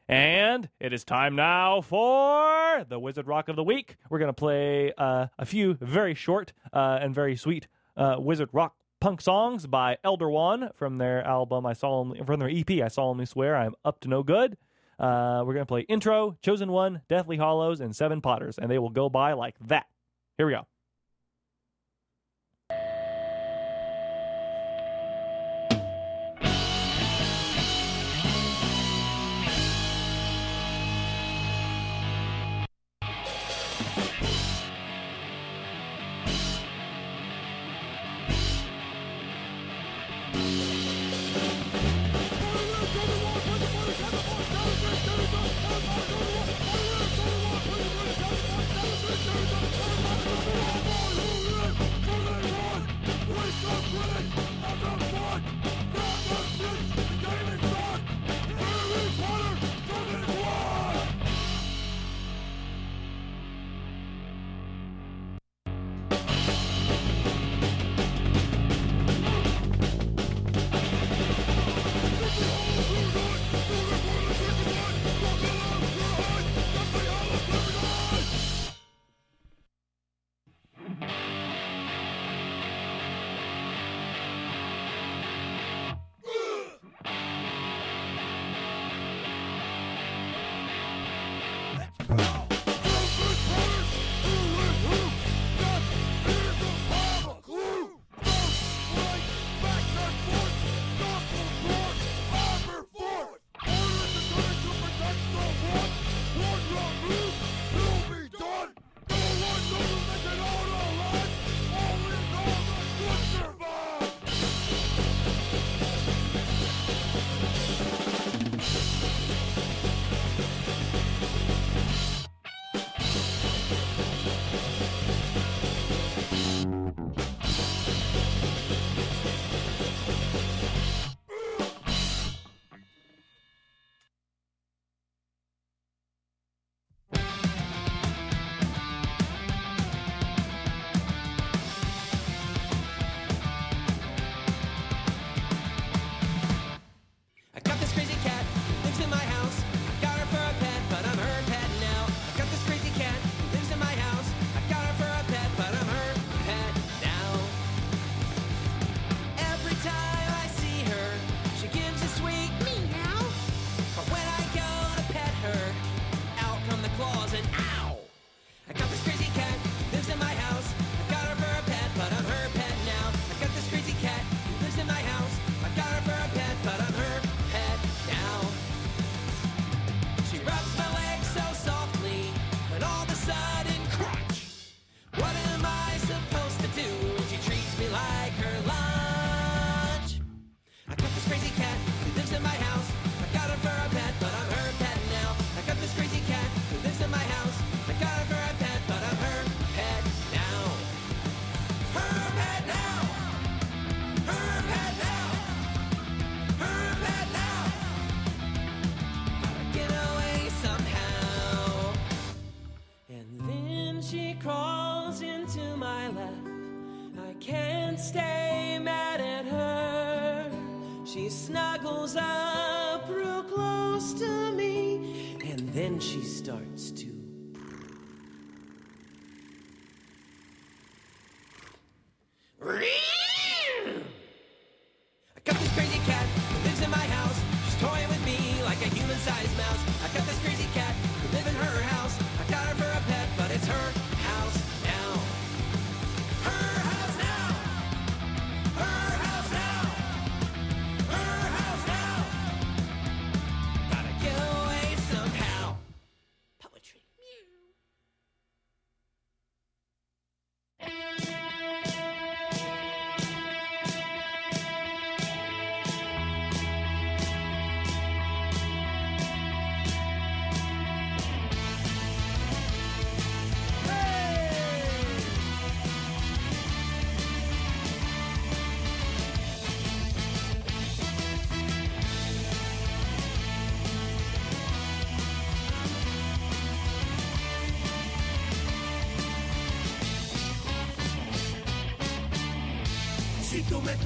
And 0.08 0.70
it 0.80 0.94
is 0.94 1.04
time 1.04 1.36
now 1.36 1.82
for 1.82 2.82
the 2.88 2.98
Wizard 2.98 3.26
Rock 3.26 3.50
of 3.50 3.56
the 3.56 3.62
Week. 3.62 3.96
We're 4.08 4.18
going 4.18 4.30
to 4.30 4.32
play 4.32 4.90
uh, 4.96 5.26
a 5.38 5.44
few 5.44 5.74
very 5.74 6.14
short 6.14 6.54
uh, 6.72 6.98
and 7.02 7.14
very 7.14 7.36
sweet 7.36 7.68
uh, 7.94 8.16
Wizard 8.18 8.48
Rock 8.52 8.74
punk 9.02 9.20
songs 9.20 9.66
by 9.66 9.98
Elder 10.02 10.30
Wand 10.30 10.70
from 10.74 10.96
their 10.96 11.22
album. 11.26 11.66
I 11.66 11.74
solemnly 11.74 12.22
from 12.24 12.40
their 12.40 12.48
EP. 12.48 12.70
I 12.82 12.88
solemnly 12.88 13.26
swear 13.26 13.54
I'm 13.54 13.74
up 13.84 14.00
to 14.00 14.08
no 14.08 14.22
good. 14.22 14.56
Uh, 14.98 15.44
we're 15.46 15.52
going 15.52 15.66
to 15.66 15.66
play 15.66 15.82
intro, 15.82 16.38
chosen 16.42 16.72
one, 16.72 17.02
Deathly 17.08 17.36
Hallows, 17.36 17.80
and 17.80 17.94
Seven 17.94 18.22
Potters, 18.22 18.58
and 18.58 18.70
they 18.70 18.78
will 18.78 18.90
go 18.90 19.10
by 19.10 19.34
like 19.34 19.56
that. 19.66 19.86
Here 20.38 20.46
we 20.46 20.52
go. 20.52 20.66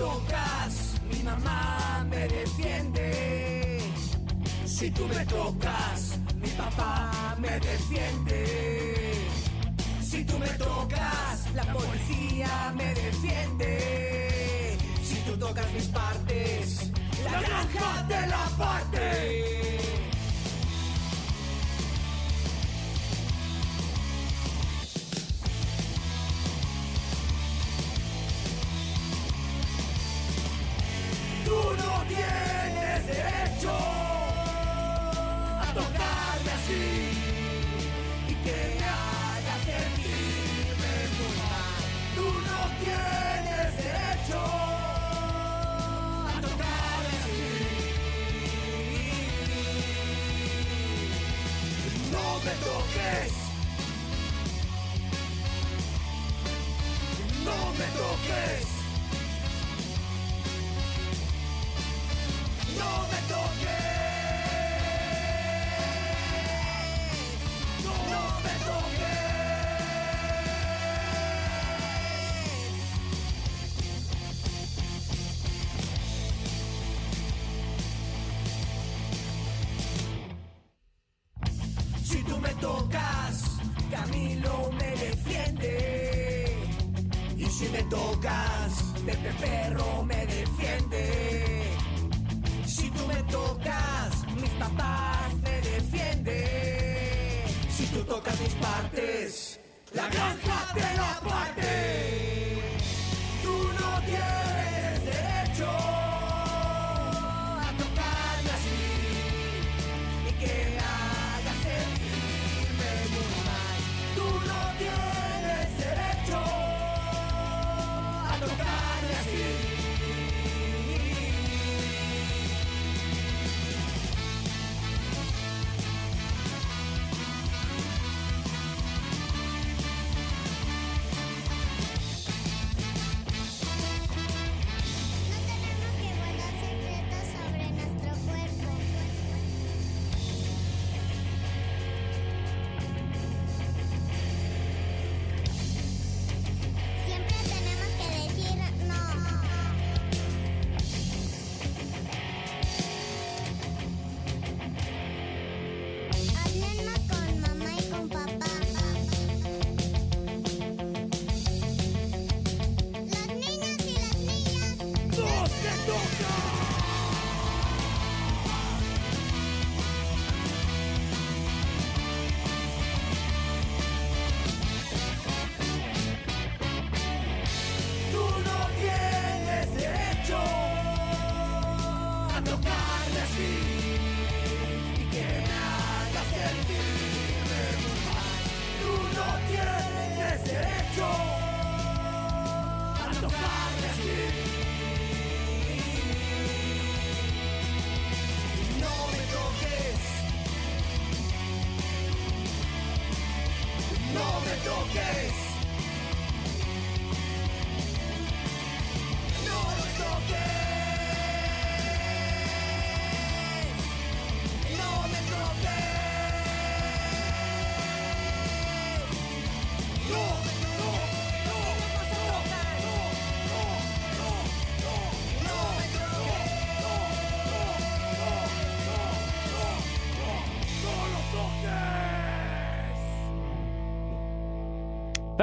tocas, 0.03 1.01
mi 1.11 1.23
mamá 1.23 2.05
me 2.11 2.27
defiende. 2.27 3.81
Si 4.65 4.91
tú 4.91 5.07
me 5.07 5.25
tocas, 5.27 6.19
mi 6.41 6.49
papá 6.49 7.37
me 7.39 7.61
defiende. 7.61 8.12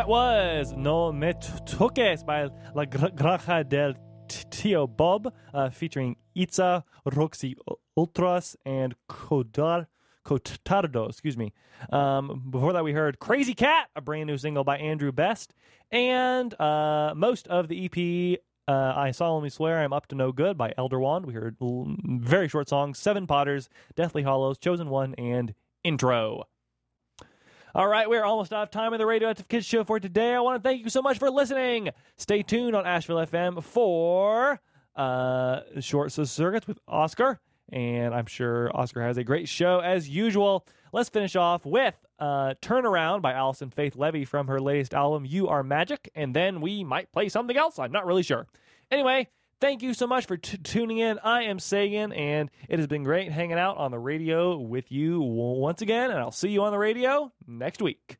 Was 0.09 0.73
No 0.75 1.11
Me 1.11 1.33
Toques 1.33 2.23
by 2.25 2.49
La 2.73 2.85
Gra- 2.85 3.11
Granja 3.11 3.63
del 3.69 3.93
Tío 4.27 4.87
Bob, 4.87 5.31
uh, 5.53 5.69
featuring 5.69 6.15
Itza, 6.33 6.83
Roxy 7.13 7.55
Ultras, 7.95 8.55
and 8.65 8.95
Codar. 9.07 9.85
Cotardo, 10.25 11.09
excuse 11.09 11.37
me. 11.37 11.53
Um, 11.91 12.47
before 12.49 12.73
that, 12.73 12.83
we 12.83 12.91
heard 12.93 13.19
Crazy 13.19 13.53
Cat, 13.53 13.89
a 13.95 14.01
brand 14.01 14.25
new 14.25 14.39
single 14.39 14.63
by 14.63 14.79
Andrew 14.79 15.11
Best. 15.11 15.53
And 15.91 16.59
uh, 16.59 17.13
most 17.15 17.47
of 17.47 17.67
the 17.67 17.85
EP, 17.85 18.39
uh, 18.67 18.93
I 18.99 19.11
solemnly 19.11 19.51
swear 19.51 19.77
I'm 19.79 19.93
up 19.93 20.07
to 20.07 20.15
no 20.15 20.31
good 20.31 20.57
by 20.57 20.73
Elder 20.75 20.99
Wand. 20.99 21.27
We 21.27 21.35
heard 21.35 21.55
l- 21.61 21.95
very 22.03 22.47
short 22.47 22.67
songs 22.67 22.97
Seven 22.97 23.27
Potters, 23.27 23.69
Deathly 23.95 24.23
Hallows, 24.23 24.57
Chosen 24.57 24.89
One, 24.89 25.13
and 25.19 25.53
Intro. 25.83 26.45
All 27.75 27.87
right, 27.87 28.09
we're 28.09 28.23
almost 28.23 28.51
out 28.51 28.63
of 28.63 28.71
time 28.71 28.93
in 28.93 28.97
the 28.97 29.05
Radio 29.05 29.29
Active 29.29 29.47
Kids 29.47 29.63
show 29.63 29.83
for 29.83 29.99
today. 29.99 30.33
I 30.33 30.39
want 30.39 30.61
to 30.61 30.67
thank 30.67 30.83
you 30.83 30.89
so 30.89 31.03
much 31.03 31.19
for 31.19 31.29
listening. 31.29 31.89
Stay 32.17 32.41
tuned 32.41 32.75
on 32.75 32.87
Asheville 32.87 33.17
FM 33.17 33.63
for 33.63 34.59
uh, 34.95 35.59
Short 35.79 36.11
Circuits 36.11 36.67
with 36.67 36.79
Oscar. 36.87 37.39
And 37.71 38.15
I'm 38.15 38.25
sure 38.25 38.75
Oscar 38.75 39.03
has 39.03 39.17
a 39.19 39.23
great 39.23 39.47
show 39.47 39.81
as 39.81 40.09
usual. 40.09 40.65
Let's 40.91 41.09
finish 41.09 41.35
off 41.35 41.63
with 41.63 41.93
uh, 42.17 42.55
Turnaround 42.59 43.21
by 43.21 43.33
Allison 43.33 43.69
Faith 43.69 43.95
Levy 43.95 44.25
from 44.25 44.47
her 44.47 44.59
latest 44.59 44.95
album, 44.95 45.23
You 45.23 45.47
Are 45.49 45.61
Magic. 45.61 46.09
And 46.15 46.35
then 46.35 46.61
we 46.61 46.83
might 46.83 47.11
play 47.11 47.29
something 47.29 47.55
else. 47.55 47.77
I'm 47.77 47.91
not 47.91 48.07
really 48.07 48.23
sure. 48.23 48.47
Anyway, 48.89 49.27
thank 49.59 49.81
you 49.81 49.93
so 49.93 50.07
much 50.07 50.25
for 50.25 50.37
t- 50.37 50.57
tuning 50.57 50.97
in. 50.97 51.19
I 51.19 51.43
am 51.43 51.59
Sagan, 51.59 52.11
and 52.13 52.49
it 52.67 52.79
has 52.79 52.87
been 52.87 53.03
great 53.03 53.31
hanging 53.31 53.57
out 53.57 53.77
on 53.77 53.91
the 53.91 53.99
radio 53.99 54.57
with 54.57 54.91
you 54.91 55.21
once 55.21 55.81
again. 55.81 56.11
And 56.11 56.19
I'll 56.19 56.31
see 56.31 56.49
you 56.49 56.63
on 56.63 56.71
the 56.71 56.77
radio 56.77 57.31
next 57.47 57.81
week. 57.81 58.17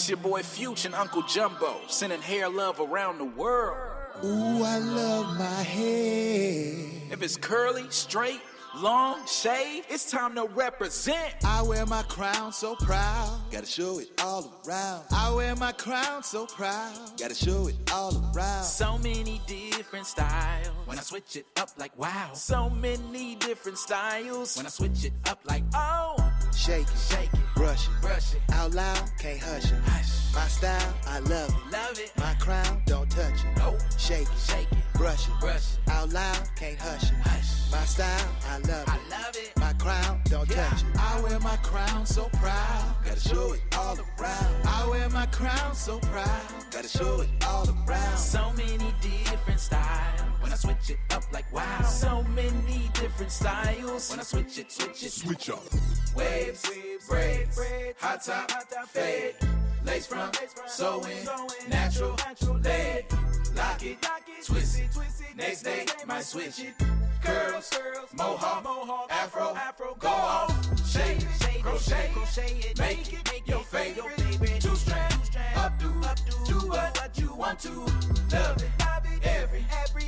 It's 0.00 0.08
your 0.08 0.16
boy 0.16 0.42
Future 0.42 0.88
and 0.88 0.94
Uncle 0.94 1.20
Jumbo 1.24 1.76
sending 1.88 2.22
hair 2.22 2.48
love 2.48 2.80
around 2.80 3.18
the 3.18 3.26
world. 3.26 3.76
Ooh, 4.24 4.64
I 4.64 4.78
love 4.78 5.38
my 5.38 5.44
hair. 5.44 6.72
If 7.10 7.22
it's 7.22 7.36
curly, 7.36 7.84
straight, 7.90 8.40
long, 8.74 9.18
shaved, 9.26 9.88
it's 9.90 10.10
time 10.10 10.34
to 10.36 10.46
represent. 10.54 11.34
I 11.44 11.60
wear 11.60 11.84
my 11.84 12.02
crown 12.04 12.50
so 12.50 12.76
proud. 12.76 13.42
Gotta 13.52 13.66
show 13.66 13.98
it 13.98 14.08
all 14.22 14.50
around. 14.66 15.04
I 15.12 15.34
wear 15.34 15.54
my 15.56 15.72
crown 15.72 16.22
so 16.22 16.46
proud. 16.46 16.96
Gotta 17.18 17.34
show 17.34 17.66
it 17.66 17.76
all 17.92 18.16
around. 18.34 18.64
So 18.64 18.96
many 18.96 19.42
different 19.46 20.06
styles. 20.06 20.70
When 20.86 20.96
I 20.96 21.02
switch 21.02 21.36
it 21.36 21.44
up, 21.58 21.68
like 21.76 21.94
wow. 21.98 22.30
So 22.32 22.70
many 22.70 23.34
different 23.34 23.76
styles. 23.76 24.56
When 24.56 24.64
I 24.64 24.70
switch 24.70 25.04
it 25.04 25.12
up, 25.26 25.40
like 25.44 25.64
oh. 25.74 26.16
Shake 26.56 26.86
it, 26.86 26.98
shake 27.10 27.32
it, 27.32 27.39
brush 27.60 27.88
it, 27.88 28.00
brush 28.00 28.34
it. 28.34 28.40
Out 28.54 28.72
loud, 28.74 29.02
can't 29.18 29.38
hush 29.38 29.70
it. 29.70 30.29
My 30.34 30.46
style, 30.46 30.94
I 31.06 31.18
love 31.20 31.48
it. 31.50 31.72
Love 31.72 31.98
it. 31.98 32.12
My 32.18 32.34
crown, 32.34 32.82
don't 32.86 33.10
touch 33.10 33.44
it. 33.44 33.56
Nope. 33.58 33.78
Shake 33.98 34.22
it, 34.28 34.38
Shake 34.38 34.70
it, 34.72 34.78
brush 34.94 35.26
it, 35.28 35.34
brush 35.40 35.56
it. 35.56 35.90
Out 35.90 36.10
loud, 36.12 36.40
can't 36.56 36.78
hush 36.78 37.10
it. 37.10 37.16
My 37.72 37.84
style, 37.84 38.28
I 38.48 38.58
love 38.58 38.68
it. 38.68 38.88
I 38.88 38.98
love 39.10 39.36
it. 39.36 39.52
My 39.56 39.72
crown, 39.74 40.20
don't 40.24 40.48
Yeah. 40.48 40.68
touch 40.68 40.82
it. 40.82 40.86
I 40.98 41.20
wear 41.20 41.38
my 41.40 41.56
crown 41.58 42.06
so 42.06 42.28
proud. 42.40 42.94
Gotta 43.04 43.20
show 43.20 43.52
it 43.52 43.62
all 43.76 43.96
around. 44.18 44.66
I 44.66 44.88
wear 44.88 45.08
my 45.10 45.26
crown 45.26 45.74
so 45.74 45.98
proud. 45.98 46.42
Gotta 46.70 46.88
show 46.88 47.20
it 47.22 47.28
all 47.46 47.68
around. 47.68 48.18
So 48.18 48.52
many 48.56 48.94
different 49.00 49.60
styles. 49.60 50.20
When 50.40 50.52
I 50.52 50.56
switch 50.56 50.90
it 50.90 50.98
up, 51.10 51.24
like 51.32 51.50
wow. 51.52 51.82
So 51.82 52.22
many 52.34 52.90
different 52.94 53.32
styles. 53.32 54.10
When 54.10 54.20
I 54.20 54.22
switch 54.22 54.58
it, 54.58 54.70
switch 54.72 55.02
it, 55.02 55.12
switch 55.12 55.50
up. 55.50 55.62
Waves, 56.16 56.62
braids, 57.08 57.58
hot 58.00 58.22
top, 58.24 58.50
fade, 58.88 59.34
lace 59.84 60.06
front, 60.06 60.38
sewing, 60.66 61.26
natural, 61.68 62.16
laid, 62.62 63.04
lock 63.56 63.82
it, 63.84 63.98
twist 64.44 64.78
it. 64.78 65.36
Next 65.36 65.62
day, 65.62 65.86
might 66.06 66.24
switch 66.24 66.60
it. 66.60 66.74
Curls, 67.22 67.70
mohawk, 68.16 69.10
afro, 69.10 69.56
go 69.98 70.08
off, 70.08 70.88
shade, 70.88 71.26
crochet, 71.62 72.10
it, 72.36 72.78
make 72.78 73.12
it 73.12 73.42
your 73.46 73.60
favorite. 73.60 74.60
Two 74.60 74.74
strand, 74.76 75.12
updo, 75.54 76.46
do 76.46 76.68
what 76.68 77.18
you 77.18 77.34
want 77.34 77.58
to. 77.60 77.70
Love 77.70 78.62
it, 78.62 78.70
every 79.24 79.64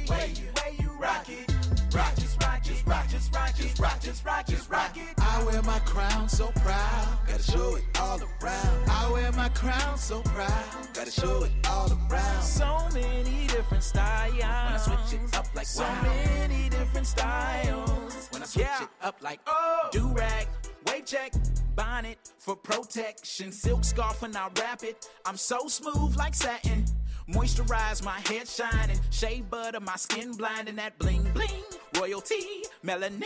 way 0.09 0.33
you 0.79 0.91
rock 0.99 1.29
it. 1.29 1.72
Rock, 1.95 2.15
just 2.17 2.43
rock, 2.43 2.63
just 2.63 2.87
rock, 2.87 3.09
just 3.09 3.35
rock, 3.35 3.55
just 3.55 3.79
rock, 3.79 4.01
just 4.01 4.25
rock, 4.25 4.47
just 4.47 4.71
rock 4.71 4.97
it. 4.97 5.15
I 5.19 5.45
wear 5.45 5.61
my 5.63 5.79
crown 5.81 6.27
so 6.27 6.47
proud. 6.53 7.19
Gotta 7.27 7.43
show 7.43 7.77
it 7.77 7.85
all 8.01 8.19
around. 8.19 8.89
I 8.89 9.11
wear 9.13 9.31
my 9.33 9.51
crown 9.51 9.99
so 9.99 10.23
proud. 10.23 10.65
Gotta 10.95 11.11
show 11.11 11.45
it 11.45 11.53
all 11.69 11.91
around. 11.93 12.43
So 12.43 12.89
many 12.95 13.47
different 13.49 13.85
styles. 13.85 14.33
When 14.33 14.43
I 14.43 14.77
switch 14.79 15.21
it 15.21 15.37
up 15.37 15.55
like 15.55 15.67
so 15.67 15.87
many 16.03 16.71
different 16.71 17.07
styles. 17.07 18.29
When 18.31 18.43
I 18.43 18.47
switch 18.47 18.67
it 18.81 18.89
up 19.03 19.17
like 19.21 19.41
oh, 19.47 19.89
do 19.93 20.09
rag, 20.15 20.47
wave 20.87 21.05
check, 21.05 21.35
bonnet 21.77 22.33
for 22.39 22.57
protection, 22.57 23.53
silk 23.53 23.85
scarf 23.85 24.23
when 24.23 24.35
I 24.35 24.49
wrap 24.59 24.83
it. 24.83 25.11
I'm 25.27 25.37
so 25.37 25.69
smooth 25.69 26.17
like 26.17 26.35
satin. 26.35 26.87
Moisturize 27.29 28.05
my 28.05 28.19
head 28.29 28.49
shining, 28.49 29.01
shea 29.11 29.41
butter 29.43 29.81
my 29.81 29.97
skin 29.97 30.33
blinding 30.33 30.77
that 30.77 30.99
bling 30.99 31.23
bling. 31.33 31.49
Royalty, 31.99 32.65
melanin, 32.85 33.23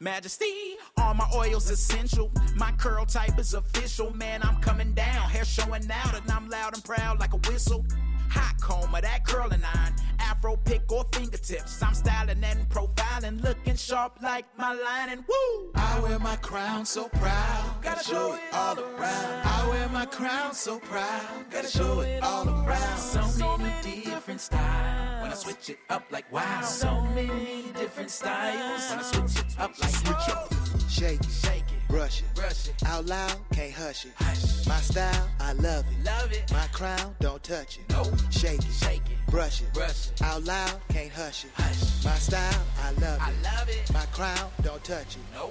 majesty. 0.00 0.76
All 0.98 1.14
my 1.14 1.26
oils 1.34 1.70
essential. 1.70 2.30
My 2.56 2.72
curl 2.72 3.06
type 3.06 3.38
is 3.38 3.54
official. 3.54 4.14
Man, 4.14 4.42
I'm 4.42 4.60
coming 4.60 4.92
down, 4.92 5.30
hair 5.30 5.44
showing 5.44 5.90
out, 5.90 6.14
and 6.14 6.30
I'm 6.30 6.48
loud 6.48 6.74
and 6.74 6.84
proud 6.84 7.20
like 7.20 7.32
a 7.32 7.38
whistle. 7.50 7.84
Hot 8.30 8.60
comb 8.60 8.94
of 8.94 9.02
that 9.02 9.24
curling 9.24 9.62
iron, 9.64 9.94
afro 10.18 10.56
pick 10.56 10.90
or 10.92 11.04
fingertips. 11.12 11.82
I'm 11.82 11.94
styling 11.94 12.42
and 12.42 12.68
profiling, 12.68 13.42
looking 13.42 13.76
sharp 13.76 14.18
like 14.22 14.46
my 14.56 14.74
lining. 14.74 15.24
Woo! 15.28 15.70
I 15.74 16.00
wear 16.00 16.18
my 16.18 16.36
crown 16.36 16.84
so 16.84 17.08
proud. 17.08 17.82
Gotta 17.82 18.04
show 18.04 18.34
it 18.34 18.40
all 18.52 18.78
around. 18.78 19.46
I 19.46 19.68
wear 19.70 19.88
my 19.88 20.06
crown 20.06 20.54
so 20.54 20.78
proud. 20.78 21.50
Gotta 21.50 21.68
show 21.68 22.00
it 22.00 22.22
all 22.22 22.48
around. 22.48 22.98
So 22.98 23.56
many 23.58 24.02
different 24.02 24.40
styles. 24.40 25.22
When 25.22 25.30
I 25.32 25.34
switch 25.34 25.70
it 25.70 25.78
up 25.90 26.04
like 26.10 26.30
wow. 26.32 26.60
So 26.62 27.02
many 27.14 27.64
different 27.74 28.10
styles. 28.10 28.90
When 28.90 28.98
I 28.98 29.02
switch 29.02 29.44
it 29.44 29.58
up 29.58 29.72
like 29.80 29.90
switch 29.90 30.28
up. 30.28 30.52
Shake 30.88 31.20
it, 31.20 31.30
shake 31.30 31.70
it, 31.70 31.77
brush 31.88 32.20
it. 32.20 32.34
Brush 32.34 32.68
it. 32.68 32.74
Out 32.86 33.06
loud, 33.06 33.36
can't 33.52 33.72
hush 33.72 34.04
it. 34.04 34.12
Hush. 34.16 34.66
My 34.66 34.80
style, 34.80 35.28
I 35.40 35.52
love 35.54 35.84
it. 35.90 36.04
Love 36.04 36.32
it. 36.32 36.52
My 36.52 36.66
crown, 36.72 37.14
don't 37.20 37.42
touch 37.42 37.78
it. 37.78 37.88
No. 37.90 38.04
Shake 38.30 38.60
it. 38.60 38.72
Shake 38.72 39.02
it. 39.10 39.30
Brush 39.30 39.62
it. 39.62 39.72
Brush 39.74 40.10
it. 40.10 40.22
Out 40.22 40.44
loud, 40.44 40.80
can't 40.88 41.12
hush 41.12 41.44
it. 41.44 41.50
Hush. 41.54 42.04
My 42.04 42.14
style, 42.16 42.62
I 42.82 42.90
love 42.92 43.16
it. 43.16 43.22
I 43.22 43.32
love 43.42 43.68
it. 43.68 43.92
My 43.92 44.06
crown, 44.06 44.50
don't 44.62 44.84
touch 44.84 45.16
it. 45.16 45.22
No. 45.34 45.50